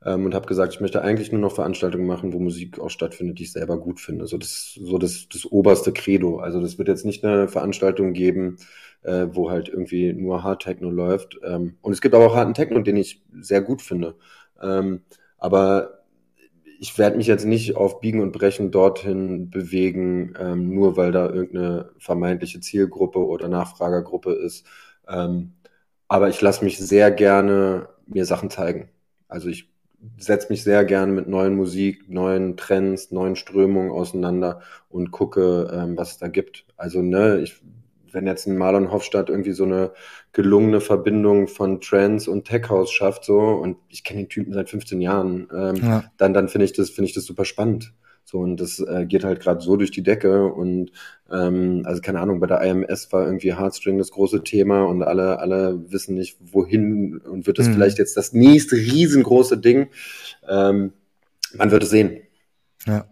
Ähm, 0.04 0.24
und 0.24 0.34
habe 0.34 0.46
gesagt, 0.46 0.74
ich 0.74 0.80
möchte 0.80 1.02
eigentlich 1.02 1.32
nur 1.32 1.40
noch 1.40 1.54
Veranstaltungen 1.54 2.06
machen, 2.06 2.32
wo 2.32 2.38
Musik 2.38 2.78
auch 2.78 2.90
stattfindet, 2.90 3.38
die 3.38 3.44
ich 3.44 3.52
selber 3.52 3.78
gut 3.78 4.00
finde. 4.00 4.26
So 4.26 4.38
das, 4.38 4.72
so 4.80 4.98
das, 4.98 5.28
das 5.28 5.44
oberste 5.46 5.92
Credo. 5.92 6.38
Also 6.38 6.60
das 6.60 6.78
wird 6.78 6.88
jetzt 6.88 7.04
nicht 7.04 7.24
eine 7.24 7.48
Veranstaltung 7.48 8.12
geben, 8.12 8.56
äh, 9.02 9.26
wo 9.30 9.50
halt 9.50 9.68
irgendwie 9.68 10.12
nur 10.12 10.42
Hard 10.42 10.62
Techno 10.62 10.90
läuft. 10.90 11.38
Ähm, 11.42 11.76
und 11.82 11.92
es 11.92 12.00
gibt 12.00 12.14
aber 12.14 12.26
auch 12.26 12.36
harten 12.36 12.54
Techno, 12.54 12.80
den 12.80 12.96
ich 12.96 13.22
sehr 13.40 13.60
gut 13.60 13.82
finde. 13.82 14.16
Ähm, 14.60 15.02
aber 15.38 15.95
ich 16.78 16.98
werde 16.98 17.16
mich 17.16 17.26
jetzt 17.26 17.44
nicht 17.44 17.76
auf 17.76 18.00
Biegen 18.00 18.20
und 18.20 18.32
Brechen 18.32 18.70
dorthin 18.70 19.50
bewegen, 19.50 20.34
ähm, 20.38 20.74
nur 20.74 20.96
weil 20.96 21.12
da 21.12 21.28
irgendeine 21.28 21.90
vermeintliche 21.98 22.60
Zielgruppe 22.60 23.18
oder 23.26 23.48
Nachfragergruppe 23.48 24.32
ist. 24.32 24.66
Ähm, 25.08 25.54
aber 26.08 26.28
ich 26.28 26.40
lasse 26.40 26.64
mich 26.64 26.78
sehr 26.78 27.10
gerne 27.10 27.88
mir 28.06 28.24
Sachen 28.24 28.50
zeigen. 28.50 28.88
Also 29.28 29.48
ich 29.48 29.70
setze 30.18 30.48
mich 30.50 30.62
sehr 30.62 30.84
gerne 30.84 31.12
mit 31.12 31.28
neuen 31.28 31.56
Musik, 31.56 32.08
neuen 32.08 32.56
Trends, 32.56 33.10
neuen 33.10 33.36
Strömungen 33.36 33.90
auseinander 33.90 34.60
und 34.88 35.10
gucke, 35.10 35.70
ähm, 35.72 35.96
was 35.96 36.12
es 36.12 36.18
da 36.18 36.28
gibt. 36.28 36.66
Also 36.76 37.02
ne, 37.02 37.40
ich 37.40 37.60
wenn 38.16 38.26
jetzt 38.26 38.46
ein 38.46 38.56
Marlon 38.56 38.90
Hofstadt 38.90 39.28
irgendwie 39.28 39.52
so 39.52 39.64
eine 39.64 39.92
gelungene 40.32 40.80
Verbindung 40.80 41.48
von 41.48 41.82
Trends 41.82 42.26
und 42.26 42.46
Tech 42.46 42.70
House 42.70 42.90
schafft, 42.90 43.26
so, 43.26 43.38
und 43.38 43.76
ich 43.90 44.04
kenne 44.04 44.22
den 44.22 44.30
Typen 44.30 44.54
seit 44.54 44.70
15 44.70 45.02
Jahren, 45.02 45.48
ähm, 45.54 45.76
ja. 45.76 46.04
dann, 46.16 46.32
dann 46.32 46.48
finde 46.48 46.64
ich 46.64 46.72
das, 46.72 46.88
finde 46.88 47.08
ich 47.10 47.14
das 47.14 47.26
super 47.26 47.44
spannend. 47.44 47.92
So, 48.24 48.38
und 48.38 48.56
das 48.56 48.80
äh, 48.80 49.04
geht 49.06 49.22
halt 49.22 49.38
gerade 49.40 49.60
so 49.60 49.76
durch 49.76 49.92
die 49.92 50.02
Decke. 50.02 50.46
Und 50.46 50.90
ähm, 51.30 51.82
also 51.84 52.00
keine 52.00 52.18
Ahnung, 52.20 52.40
bei 52.40 52.46
der 52.48 52.60
IMS 52.62 53.12
war 53.12 53.24
irgendwie 53.24 53.54
Heartstring 53.54 53.98
das 53.98 54.10
große 54.10 54.42
Thema 54.42 54.84
und 54.84 55.02
alle, 55.04 55.38
alle 55.38 55.92
wissen 55.92 56.16
nicht, 56.16 56.38
wohin 56.40 57.18
und 57.18 57.46
wird 57.46 57.58
das 57.58 57.68
mhm. 57.68 57.74
vielleicht 57.74 57.98
jetzt 57.98 58.16
das 58.16 58.32
nächste 58.32 58.76
riesengroße 58.76 59.58
Ding. 59.58 59.88
Ähm, 60.48 60.92
man 61.54 61.70
wird 61.70 61.84
es 61.84 61.90
sehen. 61.90 62.22
Ja. 62.86 63.04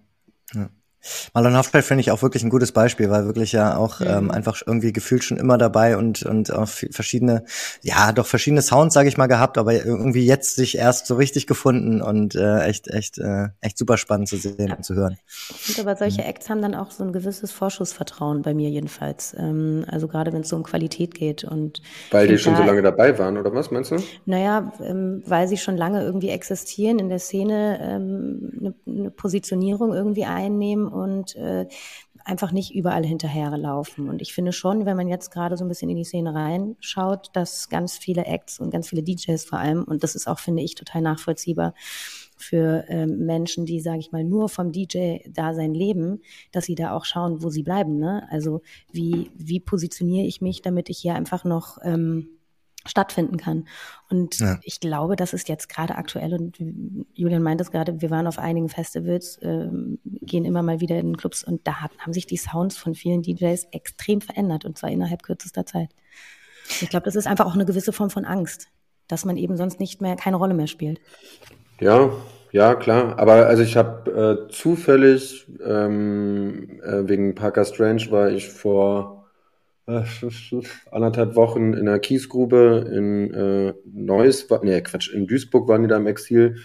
Marlon 1.32 1.56
Haftfeld 1.56 1.84
finde 1.84 2.00
ich 2.00 2.10
auch 2.10 2.22
wirklich 2.22 2.42
ein 2.42 2.50
gutes 2.50 2.72
Beispiel, 2.72 3.10
weil 3.10 3.26
wirklich 3.26 3.52
ja 3.52 3.76
auch 3.76 4.00
mhm. 4.00 4.06
ähm, 4.06 4.30
einfach 4.30 4.62
irgendwie 4.66 4.92
gefühlt 4.92 5.24
schon 5.24 5.36
immer 5.36 5.58
dabei 5.58 5.96
und 5.96 6.22
und 6.22 6.52
auch 6.52 6.68
verschiedene, 6.68 7.44
ja 7.82 8.12
doch 8.12 8.26
verschiedene 8.26 8.62
Sounds, 8.62 8.94
sage 8.94 9.08
ich 9.08 9.16
mal, 9.16 9.26
gehabt, 9.26 9.58
aber 9.58 9.72
irgendwie 9.72 10.26
jetzt 10.26 10.56
sich 10.56 10.78
erst 10.78 11.06
so 11.06 11.16
richtig 11.16 11.46
gefunden 11.46 12.02
und 12.02 12.34
äh, 12.34 12.64
echt 12.64 12.88
echt 12.88 13.18
äh, 13.18 13.48
echt 13.60 13.78
super 13.78 13.96
spannend 13.96 14.28
zu 14.28 14.36
sehen 14.36 14.68
ja. 14.68 14.76
und 14.76 14.84
zu 14.84 14.94
hören. 14.94 15.16
Ich 15.50 15.56
finde 15.56 15.82
aber 15.82 15.96
solche 15.96 16.22
mhm. 16.22 16.28
Acts 16.28 16.48
haben 16.48 16.62
dann 16.62 16.74
auch 16.74 16.90
so 16.90 17.04
ein 17.04 17.12
gewisses 17.12 17.52
Vorschussvertrauen 17.52 18.42
bei 18.42 18.54
mir 18.54 18.70
jedenfalls. 18.70 19.34
Ähm, 19.38 19.84
also 19.88 20.08
gerade 20.08 20.32
wenn 20.32 20.42
es 20.42 20.48
so 20.48 20.56
um 20.56 20.62
Qualität 20.62 21.14
geht 21.14 21.44
und 21.44 21.82
weil 22.10 22.28
die 22.28 22.38
schon 22.38 22.54
da, 22.54 22.60
so 22.60 22.64
lange 22.64 22.82
dabei 22.82 23.18
waren 23.18 23.36
oder 23.36 23.52
was 23.54 23.70
meinst 23.70 23.90
du? 23.90 23.96
Naja, 24.26 24.72
ähm, 24.82 25.22
weil 25.26 25.48
sie 25.48 25.56
schon 25.56 25.76
lange 25.76 26.02
irgendwie 26.02 26.30
existieren 26.30 26.98
in 26.98 27.08
der 27.08 27.18
Szene, 27.18 27.78
ähm, 27.80 28.52
eine, 28.58 28.74
eine 28.86 29.10
Positionierung 29.10 29.92
irgendwie 29.92 30.24
einnehmen 30.24 30.88
und 30.94 31.36
äh, 31.36 31.66
einfach 32.24 32.52
nicht 32.52 32.74
überall 32.74 33.04
hinterherlaufen. 33.04 34.08
Und 34.08 34.22
ich 34.22 34.32
finde 34.32 34.52
schon, 34.52 34.86
wenn 34.86 34.96
man 34.96 35.08
jetzt 35.08 35.30
gerade 35.30 35.56
so 35.56 35.64
ein 35.64 35.68
bisschen 35.68 35.90
in 35.90 35.96
die 35.96 36.04
Szene 36.04 36.34
reinschaut, 36.34 37.30
dass 37.34 37.68
ganz 37.68 37.98
viele 37.98 38.24
Acts 38.24 38.60
und 38.60 38.70
ganz 38.70 38.88
viele 38.88 39.02
DJs 39.02 39.44
vor 39.44 39.58
allem, 39.58 39.84
und 39.84 40.02
das 40.02 40.14
ist 40.14 40.26
auch, 40.26 40.38
finde 40.38 40.62
ich, 40.62 40.74
total 40.74 41.02
nachvollziehbar, 41.02 41.74
für 42.36 42.84
ähm, 42.88 43.26
Menschen, 43.26 43.64
die, 43.66 43.80
sage 43.80 43.98
ich 43.98 44.12
mal, 44.12 44.24
nur 44.24 44.48
vom 44.48 44.72
DJ-Dasein 44.72 45.72
leben, 45.72 46.20
dass 46.52 46.64
sie 46.64 46.74
da 46.74 46.92
auch 46.92 47.04
schauen, 47.04 47.42
wo 47.42 47.50
sie 47.50 47.62
bleiben. 47.62 47.98
Ne? 47.98 48.26
Also 48.30 48.62
wie, 48.90 49.30
wie 49.36 49.60
positioniere 49.60 50.26
ich 50.26 50.40
mich, 50.40 50.60
damit 50.60 50.90
ich 50.90 50.98
hier 50.98 51.14
einfach 51.14 51.44
noch 51.44 51.78
ähm, 51.82 52.33
stattfinden 52.86 53.36
kann. 53.36 53.66
Und 54.10 54.38
ja. 54.40 54.58
ich 54.62 54.80
glaube, 54.80 55.16
das 55.16 55.32
ist 55.32 55.48
jetzt 55.48 55.68
gerade 55.68 55.96
aktuell 55.96 56.34
und 56.34 56.58
Julian 57.14 57.42
meint 57.42 57.60
es 57.60 57.70
gerade, 57.70 58.00
wir 58.00 58.10
waren 58.10 58.26
auf 58.26 58.38
einigen 58.38 58.68
Festivals, 58.68 59.38
äh, 59.38 59.68
gehen 60.04 60.44
immer 60.44 60.62
mal 60.62 60.80
wieder 60.80 60.98
in 60.98 61.08
den 61.08 61.16
Clubs 61.16 61.42
und 61.44 61.66
da 61.66 61.80
haben 61.80 62.12
sich 62.12 62.26
die 62.26 62.36
Sounds 62.36 62.76
von 62.76 62.94
vielen 62.94 63.22
DJs 63.22 63.68
extrem 63.72 64.20
verändert 64.20 64.64
und 64.64 64.78
zwar 64.78 64.90
innerhalb 64.90 65.22
kürzester 65.22 65.66
Zeit. 65.66 65.90
Ich 66.80 66.88
glaube, 66.88 67.04
das 67.04 67.16
ist 67.16 67.26
einfach 67.26 67.46
auch 67.46 67.54
eine 67.54 67.66
gewisse 67.66 67.92
Form 67.92 68.10
von 68.10 68.24
Angst, 68.24 68.68
dass 69.08 69.24
man 69.24 69.36
eben 69.36 69.56
sonst 69.56 69.80
nicht 69.80 70.00
mehr, 70.00 70.16
keine 70.16 70.36
Rolle 70.36 70.54
mehr 70.54 70.66
spielt. 70.66 71.00
Ja, 71.80 72.10
ja, 72.52 72.74
klar. 72.76 73.18
Aber 73.18 73.46
also 73.46 73.62
ich 73.62 73.76
habe 73.76 74.46
äh, 74.48 74.52
zufällig 74.52 75.46
ähm, 75.64 76.80
äh, 76.82 77.08
wegen 77.08 77.34
Parker 77.34 77.64
Strange 77.64 78.06
war 78.10 78.30
ich 78.30 78.48
vor 78.48 79.23
anderthalb 80.90 81.36
Wochen 81.36 81.74
in 81.74 81.86
der 81.86 81.98
Kiesgrube 81.98 82.90
in 82.90 83.34
äh, 83.34 83.74
Neuss, 83.84 84.46
nee, 84.62 84.80
Quatsch, 84.80 85.12
in 85.12 85.26
Duisburg 85.26 85.68
waren 85.68 85.82
die 85.82 85.88
da 85.88 85.96
im 85.96 86.06
Exil. 86.06 86.56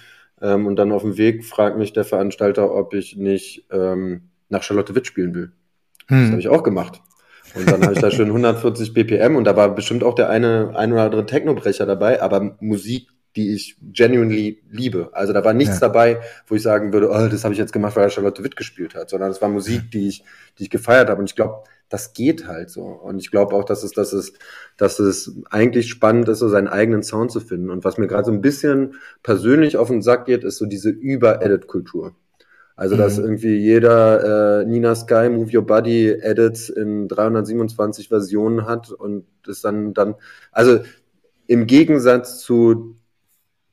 Ähm, 0.41 0.67
und 0.67 0.77
dann 0.77 0.91
auf 0.91 1.01
dem 1.01 1.17
Weg 1.17 1.43
fragt 1.43 1.77
mich 1.77 1.91
der 1.93 2.05
Veranstalter, 2.05 2.73
ob 2.73 2.93
ich 2.93 3.17
nicht 3.17 3.65
ähm, 3.71 4.29
nach 4.47 4.63
Charlotte 4.63 4.95
Witt 4.95 5.07
spielen 5.07 5.35
will. 5.35 5.51
Hm. 6.07 6.21
Das 6.21 6.29
habe 6.31 6.39
ich 6.39 6.47
auch 6.47 6.63
gemacht. 6.63 7.01
Und 7.55 7.69
dann 7.69 7.81
habe 7.81 7.93
ich 7.93 7.99
da 7.99 8.11
schön 8.11 8.27
140 8.27 8.93
BPM 8.93 9.35
und 9.35 9.43
da 9.43 9.55
war 9.55 9.73
bestimmt 9.73 10.03
auch 10.03 10.13
der 10.13 10.29
eine, 10.29 10.73
ein 10.75 10.93
oder 10.93 11.03
andere 11.03 11.25
Technobrecher 11.25 11.85
dabei, 11.85 12.21
aber 12.21 12.55
Musik, 12.59 13.09
die 13.35 13.53
ich 13.53 13.77
genuinely 13.93 14.63
liebe. 14.69 15.09
Also 15.13 15.33
da 15.33 15.43
war 15.43 15.53
nichts 15.53 15.75
ja. 15.75 15.87
dabei, 15.87 16.19
wo 16.47 16.55
ich 16.55 16.61
sagen 16.61 16.93
würde, 16.93 17.09
oh, 17.09 17.27
das 17.27 17.43
habe 17.43 17.53
ich 17.53 17.59
jetzt 17.59 17.73
gemacht, 17.73 17.95
weil 17.95 18.03
er 18.03 18.09
Charlotte 18.09 18.43
Witt 18.43 18.55
gespielt 18.55 18.95
hat, 18.95 19.09
sondern 19.09 19.29
es 19.31 19.41
war 19.41 19.49
Musik, 19.49 19.91
die 19.91 20.07
ich, 20.07 20.23
die 20.57 20.63
ich 20.63 20.69
gefeiert 20.69 21.09
habe. 21.09 21.19
Und 21.19 21.29
ich 21.29 21.35
glaube, 21.35 21.63
das 21.89 22.13
geht 22.13 22.47
halt 22.47 22.69
so. 22.69 22.83
Und 22.83 23.19
ich 23.19 23.31
glaube 23.31 23.55
auch, 23.55 23.65
dass 23.65 23.83
es, 23.83 23.91
dass 23.91 24.13
es, 24.13 24.33
dass 24.77 24.99
es 24.99 25.35
eigentlich 25.49 25.89
spannend 25.89 26.29
ist, 26.29 26.39
so 26.39 26.49
seinen 26.49 26.67
eigenen 26.67 27.03
Sound 27.03 27.31
zu 27.31 27.39
finden. 27.39 27.69
Und 27.69 27.83
was 27.83 27.97
mir 27.97 28.07
gerade 28.07 28.25
so 28.25 28.31
ein 28.31 28.41
bisschen 28.41 28.95
persönlich 29.23 29.77
auf 29.77 29.89
den 29.89 30.01
Sack 30.01 30.25
geht, 30.25 30.43
ist 30.43 30.57
so 30.57 30.65
diese 30.65 30.89
Über-Edit-Kultur. 30.89 32.15
Also, 32.75 32.95
dass 32.95 33.17
mhm. 33.17 33.25
irgendwie 33.25 33.57
jeder 33.57 34.61
äh, 34.61 34.65
Nina 34.65 34.95
Sky 34.95 35.29
Move 35.29 35.57
Your 35.57 35.65
Body 35.65 36.11
Edits 36.11 36.69
in 36.69 37.09
327 37.09 38.07
Versionen 38.07 38.65
hat 38.65 38.89
und 38.91 39.25
das 39.45 39.61
dann, 39.61 39.93
dann, 39.93 40.15
also 40.51 40.79
im 41.47 41.65
Gegensatz 41.67 42.39
zu 42.39 42.95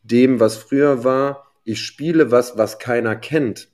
dem, 0.06 0.40
was 0.40 0.56
früher 0.56 1.04
war, 1.04 1.52
ich 1.64 1.80
spiele 1.82 2.30
was, 2.30 2.56
was 2.56 2.78
keiner 2.78 3.16
kennt, 3.16 3.68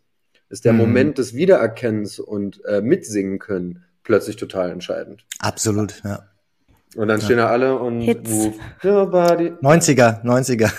ist 0.48 0.64
der 0.64 0.72
mhm. 0.72 0.78
Moment 0.78 1.18
des 1.18 1.34
Wiedererkennens 1.34 2.18
und 2.18 2.64
äh, 2.64 2.80
mitsingen 2.80 3.38
können 3.38 3.84
plötzlich 4.02 4.36
total 4.36 4.70
entscheidend. 4.70 5.24
Absolut, 5.38 6.02
ja. 6.04 6.24
Und 6.94 7.08
dann 7.08 7.20
stehen 7.22 7.38
da 7.38 7.48
alle 7.48 7.78
und 7.78 8.02
Hits. 8.02 8.28
move 8.28 8.54
your 8.84 9.10
body. 9.10 9.52
90er, 9.62 10.22
90er. 10.24 10.70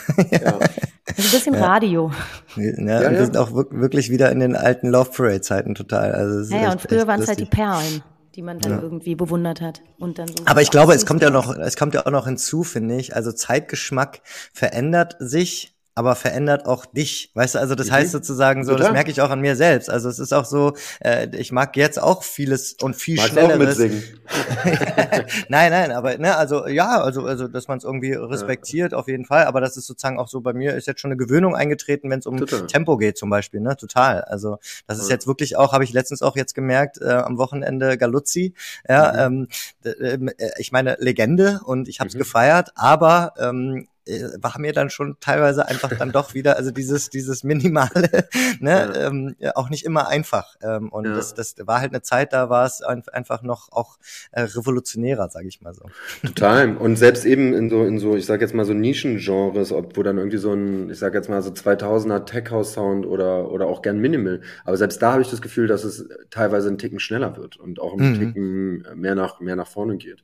ja. 0.44 0.60
Also 1.06 1.22
ein 1.28 1.32
bisschen 1.32 1.54
ja. 1.56 1.66
Radio. 1.66 2.12
Ja, 2.56 2.64
ja, 2.64 3.02
ja, 3.04 3.12
wir 3.12 3.26
sind 3.26 3.36
auch 3.36 3.52
wirklich 3.54 4.10
wieder 4.10 4.32
in 4.32 4.40
den 4.40 4.56
alten 4.56 4.88
Love 4.88 5.12
Parade 5.12 5.42
Zeiten 5.42 5.76
total. 5.76 6.14
Also 6.14 6.56
ja, 6.56 6.64
ja, 6.64 6.72
und 6.72 6.82
früher 6.82 7.06
waren 7.06 7.22
es 7.22 7.28
halt 7.28 7.42
die 7.42 7.46
Perlen 7.46 8.02
die 8.36 8.42
man 8.42 8.60
dann 8.60 8.72
ja. 8.74 8.82
irgendwie 8.82 9.16
bewundert 9.16 9.62
hat 9.62 9.82
und 10.00 10.18
dann 10.18 10.28
so 10.28 10.36
Aber 10.46 10.62
ich 10.62 10.72
glaube, 10.72 10.94
es 10.94 11.06
kommt 11.06 11.22
ja 11.22 11.30
noch, 11.30 11.56
es 11.56 11.76
kommt 11.76 11.94
ja 11.94 12.06
auch 12.06 12.12
noch 12.12 12.26
hinzu, 12.26 12.64
finde 12.64 12.96
ich. 12.96 13.16
Also 13.16 13.32
Zeitgeschmack 13.32 14.22
verändert 14.54 15.16
sich 15.20 15.73
aber 15.96 16.16
verändert 16.16 16.66
auch 16.66 16.86
dich. 16.86 17.32
Weißt 17.36 17.56
du, 17.56 17.60
also 17.60 17.76
das 17.76 17.88
mhm. 17.88 17.94
heißt 17.94 18.12
sozusagen 18.12 18.66
so, 18.66 18.72
Total. 18.72 18.88
das 18.88 18.94
merke 18.94 19.12
ich 19.12 19.22
auch 19.22 19.30
an 19.30 19.42
mir 19.42 19.56
selbst. 19.56 19.90
Also 19.90 20.10
es 20.10 20.20
ist 20.20 20.34
auch 20.34 20.46
so, 20.46 20.74
äh, 21.02 21.28
ich 21.38 21.52
mag 21.52 21.78
jetzt 21.78 22.02
auch 22.02 22.24
vieles 22.24 22.74
und 22.82 22.96
viel 22.96 23.18
Magst 23.18 23.32
schnelleres. 23.32 23.76
Auch 23.76 23.84
mitsingen. 23.84 24.04
nein, 25.50 25.72
nein, 25.72 25.92
aber 25.92 26.18
ne, 26.18 26.36
also 26.36 26.68
ja, 26.68 27.02
also 27.02 27.26
also 27.26 27.48
dass 27.48 27.68
man 27.68 27.78
es 27.78 27.84
irgendwie 27.84 28.14
respektiert 28.14 28.94
ja. 28.94 28.98
auf 28.98 29.08
jeden 29.08 29.26
Fall. 29.26 29.46
Aber 29.46 29.62
das 29.62 29.78
ist 29.78 29.86
sozusagen 29.86 30.20
auch 30.20 30.28
so 30.28 30.42
bei 30.42 30.54
mir 30.54 30.74
ist 30.76 30.88
jetzt 30.88 31.02
schon 31.02 31.12
eine 31.12 31.18
Gewöhnung 31.18 31.56
eingetreten, 31.56 32.10
wenn 32.10 32.20
es 32.20 32.26
um 32.26 32.38
Total. 32.38 32.66
Tempo 32.66 32.98
geht 32.98 33.18
zum 33.18 33.30
Beispiel. 33.30 33.62
Ne, 33.62 33.78
total. 33.78 34.22
Also 34.22 34.58
das 34.88 34.98
ist 34.98 35.10
ja. 35.10 35.16
jetzt 35.16 35.28
wirklich 35.28 35.58
auch, 35.58 35.74
habe 35.74 35.84
ich 35.84 35.94
letztens 35.94 36.22
auch 36.22 36.36
jetzt 36.36 36.56
gemerkt 36.56 37.00
äh, 37.02 37.10
am 37.10 37.38
Wochenende 37.38 37.98
Galuzzi. 37.98 38.56
Ja, 38.90 39.30
mhm. 39.30 39.48
ähm, 39.84 40.30
äh, 40.38 40.50
ich 40.58 40.72
meine 40.72 40.98
Legende 41.00 41.62
und 41.64 41.88
ich 41.88 42.00
habe 42.00 42.08
es 42.08 42.16
mhm. 42.16 42.20
gefeiert, 42.20 42.72
aber 42.76 43.34
ähm, 43.40 43.88
äh, 43.88 43.93
war 44.06 44.60
mir 44.60 44.74
dann 44.74 44.90
schon 44.90 45.18
teilweise 45.20 45.68
einfach 45.68 45.90
dann 45.98 46.12
doch 46.12 46.34
wieder, 46.34 46.58
also 46.58 46.72
dieses, 46.72 47.10
dieses 47.10 47.44
Minimale, 47.44 48.28
ne, 48.60 48.92
ja. 48.94 49.08
ähm, 49.08 49.36
auch 49.56 49.70
nicht 49.70 49.86
immer 49.86 50.08
einfach. 50.08 50.56
Ähm, 50.62 50.90
und 50.90 51.06
ja. 51.06 51.16
das, 51.16 51.34
das 51.34 51.56
war 51.66 51.80
halt 51.80 51.92
eine 51.92 52.02
Zeit, 52.02 52.34
da 52.34 52.50
war 52.50 52.66
es 52.66 52.82
einfach 52.82 53.44
noch 53.44 53.72
auch 53.72 53.98
äh, 54.32 54.42
revolutionärer, 54.42 55.30
sage 55.30 55.48
ich 55.48 55.62
mal 55.62 55.74
so. 55.74 55.86
Total. 56.22 56.76
Und 56.76 56.98
selbst 56.98 57.26
eben 57.26 57.54
in 57.54 57.70
so, 57.70 57.86
in 57.86 58.00
so, 58.00 58.16
ich 58.16 58.26
sag 58.26 58.42
jetzt 58.42 58.54
mal 58.54 58.66
so 58.66 58.74
Nischengenres, 58.74 59.72
ob, 59.72 59.96
wo 59.96 60.04
dann 60.04 60.18
irgendwie 60.18 60.38
so 60.38 60.54
ein, 60.54 60.90
ich 60.90 61.00
sag 61.00 61.14
jetzt 61.14 61.30
mal 61.30 61.42
so 61.42 61.52
2000er 61.52 62.26
Tech 62.26 62.52
House 62.52 62.74
Sound 62.74 63.06
oder, 63.06 63.52
oder 63.52 63.68
auch 63.68 63.82
gern 63.82 64.00
Minimal. 64.00 64.42
Aber 64.66 64.78
selbst 64.78 65.02
da 65.02 65.14
habe 65.14 65.22
ich 65.22 65.30
das 65.30 65.42
Gefühl, 65.42 65.68
dass 65.68 65.84
es 65.84 66.10
teilweise 66.30 66.68
einen 66.68 66.78
Ticken 66.78 67.00
schneller 67.00 67.38
wird 67.38 67.58
und 67.58 67.80
auch 67.80 67.98
einen 67.98 68.14
mhm. 68.14 68.20
Ticken 68.20 68.86
mehr 68.96 69.16
nach, 69.16 69.40
mehr 69.40 69.56
nach 69.56 69.68
vorne 69.68 69.98
geht. 69.98 70.24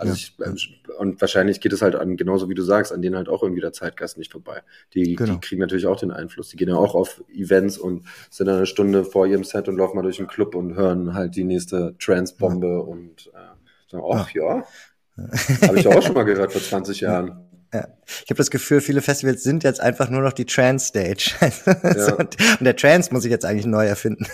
Also 0.00 0.14
ja. 0.14 0.52
ich, 0.52 0.82
und 0.98 1.20
wahrscheinlich 1.20 1.60
geht 1.60 1.74
es 1.74 1.82
halt 1.82 1.94
an, 1.94 2.16
genauso 2.16 2.48
wie 2.48 2.54
du 2.54 2.62
sagst, 2.62 2.90
an 2.90 3.02
denen 3.02 3.16
halt 3.16 3.28
auch 3.28 3.42
irgendwie 3.42 3.60
der 3.60 3.74
Zeitgast 3.74 4.16
nicht 4.16 4.32
vorbei. 4.32 4.62
Die, 4.94 5.14
genau. 5.14 5.34
die 5.34 5.40
kriegen 5.40 5.60
natürlich 5.60 5.86
auch 5.86 6.00
den 6.00 6.10
Einfluss. 6.10 6.48
Die 6.48 6.56
gehen 6.56 6.70
ja 6.70 6.76
auch 6.76 6.94
auf 6.94 7.22
Events 7.30 7.76
und 7.76 8.06
sind 8.30 8.46
dann 8.46 8.56
eine 8.56 8.66
Stunde 8.66 9.04
vor 9.04 9.26
ihrem 9.26 9.44
Set 9.44 9.68
und 9.68 9.76
laufen 9.76 9.96
mal 9.96 10.02
durch 10.02 10.16
den 10.16 10.26
Club 10.26 10.54
und 10.54 10.74
hören 10.74 11.12
halt 11.12 11.36
die 11.36 11.44
nächste 11.44 11.94
Trance-Bombe 11.98 12.66
ja. 12.66 12.78
und 12.78 13.26
äh, 13.34 13.90
sagen, 13.90 14.04
ach 14.10 14.30
ja, 14.30 14.64
ja. 15.18 15.68
habe 15.68 15.78
ich 15.78 15.86
auch 15.86 16.02
schon 16.02 16.14
mal 16.14 16.24
gehört 16.24 16.52
vor 16.52 16.62
20 16.62 17.00
Jahren. 17.00 17.28
Ja. 17.74 17.86
Ich 18.24 18.30
habe 18.30 18.38
das 18.38 18.50
Gefühl, 18.50 18.80
viele 18.80 19.02
Festivals 19.02 19.42
sind 19.42 19.64
jetzt 19.64 19.80
einfach 19.80 20.08
nur 20.08 20.22
noch 20.22 20.32
die 20.32 20.46
Trance-Stage. 20.46 21.32
Ja. 21.84 22.14
und 22.14 22.36
der 22.60 22.74
Trance 22.74 23.12
muss 23.12 23.24
ich 23.26 23.30
jetzt 23.30 23.44
eigentlich 23.44 23.66
neu 23.66 23.84
erfinden. 23.86 24.26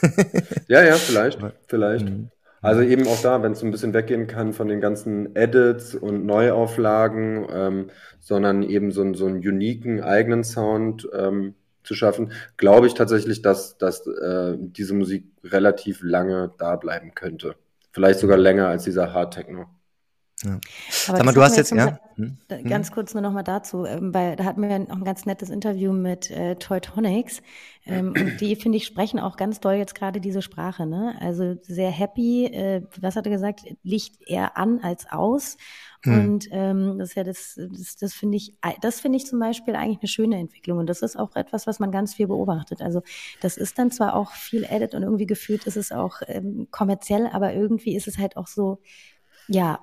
ja, 0.68 0.84
ja, 0.84 0.94
vielleicht, 0.94 1.38
vielleicht. 1.66 2.06
Mhm. 2.06 2.30
Also 2.66 2.82
eben 2.82 3.06
auch 3.06 3.22
da, 3.22 3.42
wenn 3.44 3.52
es 3.52 3.62
ein 3.62 3.70
bisschen 3.70 3.94
weggehen 3.94 4.26
kann 4.26 4.52
von 4.52 4.66
den 4.66 4.80
ganzen 4.80 5.36
Edits 5.36 5.94
und 5.94 6.26
Neuauflagen, 6.26 7.46
ähm, 7.48 7.90
sondern 8.18 8.64
eben 8.64 8.90
so, 8.90 9.14
so 9.14 9.26
einen 9.26 9.36
uniken 9.36 10.02
eigenen 10.02 10.42
Sound 10.42 11.08
ähm, 11.14 11.54
zu 11.84 11.94
schaffen, 11.94 12.32
glaube 12.56 12.88
ich 12.88 12.94
tatsächlich, 12.94 13.40
dass, 13.40 13.78
dass 13.78 14.04
äh, 14.08 14.56
diese 14.58 14.94
Musik 14.94 15.26
relativ 15.44 16.00
lange 16.02 16.52
da 16.58 16.74
bleiben 16.74 17.14
könnte. 17.14 17.54
Vielleicht 17.92 18.18
sogar 18.18 18.36
länger 18.36 18.66
als 18.66 18.82
dieser 18.82 19.14
Hard 19.14 19.34
Techno. 19.34 19.66
Ja. 20.44 20.60
Sag 20.90 21.24
mal, 21.24 21.32
du 21.32 21.40
hast 21.40 21.56
jetzt, 21.56 21.72
ja? 21.72 21.98
Hm? 22.16 22.36
Ganz 22.68 22.92
kurz 22.92 23.14
nur 23.14 23.22
noch 23.22 23.32
mal 23.32 23.42
dazu, 23.42 23.86
ähm, 23.86 24.12
weil 24.12 24.36
da 24.36 24.44
hatten 24.44 24.60
wir 24.60 24.68
auch 24.90 24.96
ein 24.96 25.04
ganz 25.04 25.24
nettes 25.24 25.48
Interview 25.48 25.92
mit 25.92 26.30
äh, 26.30 26.56
Teutonics 26.56 27.40
ähm, 27.86 28.08
und 28.08 28.40
die, 28.40 28.54
finde 28.54 28.76
ich, 28.76 28.84
sprechen 28.84 29.18
auch 29.18 29.38
ganz 29.38 29.60
doll 29.60 29.74
jetzt 29.74 29.94
gerade 29.94 30.20
diese 30.20 30.42
Sprache, 30.42 30.84
ne? 30.84 31.16
Also 31.20 31.56
sehr 31.62 31.90
happy, 31.90 32.46
äh, 32.46 32.82
was 33.00 33.16
hat 33.16 33.24
er 33.24 33.32
gesagt, 33.32 33.62
Licht 33.82 34.16
eher 34.26 34.58
an 34.58 34.80
als 34.80 35.10
aus 35.10 35.56
hm. 36.02 36.12
und 36.12 36.48
ähm, 36.50 36.98
das 36.98 37.10
ist 37.10 37.14
ja 37.16 37.24
das, 37.24 37.58
das, 37.72 37.96
das 37.96 38.12
finde 38.12 38.36
ich, 38.36 38.54
das 38.82 39.00
finde 39.00 39.16
ich 39.16 39.26
zum 39.26 39.38
Beispiel 39.38 39.74
eigentlich 39.74 40.00
eine 40.00 40.08
schöne 40.08 40.38
Entwicklung 40.38 40.78
und 40.78 40.86
das 40.86 41.00
ist 41.00 41.18
auch 41.18 41.34
etwas, 41.34 41.66
was 41.66 41.78
man 41.80 41.90
ganz 41.90 42.14
viel 42.14 42.26
beobachtet. 42.26 42.82
Also 42.82 43.00
das 43.40 43.56
ist 43.56 43.78
dann 43.78 43.90
zwar 43.90 44.14
auch 44.14 44.32
viel 44.32 44.64
Edit 44.64 44.94
und 44.94 45.02
irgendwie 45.02 45.26
gefühlt 45.26 45.66
ist 45.66 45.78
es 45.78 45.92
auch 45.92 46.20
ähm, 46.26 46.68
kommerziell, 46.70 47.26
aber 47.26 47.54
irgendwie 47.54 47.96
ist 47.96 48.06
es 48.06 48.18
halt 48.18 48.36
auch 48.36 48.48
so, 48.48 48.80
ja, 49.48 49.80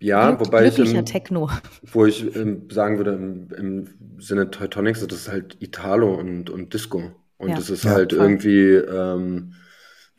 ja, 0.00 0.30
Glück, 0.30 0.46
wobei 0.46 0.66
ich, 0.66 0.78
im, 0.78 1.04
Techno. 1.04 1.50
wo 1.82 2.06
ich 2.06 2.34
ähm, 2.34 2.68
sagen 2.70 2.96
würde, 2.96 3.12
im, 3.12 3.48
im 3.56 3.88
Sinne 4.18 4.50
Teutonics, 4.50 5.06
das 5.06 5.18
ist 5.18 5.30
halt 5.30 5.56
Italo 5.60 6.14
und, 6.14 6.50
und 6.50 6.72
Disco. 6.74 7.12
Und 7.36 7.50
ja. 7.50 7.56
das 7.56 7.70
ist 7.70 7.84
ja, 7.84 7.92
halt 7.92 8.12
voll. 8.12 8.22
irgendwie, 8.22 8.72
ähm, 8.74 9.54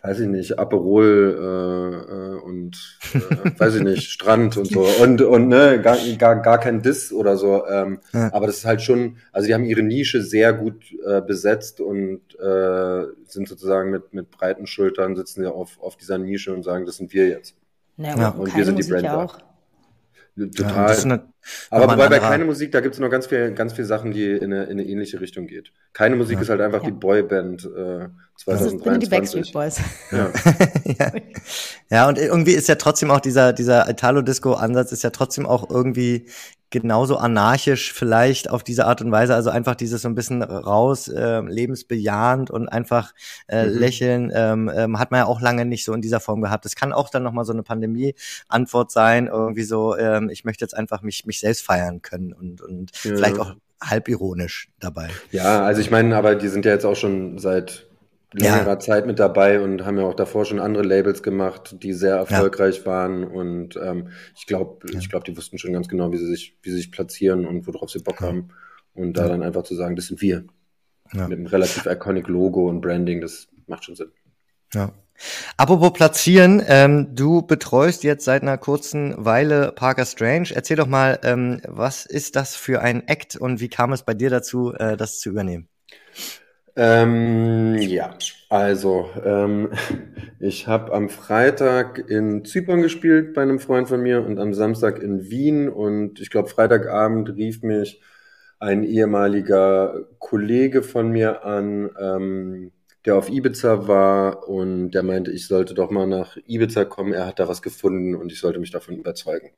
weiß 0.03 0.19
ich 0.19 0.27
nicht, 0.27 0.57
Aperol 0.57 1.37
äh, 1.39 2.13
äh, 2.13 2.41
und 2.41 2.99
äh, 3.13 3.59
weiß 3.59 3.75
ich 3.75 3.83
nicht, 3.83 4.09
Strand 4.09 4.57
und 4.57 4.67
so. 4.67 4.85
Und, 5.01 5.21
und 5.21 5.47
ne, 5.47 5.79
gar, 5.81 5.97
gar, 6.17 6.41
gar 6.41 6.59
kein 6.59 6.81
Diss 6.81 7.11
oder 7.11 7.37
so. 7.37 7.65
Ähm, 7.67 7.99
ja. 8.13 8.33
Aber 8.33 8.47
das 8.47 8.57
ist 8.57 8.65
halt 8.65 8.81
schon, 8.81 9.17
also 9.31 9.47
die 9.47 9.53
haben 9.53 9.63
ihre 9.63 9.83
Nische 9.83 10.21
sehr 10.21 10.53
gut 10.53 10.83
äh, 11.05 11.21
besetzt 11.21 11.81
und 11.81 12.21
äh, 12.39 13.03
sind 13.25 13.47
sozusagen 13.47 13.91
mit, 13.91 14.13
mit 14.13 14.31
breiten 14.31 14.65
Schultern, 14.67 15.15
sitzen 15.15 15.43
ja 15.43 15.49
auf, 15.49 15.79
auf 15.79 15.95
dieser 15.97 16.17
Nische 16.17 16.53
und 16.53 16.63
sagen, 16.63 16.85
das 16.85 16.97
sind 16.97 17.13
wir 17.13 17.27
jetzt. 17.27 17.55
Ja, 17.97 18.17
ja. 18.17 18.29
Und 18.29 18.55
wir 18.55 18.65
sind 18.65 18.79
die 18.79 18.89
Brand. 18.89 19.03
Ja 19.03 19.23
auch. 19.23 19.37
Total. 20.35 21.07
Ja, 21.07 21.23
aber 21.69 21.91
wobei 21.91 22.07
bei 22.07 22.19
keine 22.19 22.45
Musik, 22.45 22.71
da 22.71 22.81
gibt 22.81 22.95
es 22.95 22.99
noch 22.99 23.09
ganz 23.09 23.27
viel, 23.27 23.51
ganz 23.53 23.73
viel 23.73 23.85
Sachen, 23.85 24.11
die 24.11 24.31
in 24.31 24.53
eine, 24.53 24.63
in 24.65 24.71
eine 24.71 24.83
ähnliche 24.83 25.19
Richtung 25.19 25.47
geht. 25.47 25.71
Keine 25.93 26.15
Musik 26.15 26.35
ja. 26.35 26.41
ist 26.41 26.49
halt 26.49 26.61
einfach 26.61 26.83
ja. 26.83 26.89
die 26.89 26.95
Boyband 26.95 27.65
äh, 27.65 28.07
2023. 28.37 28.83
Das 28.83 28.93
sind 28.93 29.03
die 29.03 29.09
Backstreet 29.09 29.53
Boys. 29.53 29.79
Ja. 30.11 30.31
ja. 30.99 31.11
ja, 31.89 32.07
und 32.07 32.17
irgendwie 32.17 32.53
ist 32.53 32.67
ja 32.67 32.75
trotzdem 32.75 33.11
auch 33.11 33.19
dieser, 33.19 33.53
dieser 33.53 33.89
Italo-Disco-Ansatz 33.89 34.91
ist 34.91 35.03
ja 35.03 35.09
trotzdem 35.09 35.45
auch 35.45 35.69
irgendwie 35.69 36.27
genauso 36.71 37.17
anarchisch 37.17 37.93
vielleicht 37.93 38.49
auf 38.49 38.63
diese 38.63 38.85
Art 38.85 39.01
und 39.01 39.11
Weise, 39.11 39.35
also 39.35 39.49
einfach 39.49 39.75
dieses 39.75 40.01
so 40.01 40.07
ein 40.07 40.15
bisschen 40.15 40.41
raus, 40.41 41.09
äh, 41.09 41.41
lebensbejahend 41.41 42.49
und 42.49 42.69
einfach 42.69 43.13
äh, 43.47 43.65
mhm. 43.65 43.77
lächeln, 43.77 44.31
ähm, 44.33 44.71
ähm, 44.73 44.97
hat 44.97 45.11
man 45.11 45.19
ja 45.19 45.25
auch 45.25 45.41
lange 45.41 45.65
nicht 45.65 45.83
so 45.83 45.93
in 45.93 46.01
dieser 46.01 46.21
Form 46.21 46.41
gehabt. 46.41 46.63
Das 46.63 46.75
kann 46.75 46.93
auch 46.93 47.09
dann 47.09 47.23
nochmal 47.23 47.45
so 47.45 47.51
eine 47.51 47.61
Pandemie-Antwort 47.61 48.89
sein, 48.89 49.27
irgendwie 49.27 49.63
so, 49.63 49.97
ähm, 49.97 50.29
ich 50.29 50.45
möchte 50.45 50.63
jetzt 50.63 50.75
einfach 50.75 51.01
mich, 51.01 51.25
mich 51.25 51.30
selbst 51.39 51.65
feiern 51.65 52.01
können 52.01 52.33
und, 52.33 52.61
und 52.61 52.91
ja. 53.03 53.15
vielleicht 53.15 53.39
auch 53.39 53.55
halb 53.81 54.09
ironisch 54.09 54.69
dabei. 54.79 55.09
Ja, 55.31 55.63
also 55.63 55.81
ich 55.81 55.89
meine, 55.91 56.15
aber 56.15 56.35
die 56.35 56.47
sind 56.47 56.65
ja 56.65 56.71
jetzt 56.71 56.85
auch 56.85 56.95
schon 56.95 57.39
seit 57.39 57.87
längerer 58.33 58.67
ja. 58.67 58.79
Zeit 58.79 59.05
mit 59.05 59.19
dabei 59.19 59.59
und 59.59 59.85
haben 59.85 59.97
ja 59.97 60.03
auch 60.03 60.13
davor 60.13 60.45
schon 60.45 60.59
andere 60.59 60.83
Labels 60.83 61.21
gemacht, 61.21 61.75
die 61.81 61.93
sehr 61.93 62.15
erfolgreich 62.15 62.79
ja. 62.79 62.85
waren. 62.85 63.23
Und 63.23 63.75
ähm, 63.75 64.09
ich 64.35 64.45
glaube, 64.45 64.87
ja. 64.91 64.99
ich 64.99 65.09
glaube, 65.09 65.25
die 65.25 65.35
wussten 65.35 65.57
schon 65.57 65.73
ganz 65.73 65.87
genau, 65.87 66.11
wie 66.11 66.17
sie 66.17 66.27
sich, 66.27 66.57
wie 66.61 66.69
sie 66.69 66.77
sich 66.77 66.91
platzieren 66.91 67.45
und 67.45 67.67
worauf 67.67 67.89
sie 67.89 67.99
Bock 67.99 68.21
haben. 68.21 68.49
Und 68.93 69.13
da 69.13 69.27
dann 69.27 69.41
einfach 69.41 69.63
zu 69.63 69.75
sagen, 69.75 69.95
das 69.95 70.07
sind 70.07 70.21
wir. 70.21 70.45
Mit 71.13 71.23
einem 71.23 71.45
relativ 71.45 71.85
iconic 71.87 72.29
Logo 72.29 72.69
und 72.69 72.79
Branding, 72.79 73.19
das 73.19 73.49
macht 73.67 73.83
schon 73.83 73.95
Sinn. 73.95 74.11
Ja. 74.73 74.93
Apropos 75.57 75.93
platzieren, 75.93 76.63
ähm, 76.67 77.15
du 77.15 77.41
betreust 77.41 78.03
jetzt 78.03 78.25
seit 78.25 78.41
einer 78.41 78.57
kurzen 78.57 79.13
Weile 79.17 79.71
Parker 79.71 80.05
Strange. 80.05 80.49
Erzähl 80.53 80.77
doch 80.77 80.87
mal, 80.87 81.19
ähm, 81.23 81.61
was 81.67 82.05
ist 82.05 82.35
das 82.35 82.55
für 82.55 82.81
ein 82.81 83.07
Act 83.07 83.35
und 83.35 83.59
wie 83.59 83.69
kam 83.69 83.93
es 83.93 84.03
bei 84.03 84.13
dir 84.13 84.29
dazu, 84.29 84.73
äh, 84.73 84.97
das 84.97 85.19
zu 85.19 85.29
übernehmen? 85.29 85.67
Ähm, 86.75 87.75
ja, 87.79 88.15
also 88.49 89.09
ähm, 89.25 89.71
ich 90.39 90.67
habe 90.67 90.93
am 90.93 91.09
Freitag 91.09 92.09
in 92.09 92.45
Zypern 92.45 92.81
gespielt 92.81 93.33
bei 93.33 93.41
einem 93.41 93.59
Freund 93.59 93.89
von 93.89 94.01
mir 94.01 94.25
und 94.25 94.39
am 94.39 94.53
Samstag 94.53 95.01
in 95.01 95.29
Wien 95.29 95.67
und 95.67 96.21
ich 96.21 96.29
glaube 96.29 96.49
Freitagabend 96.49 97.35
rief 97.35 97.61
mich 97.61 98.01
ein 98.59 98.83
ehemaliger 98.83 100.05
Kollege 100.19 100.83
von 100.83 101.09
mir 101.09 101.43
an, 101.43 101.89
ähm, 101.99 102.71
der 103.05 103.15
auf 103.15 103.29
Ibiza 103.29 103.87
war 103.87 104.47
und 104.47 104.91
der 104.91 105.03
meinte, 105.03 105.31
ich 105.31 105.47
sollte 105.47 105.73
doch 105.73 105.89
mal 105.89 106.07
nach 106.07 106.37
Ibiza 106.45 106.85
kommen. 106.85 107.13
Er 107.13 107.25
hat 107.25 107.39
da 107.39 107.47
was 107.47 107.61
gefunden 107.61 108.15
und 108.15 108.31
ich 108.31 108.39
sollte 108.39 108.59
mich 108.59 108.71
davon 108.71 108.97
überzeugen. 108.97 109.51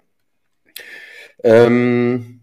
Ähm, 1.44 2.40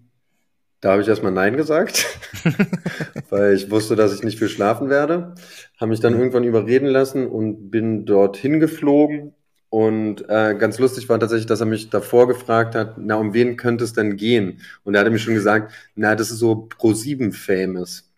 da 0.80 0.92
habe 0.92 1.02
ich 1.02 1.08
erstmal 1.08 1.32
Nein 1.32 1.56
gesagt, 1.56 2.06
weil 3.30 3.54
ich 3.54 3.70
wusste, 3.70 3.96
dass 3.96 4.14
ich 4.14 4.22
nicht 4.22 4.38
viel 4.38 4.48
schlafen 4.48 4.88
werde. 4.88 5.34
Habe 5.78 5.90
mich 5.90 6.00
dann 6.00 6.14
irgendwann 6.14 6.44
überreden 6.44 6.86
lassen 6.86 7.26
und 7.26 7.70
bin 7.70 8.06
dorthin 8.06 8.60
geflogen. 8.60 9.34
Und 9.68 10.28
äh, 10.28 10.56
ganz 10.58 10.78
lustig 10.78 11.08
war 11.08 11.20
tatsächlich, 11.20 11.46
dass 11.46 11.60
er 11.60 11.66
mich 11.66 11.90
davor 11.90 12.26
gefragt 12.26 12.74
hat, 12.74 12.96
na, 12.98 13.14
um 13.16 13.34
wen 13.34 13.56
könnte 13.56 13.84
es 13.84 13.92
denn 13.92 14.16
gehen? 14.16 14.60
Und 14.82 14.94
er 14.94 15.00
hatte 15.00 15.10
mir 15.10 15.18
schon 15.18 15.34
gesagt, 15.34 15.72
na, 15.94 16.16
das 16.16 16.30
ist 16.30 16.38
so 16.38 16.68
Pro7 16.68 17.32
famous. 17.32 18.10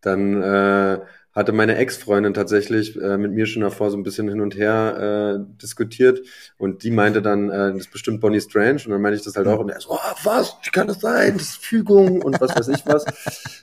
Dann 0.00 0.42
äh, 0.42 1.00
hatte 1.34 1.52
meine 1.52 1.76
Ex-Freundin 1.76 2.32
tatsächlich 2.32 2.96
äh, 3.00 3.18
mit 3.18 3.32
mir 3.32 3.46
schon 3.46 3.62
davor 3.62 3.90
so 3.90 3.96
ein 3.96 4.04
bisschen 4.04 4.28
hin 4.28 4.40
und 4.40 4.56
her 4.56 5.38
äh, 5.40 5.60
diskutiert. 5.60 6.20
Und 6.58 6.84
die 6.84 6.90
meinte 6.90 7.22
dann, 7.22 7.50
äh, 7.50 7.72
das 7.72 7.80
ist 7.80 7.90
bestimmt 7.90 8.20
Bonnie 8.20 8.40
Strange. 8.40 8.82
Und 8.84 8.90
dann 8.90 9.02
meinte 9.02 9.18
ich 9.18 9.24
das 9.24 9.36
halt 9.36 9.48
auch. 9.48 9.58
Und 9.58 9.70
er 9.70 9.80
so, 9.80 9.90
oh, 9.90 10.14
was, 10.22 10.56
wie 10.62 10.70
kann 10.70 10.86
das 10.86 11.00
sein, 11.00 11.34
das 11.36 11.48
ist 11.48 11.64
Fügung 11.64 12.22
und 12.22 12.40
was 12.40 12.54
weiß 12.54 12.68
ich 12.68 12.86
was. 12.86 13.04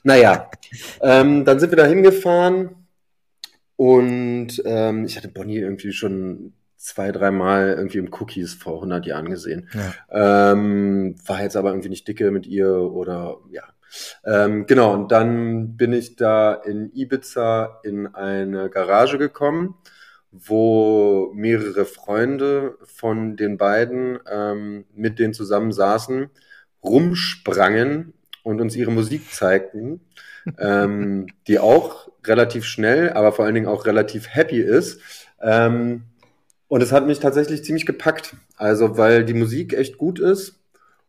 naja, 0.04 0.50
ähm, 1.02 1.46
dann 1.46 1.60
sind 1.60 1.72
wir 1.72 1.78
da 1.78 1.86
hingefahren. 1.86 2.76
Und 3.78 4.62
ähm, 4.66 5.06
ich 5.06 5.16
hatte 5.18 5.30
Bonnie 5.30 5.58
irgendwie 5.58 5.94
schon 5.94 6.54
zwei, 6.78 7.12
dreimal 7.12 7.76
irgendwie 7.78 8.00
im 8.00 8.12
Cookies 8.14 8.54
vor 8.54 8.76
100 8.76 9.06
Jahren 9.06 9.30
gesehen. 9.30 9.70
Ja. 10.10 10.52
Ähm, 10.52 11.16
war 11.26 11.42
jetzt 11.42 11.56
aber 11.56 11.70
irgendwie 11.70 11.90
nicht 11.90 12.08
dicke 12.08 12.32
mit 12.32 12.48
ihr 12.48 12.70
oder 12.76 13.38
ja, 13.52 13.64
Ähm, 14.26 14.66
genau, 14.66 14.94
und 14.94 15.12
dann 15.12 15.78
bin 15.78 15.94
ich 15.94 16.16
da 16.16 16.54
in 16.54 16.92
Ibiza 16.94 17.82
in 17.84 18.08
eine 18.08 18.70
Garage 18.70 19.18
gekommen, 19.18 19.76
wo 20.32 21.32
mehrere 21.36 21.86
Freunde 21.86 22.78
von 22.84 23.36
den 23.36 23.58
beiden 23.58 24.20
ähm, 24.30 24.86
mit 24.94 25.20
denen 25.20 25.34
zusammen 25.34 25.72
saßen, 25.72 26.30
rumsprangen 26.84 28.14
und 28.44 28.62
uns 28.62 28.76
ihre 28.76 28.92
Musik 28.92 29.32
zeigten, 29.32 30.02
ähm, 30.58 31.28
die 31.48 31.60
auch 31.60 32.10
relativ 32.26 32.66
schnell, 32.66 33.12
aber 33.12 33.32
vor 33.32 33.46
allen 33.46 33.56
Dingen 33.56 33.68
auch 33.68 33.86
relativ 33.86 34.30
happy 34.30 34.62
ist. 34.62 35.02
Ähm, 35.42 36.04
und 36.68 36.82
es 36.82 36.92
hat 36.92 37.06
mich 37.06 37.20
tatsächlich 37.20 37.64
ziemlich 37.64 37.86
gepackt. 37.86 38.36
Also, 38.56 38.98
weil 38.98 39.26
die 39.26 39.34
Musik 39.34 39.74
echt 39.74 39.98
gut 39.98 40.20
ist 40.20 40.62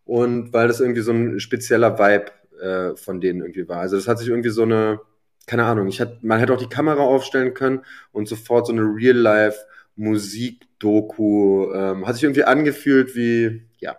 und 0.05 0.53
weil 0.53 0.67
das 0.69 0.81
irgendwie 0.81 1.03
so 1.03 1.13
ein 1.13 1.39
spezieller 1.39 1.99
Vibe 1.99 2.33
äh, 2.63 2.97
von 2.97 3.21
denen 3.21 3.41
irgendwie 3.41 3.69
war. 3.69 3.81
Also, 3.81 3.97
das 3.97 4.09
hat 4.09 4.19
sich 4.19 4.29
irgendwie 4.29 4.51
so 4.51 4.63
eine, 4.63 5.01
keine 5.47 5.65
Ahnung, 5.65 5.89
ich 5.89 6.01
hatte, 6.01 6.19
man 6.23 6.39
hätte 6.39 6.55
auch 6.55 6.59
die 6.59 6.69
Kamera 6.69 7.03
aufstellen 7.03 7.55
können 7.55 7.83
und 8.13 8.29
sofort 8.29 8.67
so 8.67 8.73
eine 8.73 8.83
Real-Life-Musik-Doku, 8.83 11.73
ähm, 11.75 12.07
hat 12.07 12.15
sich 12.15 12.25
irgendwie 12.25 12.45
angefühlt 12.45 13.17
wie, 13.17 13.63
ja, 13.79 13.97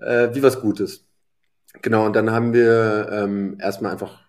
äh, 0.00 0.34
wie 0.34 0.42
was 0.42 0.60
Gutes. 0.60 1.04
Genau, 1.82 2.06
und 2.06 2.16
dann 2.16 2.30
haben 2.30 2.52
wir 2.52 3.08
ähm, 3.12 3.58
erstmal 3.60 3.92
einfach 3.92 4.28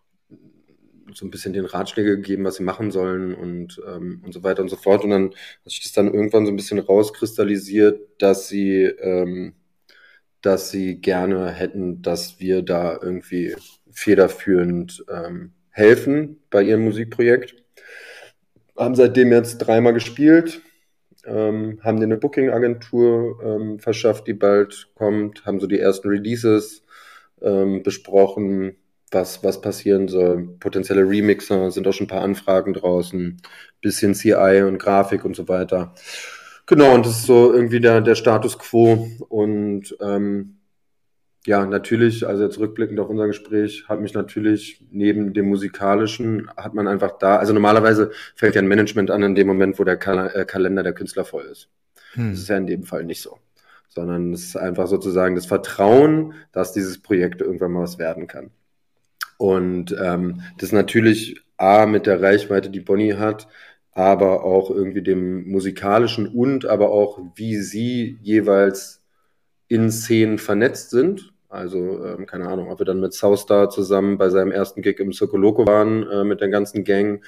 so 1.14 1.26
ein 1.26 1.32
bisschen 1.32 1.54
den 1.54 1.66
Ratschläge 1.66 2.18
gegeben, 2.18 2.46
was 2.46 2.56
sie 2.56 2.64
machen 2.64 2.92
sollen 2.92 3.34
und, 3.34 3.82
ähm, 3.88 4.22
und 4.24 4.34
so 4.34 4.44
weiter 4.44 4.62
und 4.62 4.70
so 4.70 4.76
fort. 4.76 5.04
Und 5.04 5.10
dann 5.10 5.32
hat 5.32 5.72
sich 5.72 5.82
das 5.82 5.94
dann 5.94 6.14
irgendwann 6.14 6.46
so 6.46 6.52
ein 6.52 6.56
bisschen 6.56 6.80
rauskristallisiert, 6.80 8.22
dass 8.22 8.48
sie, 8.48 8.84
ähm, 8.84 9.56
dass 10.42 10.72
sie 10.72 11.02
gerne 11.02 11.52
hätten, 11.52 12.02
dass 12.02 12.40
wir 12.40 12.62
da 12.62 12.98
irgendwie 13.02 13.56
federführend 13.92 15.04
ähm, 15.10 15.54
helfen 15.70 16.42
bei 16.50 16.64
ihrem 16.64 16.84
Musikprojekt. 16.84 17.56
Haben 18.78 18.96
seitdem 18.96 19.32
jetzt 19.32 19.58
dreimal 19.58 19.94
gespielt, 19.94 20.62
ähm, 21.26 21.80
haben 21.84 22.00
denen 22.00 22.14
eine 22.14 22.20
Booking-Agentur 22.20 23.40
ähm, 23.44 23.80
verschafft, 23.80 24.28
die 24.28 24.34
bald 24.34 24.90
kommt, 24.96 25.46
haben 25.46 25.60
so 25.60 25.68
die 25.68 25.80
ersten 25.80 26.08
Releases 26.08 26.84
ähm, 27.42 27.84
besprochen, 27.84 28.78
was, 29.12 29.44
was 29.44 29.62
passieren 29.62 30.08
soll. 30.08 30.56
Potenzielle 30.60 31.02
Remixer 31.02 31.72
sind 31.72 31.88
auch 31.88 31.94
schon 31.94 32.06
ein 32.06 32.10
paar 32.10 32.22
Anfragen 32.22 32.74
draußen, 32.74 33.42
bisschen 33.82 34.14
CI 34.14 34.64
und 34.66 34.78
Grafik 34.78 35.26
und 35.26 35.36
so 35.36 35.48
weiter. 35.48 35.94
Genau, 36.70 36.94
und 36.94 37.04
das 37.04 37.18
ist 37.18 37.26
so 37.26 37.52
irgendwie 37.52 37.80
der, 37.80 38.00
der 38.00 38.14
Status 38.14 38.60
quo. 38.60 39.10
Und 39.28 39.98
ähm, 40.02 40.60
ja, 41.48 41.66
natürlich, 41.66 42.28
also 42.28 42.44
jetzt 42.44 42.60
rückblickend 42.60 43.00
auf 43.00 43.10
unser 43.10 43.26
Gespräch, 43.26 43.86
hat 43.90 44.00
mich 44.02 44.14
natürlich 44.14 44.86
neben 44.92 45.34
dem 45.34 45.50
musikalischen, 45.50 46.48
hat 46.56 46.76
man 46.76 46.88
einfach 46.88 47.18
da, 47.18 47.38
also 47.38 47.54
normalerweise 47.54 48.12
fällt 48.36 48.54
ja 48.54 48.62
ein 48.62 48.68
Management 48.68 49.10
an 49.10 49.24
in 49.24 49.34
dem 49.34 49.48
Moment, 49.48 49.80
wo 49.80 49.84
der 49.84 49.98
Kal 49.98 50.32
äh, 50.36 50.46
Kalender 50.46 50.84
der 50.84 50.94
Künstler 50.94 51.26
voll 51.26 51.46
ist. 51.46 51.70
Hm. 52.14 52.30
Das 52.30 52.42
ist 52.42 52.50
ja 52.50 52.58
in 52.58 52.68
dem 52.68 52.84
Fall 52.84 53.04
nicht 53.04 53.24
so. 53.24 53.40
Sondern 53.88 54.32
es 54.32 54.44
ist 54.44 54.56
einfach 54.56 54.86
sozusagen 54.86 55.34
das 55.34 55.48
Vertrauen, 55.48 56.36
dass 56.52 56.72
dieses 56.72 57.02
Projekt 57.02 57.42
irgendwann 57.42 57.72
mal 57.72 57.82
was 57.82 57.98
werden 57.98 58.28
kann. 58.28 58.52
Und 59.40 59.98
ähm, 60.00 60.42
das 60.60 60.72
natürlich 60.72 61.42
A 61.58 61.88
mit 61.88 62.06
der 62.06 62.22
Reichweite, 62.22 62.70
die 62.70 62.80
Bonnie 62.80 63.16
hat, 63.16 63.48
aber 64.00 64.46
auch 64.46 64.72
irgendwie 64.72 65.02
dem 65.02 65.50
musikalischen 65.50 66.28
und 66.28 66.66
aber 66.66 66.90
auch 66.90 67.20
wie 67.36 67.58
sie 67.58 68.18
jeweils 68.22 69.04
in 69.68 69.92
Szenen 69.92 70.38
vernetzt 70.38 70.90
sind. 70.90 71.34
Also, 71.50 72.06
ähm, 72.06 72.26
keine 72.26 72.48
Ahnung, 72.48 72.72
ob 72.72 72.80
wir 72.80 72.86
dann 72.86 73.02
mit 73.02 73.14
Soustar 73.14 73.70
zusammen 73.70 74.18
bei 74.18 74.30
seinem 74.30 74.52
ersten 74.52 74.82
Gig 74.82 75.00
im 75.00 75.12
Circo 75.12 75.38
waren, 75.68 76.08
äh, 76.08 76.24
mit 76.24 76.40
der 76.40 76.50
ganzen 76.50 76.84
Gang, 76.86 77.22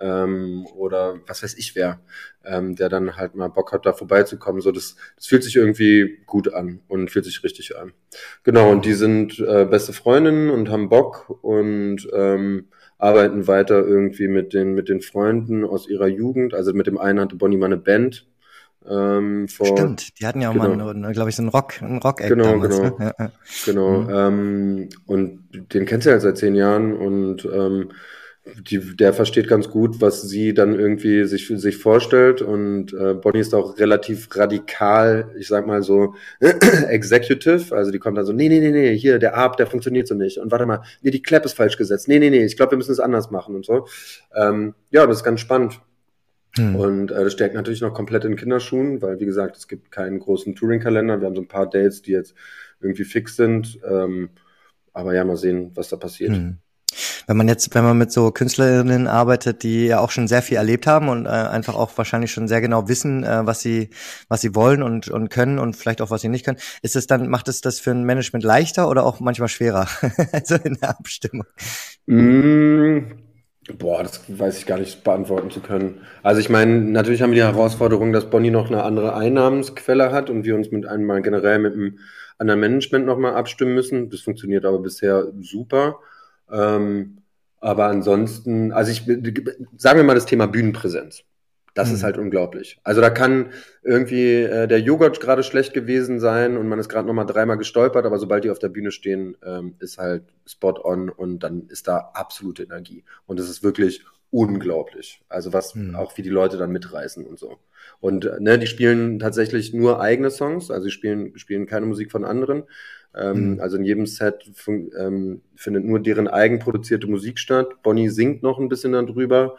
ähm, 0.00 0.66
oder 0.74 1.20
was 1.26 1.42
weiß 1.42 1.56
ich 1.56 1.74
wer, 1.74 2.00
ähm, 2.44 2.76
der 2.76 2.88
dann 2.88 3.16
halt 3.16 3.34
mal 3.34 3.48
Bock 3.48 3.72
hat, 3.72 3.86
da 3.86 3.92
vorbeizukommen. 3.92 4.60
So, 4.60 4.70
das, 4.70 4.96
das 5.16 5.26
fühlt 5.26 5.44
sich 5.44 5.56
irgendwie 5.56 6.20
gut 6.26 6.52
an 6.52 6.80
und 6.88 7.10
fühlt 7.10 7.24
sich 7.24 7.42
richtig 7.42 7.76
an. 7.76 7.92
Genau, 8.44 8.70
und 8.70 8.84
die 8.84 8.94
sind 8.94 9.38
äh, 9.38 9.64
beste 9.64 9.92
Freundinnen 9.92 10.50
und 10.50 10.68
haben 10.68 10.88
Bock 10.88 11.30
und 11.42 12.06
ähm, 12.12 12.68
arbeiten 12.98 13.46
weiter 13.46 13.78
irgendwie 13.86 14.28
mit 14.28 14.52
den, 14.52 14.74
mit 14.74 14.88
den 14.88 15.00
Freunden 15.00 15.64
aus 15.64 15.88
ihrer 15.88 16.08
Jugend. 16.08 16.54
Also 16.54 16.72
mit 16.72 16.86
dem 16.86 16.98
einen 16.98 17.20
hatte 17.20 17.36
Bonnie 17.36 17.56
mal 17.56 17.66
eine 17.66 17.76
Band. 17.76 18.26
Ähm, 18.88 19.48
vor, 19.48 19.66
Stimmt, 19.66 20.18
die 20.18 20.26
hatten 20.26 20.40
ja 20.40 20.50
auch 20.50 20.54
genau. 20.54 20.94
mal, 20.94 21.12
glaube 21.12 21.30
ich, 21.30 21.36
so 21.36 21.42
einen 21.42 21.50
Rock, 21.50 21.82
einen 21.82 21.98
Rock 21.98 22.18
Genau, 22.18 22.44
damals, 22.44 22.76
genau, 22.76 22.98
ne? 22.98 23.14
ja, 23.18 23.30
genau. 23.66 24.00
Mhm. 24.00 24.10
Ähm, 24.10 24.88
und 25.06 25.40
den 25.74 25.84
kennst 25.84 26.06
du 26.06 26.10
ja 26.10 26.20
seit 26.20 26.38
zehn 26.38 26.54
Jahren 26.54 26.94
und 26.94 27.44
ähm, 27.44 27.90
die, 28.56 28.96
der 28.96 29.12
versteht 29.12 29.48
ganz 29.48 29.68
gut, 29.68 30.00
was 30.00 30.22
sie 30.22 30.54
dann 30.54 30.74
irgendwie 30.74 31.24
sich, 31.24 31.46
sich 31.48 31.76
vorstellt 31.76 32.42
und 32.42 32.92
äh, 32.92 33.14
Bonnie 33.14 33.40
ist 33.40 33.54
auch 33.54 33.78
relativ 33.78 34.28
radikal, 34.36 35.34
ich 35.38 35.48
sag 35.48 35.66
mal 35.66 35.82
so 35.82 36.14
executive, 36.88 37.74
also 37.74 37.90
die 37.90 37.98
kommt 37.98 38.18
dann 38.18 38.26
so, 38.26 38.32
nee, 38.32 38.48
nee, 38.48 38.60
nee, 38.60 38.70
nee, 38.70 38.96
hier, 38.96 39.18
der 39.18 39.36
Arp, 39.36 39.56
der 39.56 39.66
funktioniert 39.66 40.08
so 40.08 40.14
nicht 40.14 40.38
und 40.38 40.50
warte 40.50 40.66
mal, 40.66 40.82
nee, 41.02 41.10
die 41.10 41.22
Clap 41.22 41.44
ist 41.44 41.54
falsch 41.54 41.76
gesetzt, 41.76 42.08
nee, 42.08 42.18
nee, 42.18 42.30
nee, 42.30 42.44
ich 42.44 42.56
glaube, 42.56 42.72
wir 42.72 42.78
müssen 42.78 42.92
es 42.92 43.00
anders 43.00 43.30
machen 43.30 43.54
und 43.54 43.64
so. 43.64 43.86
Ähm, 44.34 44.74
ja, 44.90 45.06
das 45.06 45.18
ist 45.18 45.24
ganz 45.24 45.40
spannend. 45.40 45.80
Hm. 46.56 46.76
Und 46.76 47.10
äh, 47.10 47.24
das 47.24 47.32
stärkt 47.32 47.54
natürlich 47.54 47.80
noch 47.80 47.94
komplett 47.94 48.24
in 48.24 48.36
Kinderschuhen, 48.36 49.02
weil 49.02 49.20
wie 49.20 49.26
gesagt, 49.26 49.56
es 49.56 49.68
gibt 49.68 49.90
keinen 49.90 50.18
großen 50.18 50.54
Touring-Kalender, 50.54 51.20
wir 51.20 51.26
haben 51.26 51.36
so 51.36 51.42
ein 51.42 51.48
paar 51.48 51.68
Dates, 51.68 52.02
die 52.02 52.12
jetzt 52.12 52.34
irgendwie 52.80 53.04
fix 53.04 53.36
sind, 53.36 53.78
ähm, 53.88 54.30
aber 54.92 55.14
ja, 55.14 55.24
mal 55.24 55.36
sehen, 55.36 55.72
was 55.74 55.88
da 55.88 55.96
passiert. 55.96 56.32
Hm. 56.32 56.58
Wenn 57.28 57.36
man 57.36 57.46
jetzt, 57.46 57.74
wenn 57.74 57.84
man 57.84 57.98
mit 57.98 58.10
so 58.10 58.30
Künstlerinnen 58.30 59.06
arbeitet, 59.06 59.62
die 59.62 59.86
ja 59.86 60.00
auch 60.00 60.10
schon 60.10 60.28
sehr 60.28 60.40
viel 60.40 60.56
erlebt 60.56 60.86
haben 60.86 61.10
und 61.10 61.26
äh, 61.26 61.28
einfach 61.28 61.74
auch 61.74 61.90
wahrscheinlich 61.96 62.32
schon 62.32 62.48
sehr 62.48 62.62
genau 62.62 62.88
wissen, 62.88 63.22
äh, 63.22 63.44
was 63.44 63.60
sie, 63.60 63.90
was 64.28 64.40
sie 64.40 64.54
wollen 64.54 64.82
und, 64.82 65.08
und 65.08 65.28
können 65.28 65.58
und 65.58 65.76
vielleicht 65.76 66.00
auch 66.00 66.10
was 66.10 66.22
sie 66.22 66.30
nicht 66.30 66.46
können, 66.46 66.58
ist 66.80 66.96
es 66.96 67.06
dann, 67.06 67.28
macht 67.28 67.48
es 67.48 67.60
das 67.60 67.80
für 67.80 67.90
ein 67.90 68.04
Management 68.04 68.44
leichter 68.44 68.88
oder 68.88 69.04
auch 69.04 69.20
manchmal 69.20 69.48
schwerer? 69.48 69.86
also 70.32 70.54
in 70.54 70.78
der 70.80 70.88
Abstimmung. 70.88 71.44
Mm. 72.06 72.98
Boah, 73.76 74.02
das 74.02 74.22
weiß 74.28 74.56
ich 74.56 74.64
gar 74.64 74.78
nicht 74.78 75.04
beantworten 75.04 75.50
zu 75.50 75.60
können. 75.60 76.00
Also 76.22 76.40
ich 76.40 76.48
meine, 76.48 76.80
natürlich 76.80 77.20
haben 77.20 77.32
wir 77.32 77.44
die 77.44 77.54
Herausforderung, 77.54 78.14
dass 78.14 78.30
Bonnie 78.30 78.50
noch 78.50 78.68
eine 78.68 78.82
andere 78.82 79.14
Einnahmensquelle 79.14 80.10
hat 80.12 80.30
und 80.30 80.44
wir 80.44 80.54
uns 80.54 80.70
mit 80.70 80.86
einmal 80.86 81.20
generell 81.20 81.58
mit 81.58 81.74
einem 81.74 81.98
anderen 82.38 82.60
Management 82.60 83.04
nochmal 83.04 83.34
abstimmen 83.34 83.74
müssen. 83.74 84.08
Das 84.08 84.22
funktioniert 84.22 84.64
aber 84.64 84.78
bisher 84.78 85.26
super. 85.40 85.98
Ähm, 86.50 87.18
aber 87.60 87.86
ansonsten, 87.86 88.72
also 88.72 88.90
ich 88.90 89.04
sagen 89.76 89.98
wir 89.98 90.04
mal 90.04 90.14
das 90.14 90.26
Thema 90.26 90.46
Bühnenpräsenz. 90.46 91.24
Das 91.74 91.90
mhm. 91.90 91.94
ist 91.94 92.02
halt 92.02 92.18
unglaublich. 92.18 92.80
Also 92.82 93.00
da 93.00 93.10
kann 93.10 93.52
irgendwie 93.82 94.34
äh, 94.34 94.66
der 94.66 94.80
Joghurt 94.80 95.20
gerade 95.20 95.42
schlecht 95.42 95.74
gewesen 95.74 96.18
sein 96.18 96.56
und 96.56 96.68
man 96.68 96.78
ist 96.78 96.88
gerade 96.88 97.06
nochmal 97.06 97.26
dreimal 97.26 97.56
gestolpert, 97.56 98.04
aber 98.04 98.18
sobald 98.18 98.44
die 98.44 98.50
auf 98.50 98.58
der 98.58 98.68
Bühne 98.68 98.90
stehen, 98.90 99.36
ähm, 99.44 99.74
ist 99.78 99.98
halt 99.98 100.24
spot 100.46 100.84
on 100.84 101.08
und 101.08 101.40
dann 101.40 101.68
ist 101.68 101.86
da 101.86 102.10
absolute 102.14 102.64
Energie. 102.64 103.04
Und 103.26 103.38
es 103.38 103.48
ist 103.48 103.62
wirklich 103.62 104.04
unglaublich. 104.30 105.20
Also 105.28 105.52
was 105.52 105.74
mhm. 105.74 105.94
auch 105.94 106.16
wie 106.16 106.22
die 106.22 106.28
Leute 106.28 106.56
dann 106.56 106.70
mitreißen 106.70 107.26
und 107.26 107.38
so. 107.38 107.58
Und 108.00 108.24
äh, 108.26 108.40
ne, 108.40 108.58
die 108.58 108.66
spielen 108.66 109.18
tatsächlich 109.18 109.72
nur 109.72 110.00
eigene 110.00 110.30
Songs, 110.30 110.70
also 110.70 110.84
sie 110.84 110.90
spielen, 110.90 111.36
spielen 111.38 111.66
keine 111.66 111.86
Musik 111.86 112.10
von 112.10 112.24
anderen. 112.24 112.64
Ähm, 113.14 113.54
mhm. 113.54 113.60
Also 113.60 113.76
in 113.76 113.84
jedem 113.84 114.06
Set 114.06 114.50
ähm, 114.98 115.42
findet 115.56 115.84
nur 115.84 116.00
deren 116.00 116.28
eigenproduzierte 116.28 117.06
Musik 117.06 117.38
statt. 117.38 117.82
Bonnie 117.82 118.10
singt 118.10 118.42
noch 118.42 118.58
ein 118.58 118.68
bisschen 118.68 118.92
darüber. 118.92 119.56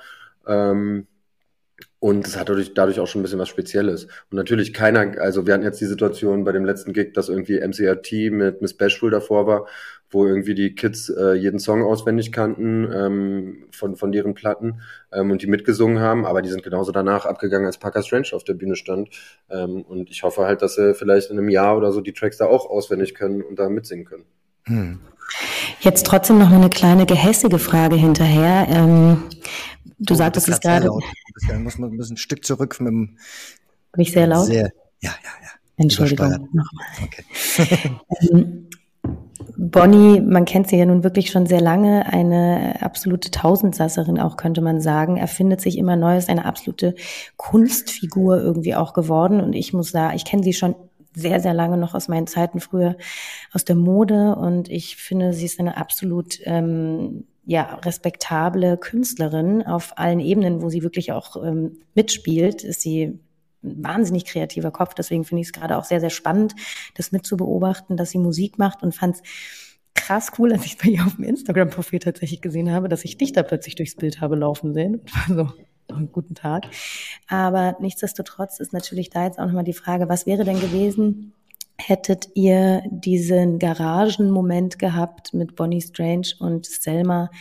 Ähm, 0.48 1.08
und 2.00 2.26
das 2.26 2.38
hat 2.38 2.48
dadurch, 2.48 2.74
dadurch 2.74 3.00
auch 3.00 3.08
schon 3.08 3.20
ein 3.20 3.24
bisschen 3.24 3.40
was 3.40 3.50
Spezielles. 3.50 4.06
Und 4.06 4.38
natürlich 4.38 4.74
keiner, 4.74 5.20
also 5.20 5.46
wir 5.46 5.54
hatten 5.54 5.64
jetzt 5.64 5.82
die 5.82 5.86
Situation 5.86 6.46
bei 6.46 6.54
dem 6.54 6.64
letzten 6.64 6.94
Gig, 6.94 7.14
dass 7.14 7.28
irgendwie 7.28 7.60
MCRT 7.60 8.32
mit 8.32 8.62
Miss 8.62 8.74
Bashful 8.74 9.12
davor 9.12 9.48
war, 9.48 9.68
wo 10.12 10.26
irgendwie 10.26 10.55
die 10.55 10.74
Kids 10.74 11.10
äh, 11.10 11.34
jeden 11.34 11.60
Song 11.60 11.84
auswendig 11.84 12.32
kannten 12.32 12.89
ähm, 12.91 13.66
von, 13.72 13.95
von 13.95 14.12
deren 14.12 14.34
Platten 14.34 14.82
ähm, 15.12 15.32
und 15.32 15.41
die 15.41 15.47
mitgesungen 15.47 15.99
haben, 15.99 16.26
aber 16.26 16.41
die 16.41 16.49
sind 16.49 16.64
genauso 16.64 16.91
danach 16.91 17.26
abgegangen, 17.26 17.68
als 17.68 17.78
Parker 17.78 18.01
Strange 18.01 18.30
auf 18.34 18.43
der 18.43 18.55
Bühne 18.55 18.76
stand. 18.76 19.10
Ähm, 19.49 19.84
und 19.84 20.10
ich 20.10 20.24
hoffe 20.24 20.45
halt, 20.45 20.62
dass 20.62 20.76
sie 20.76 20.95
vielleicht 20.95 21.30
in 21.30 21.38
einem 21.38 21.49
Jahr 21.49 21.78
oder 21.78 21.91
so 21.91 22.01
die 22.01 22.14
Tracks 22.14 22.38
da 22.38 22.45
auch 22.45 22.70
auswendig 22.70 23.14
können 23.14 23.41
und 23.41 23.60
da 23.60 23.70
mitsingen 23.70 24.05
können. 24.05 24.26
Hm. 24.64 24.99
Jetzt 25.82 26.05
trotzdem 26.07 26.39
noch 26.39 26.51
eine 26.51 26.70
kleine 26.70 27.05
gehässige 27.05 27.60
Frage 27.60 27.95
hinterher. 27.95 28.68
Ähm, 28.70 29.24
du 29.99 30.16
oh, 30.16 30.18
sagtest 30.18 30.49
es 30.49 30.60
gerade. 30.60 30.89
Da 31.47 31.60
muss 31.60 31.78
man 31.78 31.91
ein 31.91 31.97
bisschen 31.97 32.16
ein 32.16 32.18
Stück 32.18 32.43
zurück 32.43 32.80
mit 32.80 32.89
dem. 32.89 33.18
Bin 33.91 34.01
ich 34.01 34.12
sehr 34.12 34.26
laut? 34.26 34.47
Sehr, 34.47 34.72
ja, 35.01 35.12
ja, 35.12 35.30
ja. 35.43 35.49
Entschuldigung, 35.78 36.49
nochmal. 36.51 36.88
Okay. 37.03 37.95
Bonnie, 39.62 40.22
man 40.22 40.45
kennt 40.45 40.70
sie 40.70 40.78
ja 40.78 40.86
nun 40.86 41.03
wirklich 41.03 41.32
schon 41.32 41.45
sehr 41.45 41.60
lange, 41.60 42.05
eine 42.05 42.82
absolute 42.82 43.30
Tausendsasserin 43.30 44.18
auch, 44.18 44.38
könnte 44.38 44.62
man 44.62 44.80
sagen, 44.80 45.18
erfindet 45.18 45.60
sich 45.60 45.78
immer 45.78 45.97
neu, 45.97 46.16
ist 46.16 46.30
eine 46.30 46.45
absolute 46.45 46.95
Kunstfigur 47.36 48.41
irgendwie 48.41 48.76
auch 48.76 48.93
geworden. 48.93 49.41
Und 49.41 49.51
ich 49.51 49.74
muss 49.74 49.91
sagen, 49.91 50.16
ich 50.16 50.24
kenne 50.24 50.43
sie 50.43 50.53
schon 50.53 50.76
sehr, 51.14 51.41
sehr 51.41 51.53
lange 51.53 51.76
noch 51.76 51.93
aus 51.93 52.07
meinen 52.07 52.26
Zeiten 52.26 52.62
früher 52.62 52.95
aus 53.51 53.66
der 53.66 53.76
Mode 53.76 54.38
und 54.38 54.70
ich 54.70 54.95
finde, 54.95 55.34
sie 55.34 55.45
ist 55.45 55.60
eine 55.60 55.76
absolut 55.76 56.39
ähm, 56.45 57.26
ja, 57.45 57.80
respektable 57.84 58.78
Künstlerin 58.78 59.64
auf 59.64 59.97
allen 59.97 60.22
Ebenen, 60.22 60.62
wo 60.62 60.70
sie 60.70 60.84
wirklich 60.84 61.12
auch 61.12 61.36
ähm, 61.43 61.80
mitspielt, 61.95 62.64
ist 62.64 62.80
sie 62.80 63.20
wahnsinnig 63.62 64.26
kreativer 64.26 64.72
Kopf. 64.72 64.93
Deswegen 64.93 65.26
finde 65.26 65.41
ich 65.41 65.47
es 65.47 65.53
gerade 65.53 65.78
auch 65.78 65.84
sehr, 65.84 65.99
sehr 65.99 66.10
spannend, 66.10 66.55
das 66.95 67.12
mitzubeobachten, 67.12 67.97
dass 67.97 68.12
sie 68.12 68.18
Musik 68.18 68.57
macht 68.57 68.84
und 68.84 68.95
fand 68.95 69.16
es 69.16 69.24
krass 69.95 70.32
cool, 70.38 70.53
als 70.53 70.66
ich 70.66 70.78
bei 70.78 70.89
ihr 70.89 71.05
auf 71.05 71.16
dem 71.16 71.26
Instagram-Profil 71.26 71.99
tatsächlich 71.99 72.41
gesehen 72.41 72.72
habe, 72.72 72.89
dass 72.89 73.05
ich 73.05 73.18
dich 73.18 73.34
da 73.34 73.43
plötzlich 73.43 73.76
durchs 73.76 73.95
Bild 73.95 74.22
habe 74.22 74.36
laufen 74.36 74.74
sehen. 74.74 75.01
Also, 75.28 75.49
guten 76.12 76.36
Tag. 76.36 76.66
Aber 77.28 77.76
nichtsdestotrotz 77.80 78.60
ist 78.60 78.74
natürlich 78.74 79.10
da 79.10 79.26
jetzt 79.26 79.39
auch 79.39 79.45
nochmal 79.45 79.64
die 79.64 79.74
Frage, 79.74 80.07
was 80.07 80.26
wäre 80.26 80.43
denn 80.43 80.60
gewesen, 80.60 81.34
hättet 81.78 82.30
ihr 82.36 82.84
diesen 82.89 83.57
Garagenmoment 83.57 84.80
gehabt 84.80 85.34
mit 85.34 85.55
Bonnie 85.55 85.82
Strange 85.82 86.28
und 86.39 86.66
Selma 86.66 87.32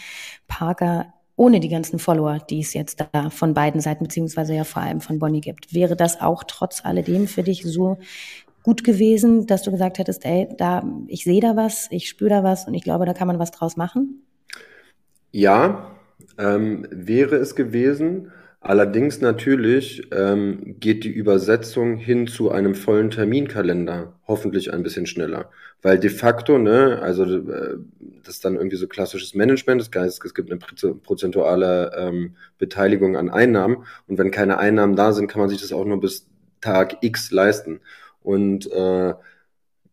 Parker 0.47 1.13
ohne 1.39 1.61
die 1.61 1.69
ganzen 1.69 1.99
Follower, 1.99 2.39
die 2.51 2.61
es 2.61 2.75
jetzt 2.75 3.05
da 3.13 3.31
von 3.31 3.55
beiden 3.55 3.81
Seiten, 3.81 4.05
beziehungsweise 4.05 4.55
ja 4.55 4.65
vor 4.65 4.83
allem 4.83 5.01
von 5.01 5.19
Bonnie 5.19 5.41
gibt. 5.41 5.73
Wäre 5.73 5.95
das 5.97 6.21
auch 6.21 6.43
trotz 6.45 6.85
alledem 6.85 7.29
für 7.29 7.45
dich 7.45 7.63
so 7.63 7.97
gut 8.65 8.83
gewesen, 8.83 9.47
dass 9.47 9.63
du 9.63 9.71
gesagt 9.71 9.99
hättest, 9.99 10.25
ey, 10.25 10.49
da, 10.59 10.83
ich 11.07 11.23
sehe 11.23 11.41
da 11.41 11.55
was, 11.57 11.87
ich 11.91 12.09
spüre 12.09 12.31
da 12.31 12.45
was 12.45 12.67
und 12.67 12.75
ich 12.75 12.83
glaube, 12.83 13.07
da 13.07 13.15
kann 13.15 13.29
man 13.29 13.39
was 13.39 13.53
draus 13.53 13.77
machen? 13.77 14.27
Ja, 15.31 15.93
ähm, 16.39 16.87
wäre 16.91 17.37
es 17.37 17.55
gewesen. 17.55 18.33
Allerdings 18.69 19.23
natürlich 19.23 20.07
ähm, 20.13 20.77
geht 20.79 21.03
die 21.03 21.09
Übersetzung 21.11 21.97
hin 21.97 22.27
zu 22.27 22.51
einem 22.51 22.75
vollen 22.75 23.11
Terminkalender 23.11 24.13
hoffentlich 24.27 24.75
ein 24.75 24.83
bisschen 24.83 25.07
schneller. 25.07 25.49
Weil 25.81 25.99
de 25.99 26.11
facto, 26.11 26.59
ne, 26.59 26.99
also 27.01 27.25
äh, 27.25 27.79
das 28.25 28.35
ist 28.35 28.45
dann 28.45 28.57
irgendwie 28.57 28.77
so 28.77 28.87
klassisches 28.87 29.35
Management, 29.35 29.81
das 29.81 30.03
heißt, 30.03 30.23
es 30.23 30.35
gibt 30.35 30.51
eine 30.51 30.61
prozentuale 31.03 31.93
ähm, 31.97 32.37
Beteiligung 32.59 33.17
an 33.17 33.31
Einnahmen 33.31 33.87
und 34.07 34.19
wenn 34.19 34.31
keine 34.31 34.59
Einnahmen 34.59 34.97
da 34.97 35.15
sind, 35.15 35.29
kann 35.29 35.41
man 35.41 35.49
sich 35.49 35.63
das 35.63 35.73
auch 35.73 35.87
nur 35.87 35.99
bis 35.99 36.27
Tag 36.61 36.99
X 37.01 37.31
leisten. 37.31 37.81
Und 38.23 38.71
äh, 38.71 39.15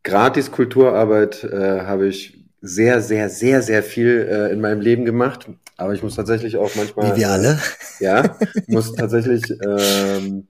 gratis 0.03 0.51
Kulturarbeit 0.51 1.45
äh, 1.45 1.83
habe 1.83 2.07
ich 2.07 2.44
sehr, 2.65 3.01
sehr, 3.01 3.29
sehr, 3.29 3.61
sehr 3.61 3.83
viel 3.83 4.27
äh, 4.29 4.51
in 4.51 4.59
meinem 4.59 4.81
Leben 4.81 5.05
gemacht. 5.05 5.47
Aber 5.77 5.93
ich 5.93 6.01
muss 6.01 6.15
tatsächlich 6.15 6.57
auch 6.57 6.73
manchmal. 6.75 7.13
Wie 7.13 7.19
wir 7.19 7.29
alle. 7.29 7.59
Äh, 7.99 8.03
ja, 8.03 8.37
muss 8.67 8.93
tatsächlich 8.93 9.43
ähm, 9.65 10.47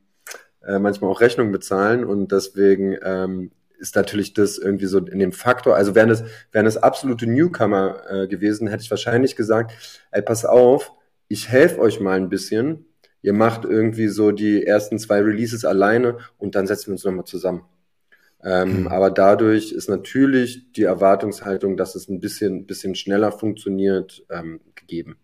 äh, 0.65 0.79
manchmal 0.79 1.11
auch 1.11 1.21
Rechnungen 1.21 1.51
bezahlen 1.51 2.05
und 2.05 2.31
deswegen 2.31 2.97
ähm, 3.03 3.51
ist 3.77 3.95
natürlich 3.95 4.33
das 4.33 4.57
irgendwie 4.57 4.85
so 4.85 4.99
in 4.99 5.19
dem 5.19 5.33
Faktor. 5.33 5.75
Also 5.75 5.93
wären 5.93 6.09
es 6.09 6.23
wären 6.51 6.65
es 6.65 6.77
absolute 6.77 7.27
Newcomer 7.27 8.01
äh, 8.09 8.27
gewesen, 8.27 8.67
hätte 8.67 8.83
ich 8.83 8.89
wahrscheinlich 8.89 9.35
gesagt, 9.35 9.73
ey, 10.11 10.21
pass 10.21 10.45
auf, 10.45 10.93
ich 11.27 11.49
helfe 11.49 11.79
euch 11.79 11.99
mal 11.99 12.17
ein 12.17 12.29
bisschen. 12.29 12.85
Ihr 13.21 13.33
macht 13.33 13.65
irgendwie 13.65 14.07
so 14.07 14.31
die 14.31 14.65
ersten 14.65 14.99
zwei 14.99 15.19
Releases 15.19 15.65
alleine 15.65 16.19
und 16.37 16.55
dann 16.55 16.67
setzen 16.67 16.87
wir 16.87 16.93
uns 16.93 17.03
nochmal 17.03 17.25
zusammen. 17.25 17.63
Ähm, 18.45 18.81
mhm. 18.81 18.87
Aber 18.87 19.09
dadurch 19.09 19.71
ist 19.71 19.89
natürlich 19.89 20.71
die 20.73 20.83
Erwartungshaltung, 20.83 21.77
dass 21.77 21.95
es 21.95 22.07
ein 22.07 22.19
bisschen, 22.19 22.67
bisschen 22.67 22.93
schneller 22.93 23.31
funktioniert, 23.31 24.23
ähm, 24.29 24.61
gegeben. 24.75 25.17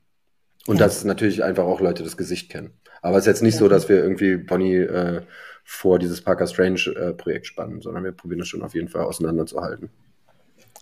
Und 0.66 0.80
ja. 0.80 0.86
dass 0.86 1.04
natürlich 1.06 1.44
einfach 1.44 1.64
auch 1.64 1.82
Leute 1.82 2.04
das 2.04 2.18
Gesicht 2.18 2.52
kennen. 2.52 2.72
Aber 3.04 3.18
es 3.18 3.24
ist 3.24 3.28
jetzt 3.28 3.44
nicht 3.44 3.54
ja. 3.56 3.60
so, 3.60 3.68
dass 3.68 3.90
wir 3.90 3.98
irgendwie 3.98 4.38
Bonnie 4.38 4.78
äh, 4.78 5.22
vor 5.64 6.00
dieses 6.00 6.22
Parker 6.22 6.48
Strange 6.48 6.82
äh, 6.96 7.14
Projekt 7.14 7.46
spannen, 7.46 7.82
sondern 7.82 8.04
wir 8.04 8.12
probieren 8.12 8.40
das 8.40 8.48
schon 8.48 8.64
auf 8.64 8.74
jeden 8.74 8.88
Fall 8.88 9.04
auseinanderzuhalten. 9.04 9.92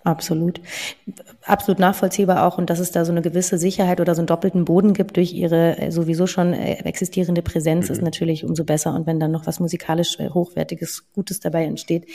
Absolut. 0.04 0.62
Absolut 1.44 1.80
nachvollziehbar 1.80 2.46
auch 2.46 2.58
und 2.58 2.70
dass 2.70 2.80
es 2.80 2.92
da 2.92 3.04
so 3.04 3.12
eine 3.12 3.22
gewisse 3.22 3.58
Sicherheit 3.58 4.00
oder 4.00 4.16
so 4.16 4.22
einen 4.22 4.28
doppelten 4.28 4.64
Boden 4.64 4.94
gibt 4.94 5.18
durch 5.18 5.34
ihre 5.34 5.78
äh, 5.78 5.92
sowieso 5.92 6.26
schon 6.26 6.54
äh, 6.54 6.76
existierende 6.86 7.42
Präsenz, 7.42 7.90
mhm. 7.90 7.96
ist 7.96 8.02
natürlich 8.02 8.46
umso 8.46 8.64
besser. 8.64 8.94
Und 8.94 9.08
wenn 9.08 9.20
dann 9.20 9.32
noch 9.32 9.46
was 9.46 9.60
musikalisch 9.60 10.20
äh, 10.20 10.30
hochwertiges, 10.30 11.04
Gutes 11.14 11.42
dabei 11.42 11.66
entsteht, 11.66 12.06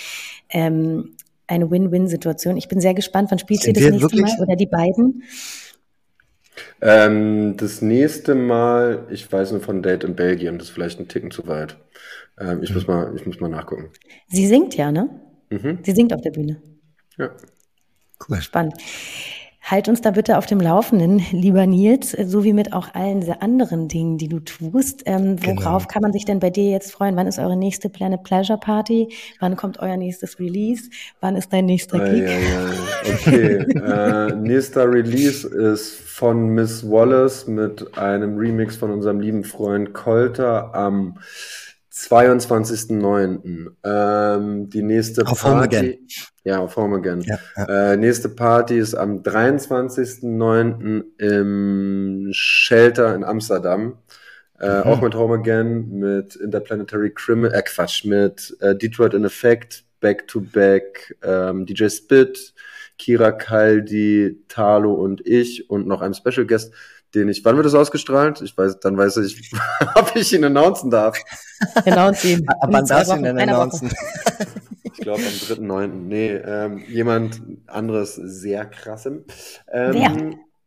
ähm, 0.50 1.14
eine 1.46 1.70
Win-Win-Situation. 1.70 2.56
Ich 2.56 2.68
bin 2.68 2.80
sehr 2.80 2.94
gespannt, 2.94 3.30
wann 3.30 3.38
spielt 3.38 3.66
ihr 3.66 3.74
das 3.74 3.82
nächste 3.82 4.00
wirklich? 4.00 4.22
Mal 4.22 4.40
oder 4.40 4.56
die 4.56 4.66
beiden? 4.66 5.22
Ähm, 6.80 7.56
das 7.58 7.82
nächste 7.82 8.34
Mal, 8.34 9.06
ich 9.10 9.30
weiß 9.30 9.52
nur 9.52 9.60
von 9.60 9.82
Date 9.82 10.04
in 10.04 10.14
Belgien, 10.14 10.58
das 10.58 10.68
ist 10.68 10.74
vielleicht 10.74 11.00
ein 11.00 11.08
Ticken 11.08 11.30
zu 11.30 11.46
weit. 11.46 11.76
Ähm, 12.38 12.62
ich, 12.62 12.70
mhm. 12.70 12.76
muss 12.76 12.86
mal, 12.86 13.12
ich 13.14 13.26
muss 13.26 13.40
mal 13.40 13.48
nachgucken. 13.48 13.90
Sie 14.28 14.46
singt 14.46 14.76
ja, 14.76 14.90
ne? 14.90 15.08
Mhm. 15.50 15.80
Sie 15.82 15.92
singt 15.92 16.14
auf 16.14 16.20
der 16.22 16.30
Bühne. 16.30 16.62
Ja. 17.18 17.30
Cool. 18.28 18.40
Spannend. 18.40 18.74
Halt 19.66 19.88
uns 19.88 20.02
da 20.02 20.10
bitte 20.10 20.36
auf 20.36 20.44
dem 20.44 20.60
Laufenden, 20.60 21.22
lieber 21.32 21.66
Nils, 21.66 22.10
so 22.10 22.44
wie 22.44 22.52
mit 22.52 22.74
auch 22.74 22.94
allen 22.94 23.26
anderen 23.40 23.88
Dingen, 23.88 24.18
die 24.18 24.28
du 24.28 24.40
tust. 24.40 25.04
Ähm, 25.06 25.38
worauf 25.42 25.84
genau. 25.84 25.90
kann 25.90 26.02
man 26.02 26.12
sich 26.12 26.26
denn 26.26 26.38
bei 26.38 26.50
dir 26.50 26.68
jetzt 26.68 26.92
freuen? 26.92 27.16
Wann 27.16 27.26
ist 27.26 27.38
eure 27.38 27.56
nächste 27.56 27.88
Planet 27.88 28.22
Pleasure 28.22 28.58
Party? 28.58 29.08
Wann 29.40 29.56
kommt 29.56 29.80
euer 29.80 29.96
nächstes 29.96 30.38
Release? 30.38 30.90
Wann 31.22 31.34
ist 31.34 31.50
dein 31.50 31.64
nächster 31.64 31.98
Gig? 31.98 32.24
Ja, 32.24 32.38
ja, 32.38 32.70
okay, 33.06 33.54
äh, 33.56 34.36
nächster 34.36 34.86
Release 34.86 35.48
ist 35.48 35.94
von 35.94 36.48
Miss 36.48 36.86
Wallace 36.86 37.46
mit 37.46 37.96
einem 37.96 38.36
Remix 38.36 38.76
von 38.76 38.90
unserem 38.90 39.18
lieben 39.18 39.44
Freund 39.44 39.94
Colter 39.94 40.74
am 40.74 41.18
22.09. 41.94 43.70
Ähm, 43.84 44.68
die 44.68 44.82
nächste 44.82 45.26
auf 45.26 45.42
Party. 45.42 45.48
Home 45.48 45.62
again. 45.62 46.08
Ja, 46.42 46.58
auf 46.58 46.76
Home 46.76 46.96
again. 46.96 47.20
Ja, 47.20 47.38
ja. 47.56 47.92
Äh, 47.92 47.96
nächste 47.96 48.28
Party 48.28 48.78
ist 48.78 48.94
am 48.94 49.22
23.09. 49.22 51.04
im 51.18 52.28
Shelter 52.32 53.14
in 53.14 53.22
Amsterdam. 53.22 53.98
Äh, 54.60 54.78
mhm. 54.78 54.82
Auch 54.84 55.00
mit 55.02 55.14
Home 55.14 55.34
Again, 55.34 55.98
mit 55.98 56.36
Interplanetary 56.36 57.10
Criminal, 57.12 57.52
äh 57.52 57.62
Quatsch, 57.62 58.04
mit 58.04 58.56
äh, 58.60 58.74
Detroit 58.74 59.14
in 59.14 59.24
Effect, 59.24 59.84
Back 60.00 60.28
to 60.28 60.40
Back, 60.40 61.16
ähm, 61.22 61.66
DJ 61.66 61.88
Spit, 61.88 62.54
Kira 62.96 63.32
Kaldi, 63.32 64.44
Talo 64.48 64.94
und 64.94 65.26
ich 65.26 65.68
und 65.70 65.86
noch 65.86 66.02
einem 66.02 66.14
Special 66.14 66.46
Guest 66.46 66.72
den 67.14 67.28
ich, 67.28 67.44
wann 67.44 67.56
wird 67.56 67.66
das 67.66 67.74
ausgestrahlt? 67.74 68.40
Ich 68.42 68.56
weiß, 68.56 68.80
dann 68.80 68.96
weiß 68.96 69.18
ich, 69.18 69.52
ob 69.94 70.14
ich 70.16 70.32
ihn 70.32 70.44
announcen 70.44 70.90
darf. 70.90 71.18
Announce 71.86 72.28
ihn. 72.28 72.46
Aber 72.60 72.72
wann 72.72 72.86
darfst 72.86 73.12
du 73.12 73.16
ihn 73.16 73.22
denn 73.22 73.38
announcen? 73.38 73.90
Ich 74.96 75.00
glaube 75.00 75.22
am 75.22 75.26
3.9. 75.26 75.86
Nee, 75.88 76.30
ähm, 76.34 76.84
jemand 76.88 77.42
anderes 77.66 78.14
sehr 78.14 78.64
krassem. 78.64 79.24
Ähm, 79.70 79.96
ja. 79.96 80.12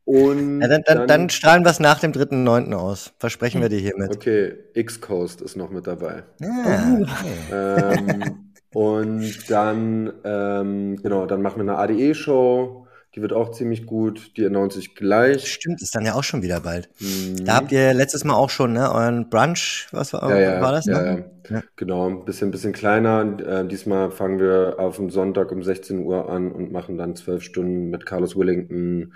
Und 0.03 0.61
ja, 0.61 0.67
dann, 0.67 0.83
dann, 0.85 1.07
dann, 1.07 1.29
strahlen 1.29 1.63
wir 1.63 1.71
es 1.71 1.79
nach 1.79 1.99
dem 1.99 2.11
3.9. 2.11 2.73
aus. 2.73 3.13
Versprechen 3.19 3.61
wir 3.61 3.69
dir 3.69 3.79
hiermit. 3.79 4.13
Okay, 4.13 4.53
X-Coast 4.73 5.41
ist 5.41 5.55
noch 5.55 5.69
mit 5.69 5.87
dabei. 5.87 6.23
Ah, 6.41 6.97
okay. 7.01 7.37
ähm, 7.51 8.51
und 8.73 9.49
dann, 9.49 10.13
ähm, 10.23 10.97
genau, 10.97 11.25
dann 11.25 11.41
machen 11.41 11.65
wir 11.65 11.73
eine 11.73 11.77
ADE-Show 11.77 12.86
die 13.17 13.21
wird 13.23 13.33
auch 13.33 13.49
ziemlich 13.49 13.87
gut. 13.87 14.37
Die 14.37 14.45
announce 14.45 14.77
ich 14.77 14.93
gleich. 14.93 15.51
Stimmt, 15.51 15.81
ist 15.81 15.95
dann 15.95 16.05
ja 16.05 16.13
auch 16.13 16.23
schon 16.23 16.43
wieder 16.43 16.59
bald. 16.59 16.87
Mhm. 16.99 17.45
Da 17.45 17.55
habt 17.55 17.71
ihr 17.71 17.91
letztes 17.95 18.23
Mal 18.23 18.35
auch 18.35 18.51
schon, 18.51 18.73
ne, 18.73 18.93
euren 18.93 19.27
Brunch, 19.27 19.87
was 19.91 20.13
war, 20.13 20.29
ja, 20.29 20.39
ja, 20.39 20.61
war 20.61 20.71
das? 20.71 20.85
Ja, 20.85 21.01
ne? 21.01 21.31
ja, 21.49 21.55
ja. 21.55 21.63
Genau, 21.75 22.07
ein 22.07 22.25
bisschen, 22.25 22.51
bisschen 22.51 22.73
kleiner. 22.73 23.39
Äh, 23.39 23.67
diesmal 23.67 24.11
fangen 24.11 24.39
wir 24.39 24.75
auf 24.77 24.97
dem 24.97 25.09
Sonntag 25.09 25.51
um 25.51 25.63
16 25.63 26.05
Uhr 26.05 26.29
an 26.29 26.51
und 26.51 26.71
machen 26.71 26.99
dann 26.99 27.15
zwölf 27.15 27.41
Stunden 27.41 27.89
mit 27.89 28.05
Carlos 28.05 28.37
Willington, 28.37 29.13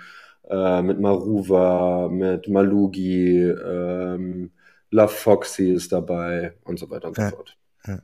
äh, 0.50 0.82
mit 0.82 0.98
Maruva, 0.98 2.08
mit 2.10 2.48
Malugi, 2.48 3.50
ähm, 3.50 4.50
Love 4.90 5.14
Foxy 5.14 5.70
ist 5.70 5.92
dabei 5.92 6.54
und 6.64 6.80
so 6.80 6.90
weiter 6.90 7.06
und 7.08 7.16
so 7.16 7.22
fort. 7.22 7.56
Ja. 7.86 7.98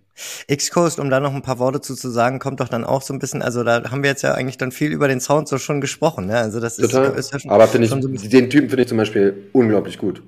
X-Coast, 0.49 0.99
um 0.99 1.11
da 1.11 1.21
noch 1.21 1.35
ein 1.35 1.43
paar 1.43 1.59
Worte 1.59 1.81
zu, 1.81 1.95
zu 1.95 2.11
sagen, 2.11 2.39
kommt 2.39 2.61
doch 2.61 2.69
dann 2.69 2.85
auch 2.85 3.03
so 3.03 3.15
ein 3.15 3.21
bisschen, 3.21 3.43
also 3.43 3.63
da 3.63 3.91
haben 3.91 4.03
wir 4.03 4.11
jetzt 4.11 4.23
ja 4.23 4.35
eigentlich 4.35 4.59
dann 4.59 4.73
viel 4.73 4.91
über 4.91 5.07
den 5.07 5.21
Sound 5.21 5.49
so 5.49 5.59
schon 5.59 5.81
gesprochen, 5.81 6.27
ne? 6.27 6.39
Also 6.39 6.59
das 6.59 6.79
ist, 6.79 6.91
Total. 6.91 7.13
ist 7.17 7.33
ja 7.33 7.39
schon, 7.39 7.51
Aber 7.51 7.69
finde 7.69 7.87
ich, 7.87 7.91
so 7.91 8.29
den 8.29 8.51
Typen 8.51 8.69
finde 8.69 8.83
ich 8.83 8.89
zum 8.89 8.99
Beispiel 8.99 9.49
unglaublich 9.53 9.99
gut. 9.99 10.23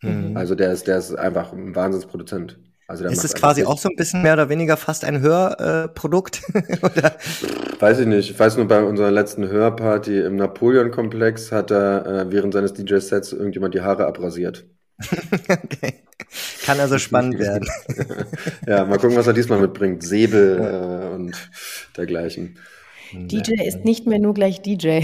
Mhm. 0.00 0.36
Also 0.36 0.54
der 0.54 0.72
ist, 0.72 0.86
der 0.86 0.98
ist 0.98 1.14
einfach 1.14 1.52
ein 1.52 1.74
Wahnsinnsproduzent. 1.74 2.58
Also 2.86 3.06
ist 3.06 3.24
es 3.24 3.32
quasi 3.34 3.64
auch 3.64 3.78
so 3.78 3.88
ein 3.88 3.96
bisschen 3.96 4.22
mehr 4.22 4.34
oder 4.34 4.50
weniger 4.50 4.76
fast 4.76 5.04
ein 5.04 5.20
Hörprodukt? 5.20 6.42
Äh, 6.54 7.80
Weiß 7.80 7.98
ich 7.98 8.06
nicht. 8.06 8.30
Ich 8.30 8.38
weiß 8.38 8.56
nur, 8.56 8.68
bei 8.68 8.82
unserer 8.82 9.10
letzten 9.10 9.48
Hörparty 9.48 10.20
im 10.20 10.36
Napoleon-Komplex 10.36 11.50
hat 11.50 11.70
er 11.70 12.06
äh, 12.06 12.32
während 12.32 12.54
seines 12.54 12.72
DJ-Sets 12.72 13.32
irgendjemand 13.32 13.74
die 13.74 13.80
Haare 13.80 14.06
abrasiert. 14.06 14.64
okay. 15.48 15.94
Kann 16.64 16.80
also 16.80 16.98
spannend 16.98 17.38
werden. 17.38 17.68
ja, 18.66 18.84
mal 18.84 18.98
gucken, 18.98 19.16
was 19.16 19.26
er 19.26 19.32
diesmal 19.32 19.60
mitbringt. 19.60 20.02
Säbel 20.02 20.58
äh, 20.58 21.14
und 21.14 21.50
dergleichen. 21.96 22.58
DJ 23.12 23.54
ist 23.64 23.84
nicht 23.84 24.06
mehr 24.06 24.18
nur 24.18 24.34
gleich 24.34 24.62
DJ. 24.62 25.02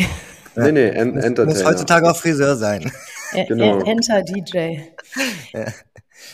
Nee, 0.56 0.72
nee, 0.72 0.88
en 0.88 1.14
muss, 1.14 1.46
muss 1.46 1.64
heutzutage 1.64 2.10
auch 2.10 2.16
Friseur 2.16 2.56
sein. 2.56 2.90
genau. 3.48 3.80
Enter 3.80 4.22
DJ. 4.22 4.78
Ja. 5.52 5.66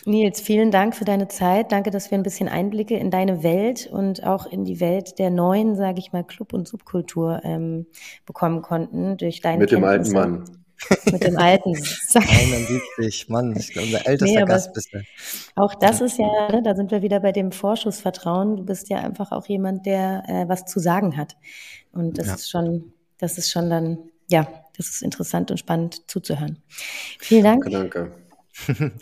Nils, 0.05 0.41
vielen 0.41 0.71
Dank 0.71 0.95
für 0.95 1.05
deine 1.05 1.29
Zeit. 1.29 1.73
Danke, 1.73 1.91
dass 1.91 2.11
wir 2.11 2.19
ein 2.19 2.23
bisschen 2.23 2.49
Einblicke 2.49 2.97
in 2.97 3.11
deine 3.11 3.43
Welt 3.43 3.89
und 3.91 4.25
auch 4.25 4.47
in 4.47 4.65
die 4.65 4.81
Welt 4.81 5.19
der 5.19 5.31
neuen, 5.31 5.77
sage 5.77 5.99
ich 5.99 6.13
mal, 6.13 6.25
Club- 6.25 6.53
und 6.53 6.69
Subkultur 6.69 7.41
ähm, 7.45 7.87
bekommen 8.27 8.63
konnten 8.63 9.17
durch 9.17 9.41
deine 9.41 9.59
Mit 9.59 9.71
dem 9.71 9.85
alten 9.85 10.13
Mann. 10.13 10.45
Mit 11.11 11.25
dem 11.25 11.39
alten. 11.39 11.75
71, 12.15 13.29
Mann, 13.29 13.57
ich 13.57 13.73
glaube, 13.73 13.89
unser 13.89 14.07
ältester 14.07 14.41
nee, 14.41 14.47
Gast 14.47 14.73
bist 14.73 14.93
du. 14.93 15.03
Auch 15.55 15.75
das 15.75 16.01
ist 16.01 16.19
ja, 16.19 16.51
ne, 16.53 16.63
da 16.63 16.75
sind 16.75 16.91
wir 16.91 17.03
wieder 17.03 17.21
bei 17.21 17.33
dem 17.33 17.53
Vorschussvertrauen. 17.53 18.57
Du 18.57 18.65
bist 18.65 18.89
ja 18.89 18.99
einfach 18.99 19.33
auch 19.33 19.47
jemand, 19.47 19.87
der 19.87 20.23
äh, 20.29 20.49
was 20.49 20.67
zu 20.67 20.79
sagen 20.79 21.17
hat. 21.17 21.37
Und 21.93 22.19
das 22.19 22.27
ja. 22.27 22.35
ist 22.35 22.51
schon, 22.51 22.93
das 23.19 23.39
ist 23.39 23.51
schon 23.51 23.71
dann, 23.71 23.99
ja, 24.29 24.47
das 24.77 24.89
ist 24.89 25.03
interessant 25.03 25.51
und 25.51 25.59
spannend 25.59 26.11
zuzuhören. 26.11 26.63
Vielen 27.19 27.45
Dank. 27.45 27.65
Danke, 27.71 28.13
danke. 28.69 28.93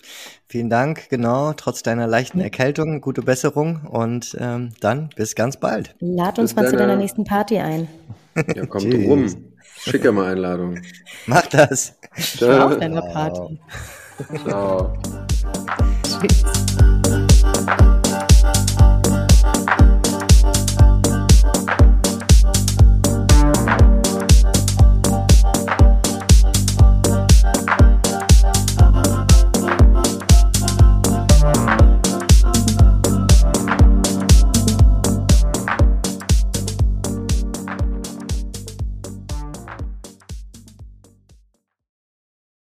Vielen 0.48 0.70
Dank, 0.70 1.08
genau, 1.08 1.52
trotz 1.52 1.82
deiner 1.82 2.06
leichten 2.06 2.40
Erkältung, 2.40 3.00
gute 3.00 3.22
Besserung 3.22 3.86
und 3.86 4.36
ähm, 4.40 4.70
dann 4.80 5.10
bis 5.16 5.34
ganz 5.34 5.58
bald. 5.58 5.94
Lad 6.00 6.38
uns 6.38 6.54
bis 6.54 6.62
mal 6.62 6.70
zu 6.70 6.76
deiner 6.76 6.96
nächsten 6.96 7.24
Party 7.24 7.58
ein. 7.58 7.88
Ja, 8.54 8.66
kommt 8.66 8.92
rum. 9.06 9.53
Schicke 9.84 10.12
mal 10.12 10.32
Einladung. 10.32 10.80
Mach 11.26 11.46
das. 11.46 11.94
Ciao. 12.16 12.68
Auf 12.68 12.78
deiner 12.78 13.02
Party. 13.02 13.60
Ciao. 14.46 14.96
Tschüss. 16.20 16.44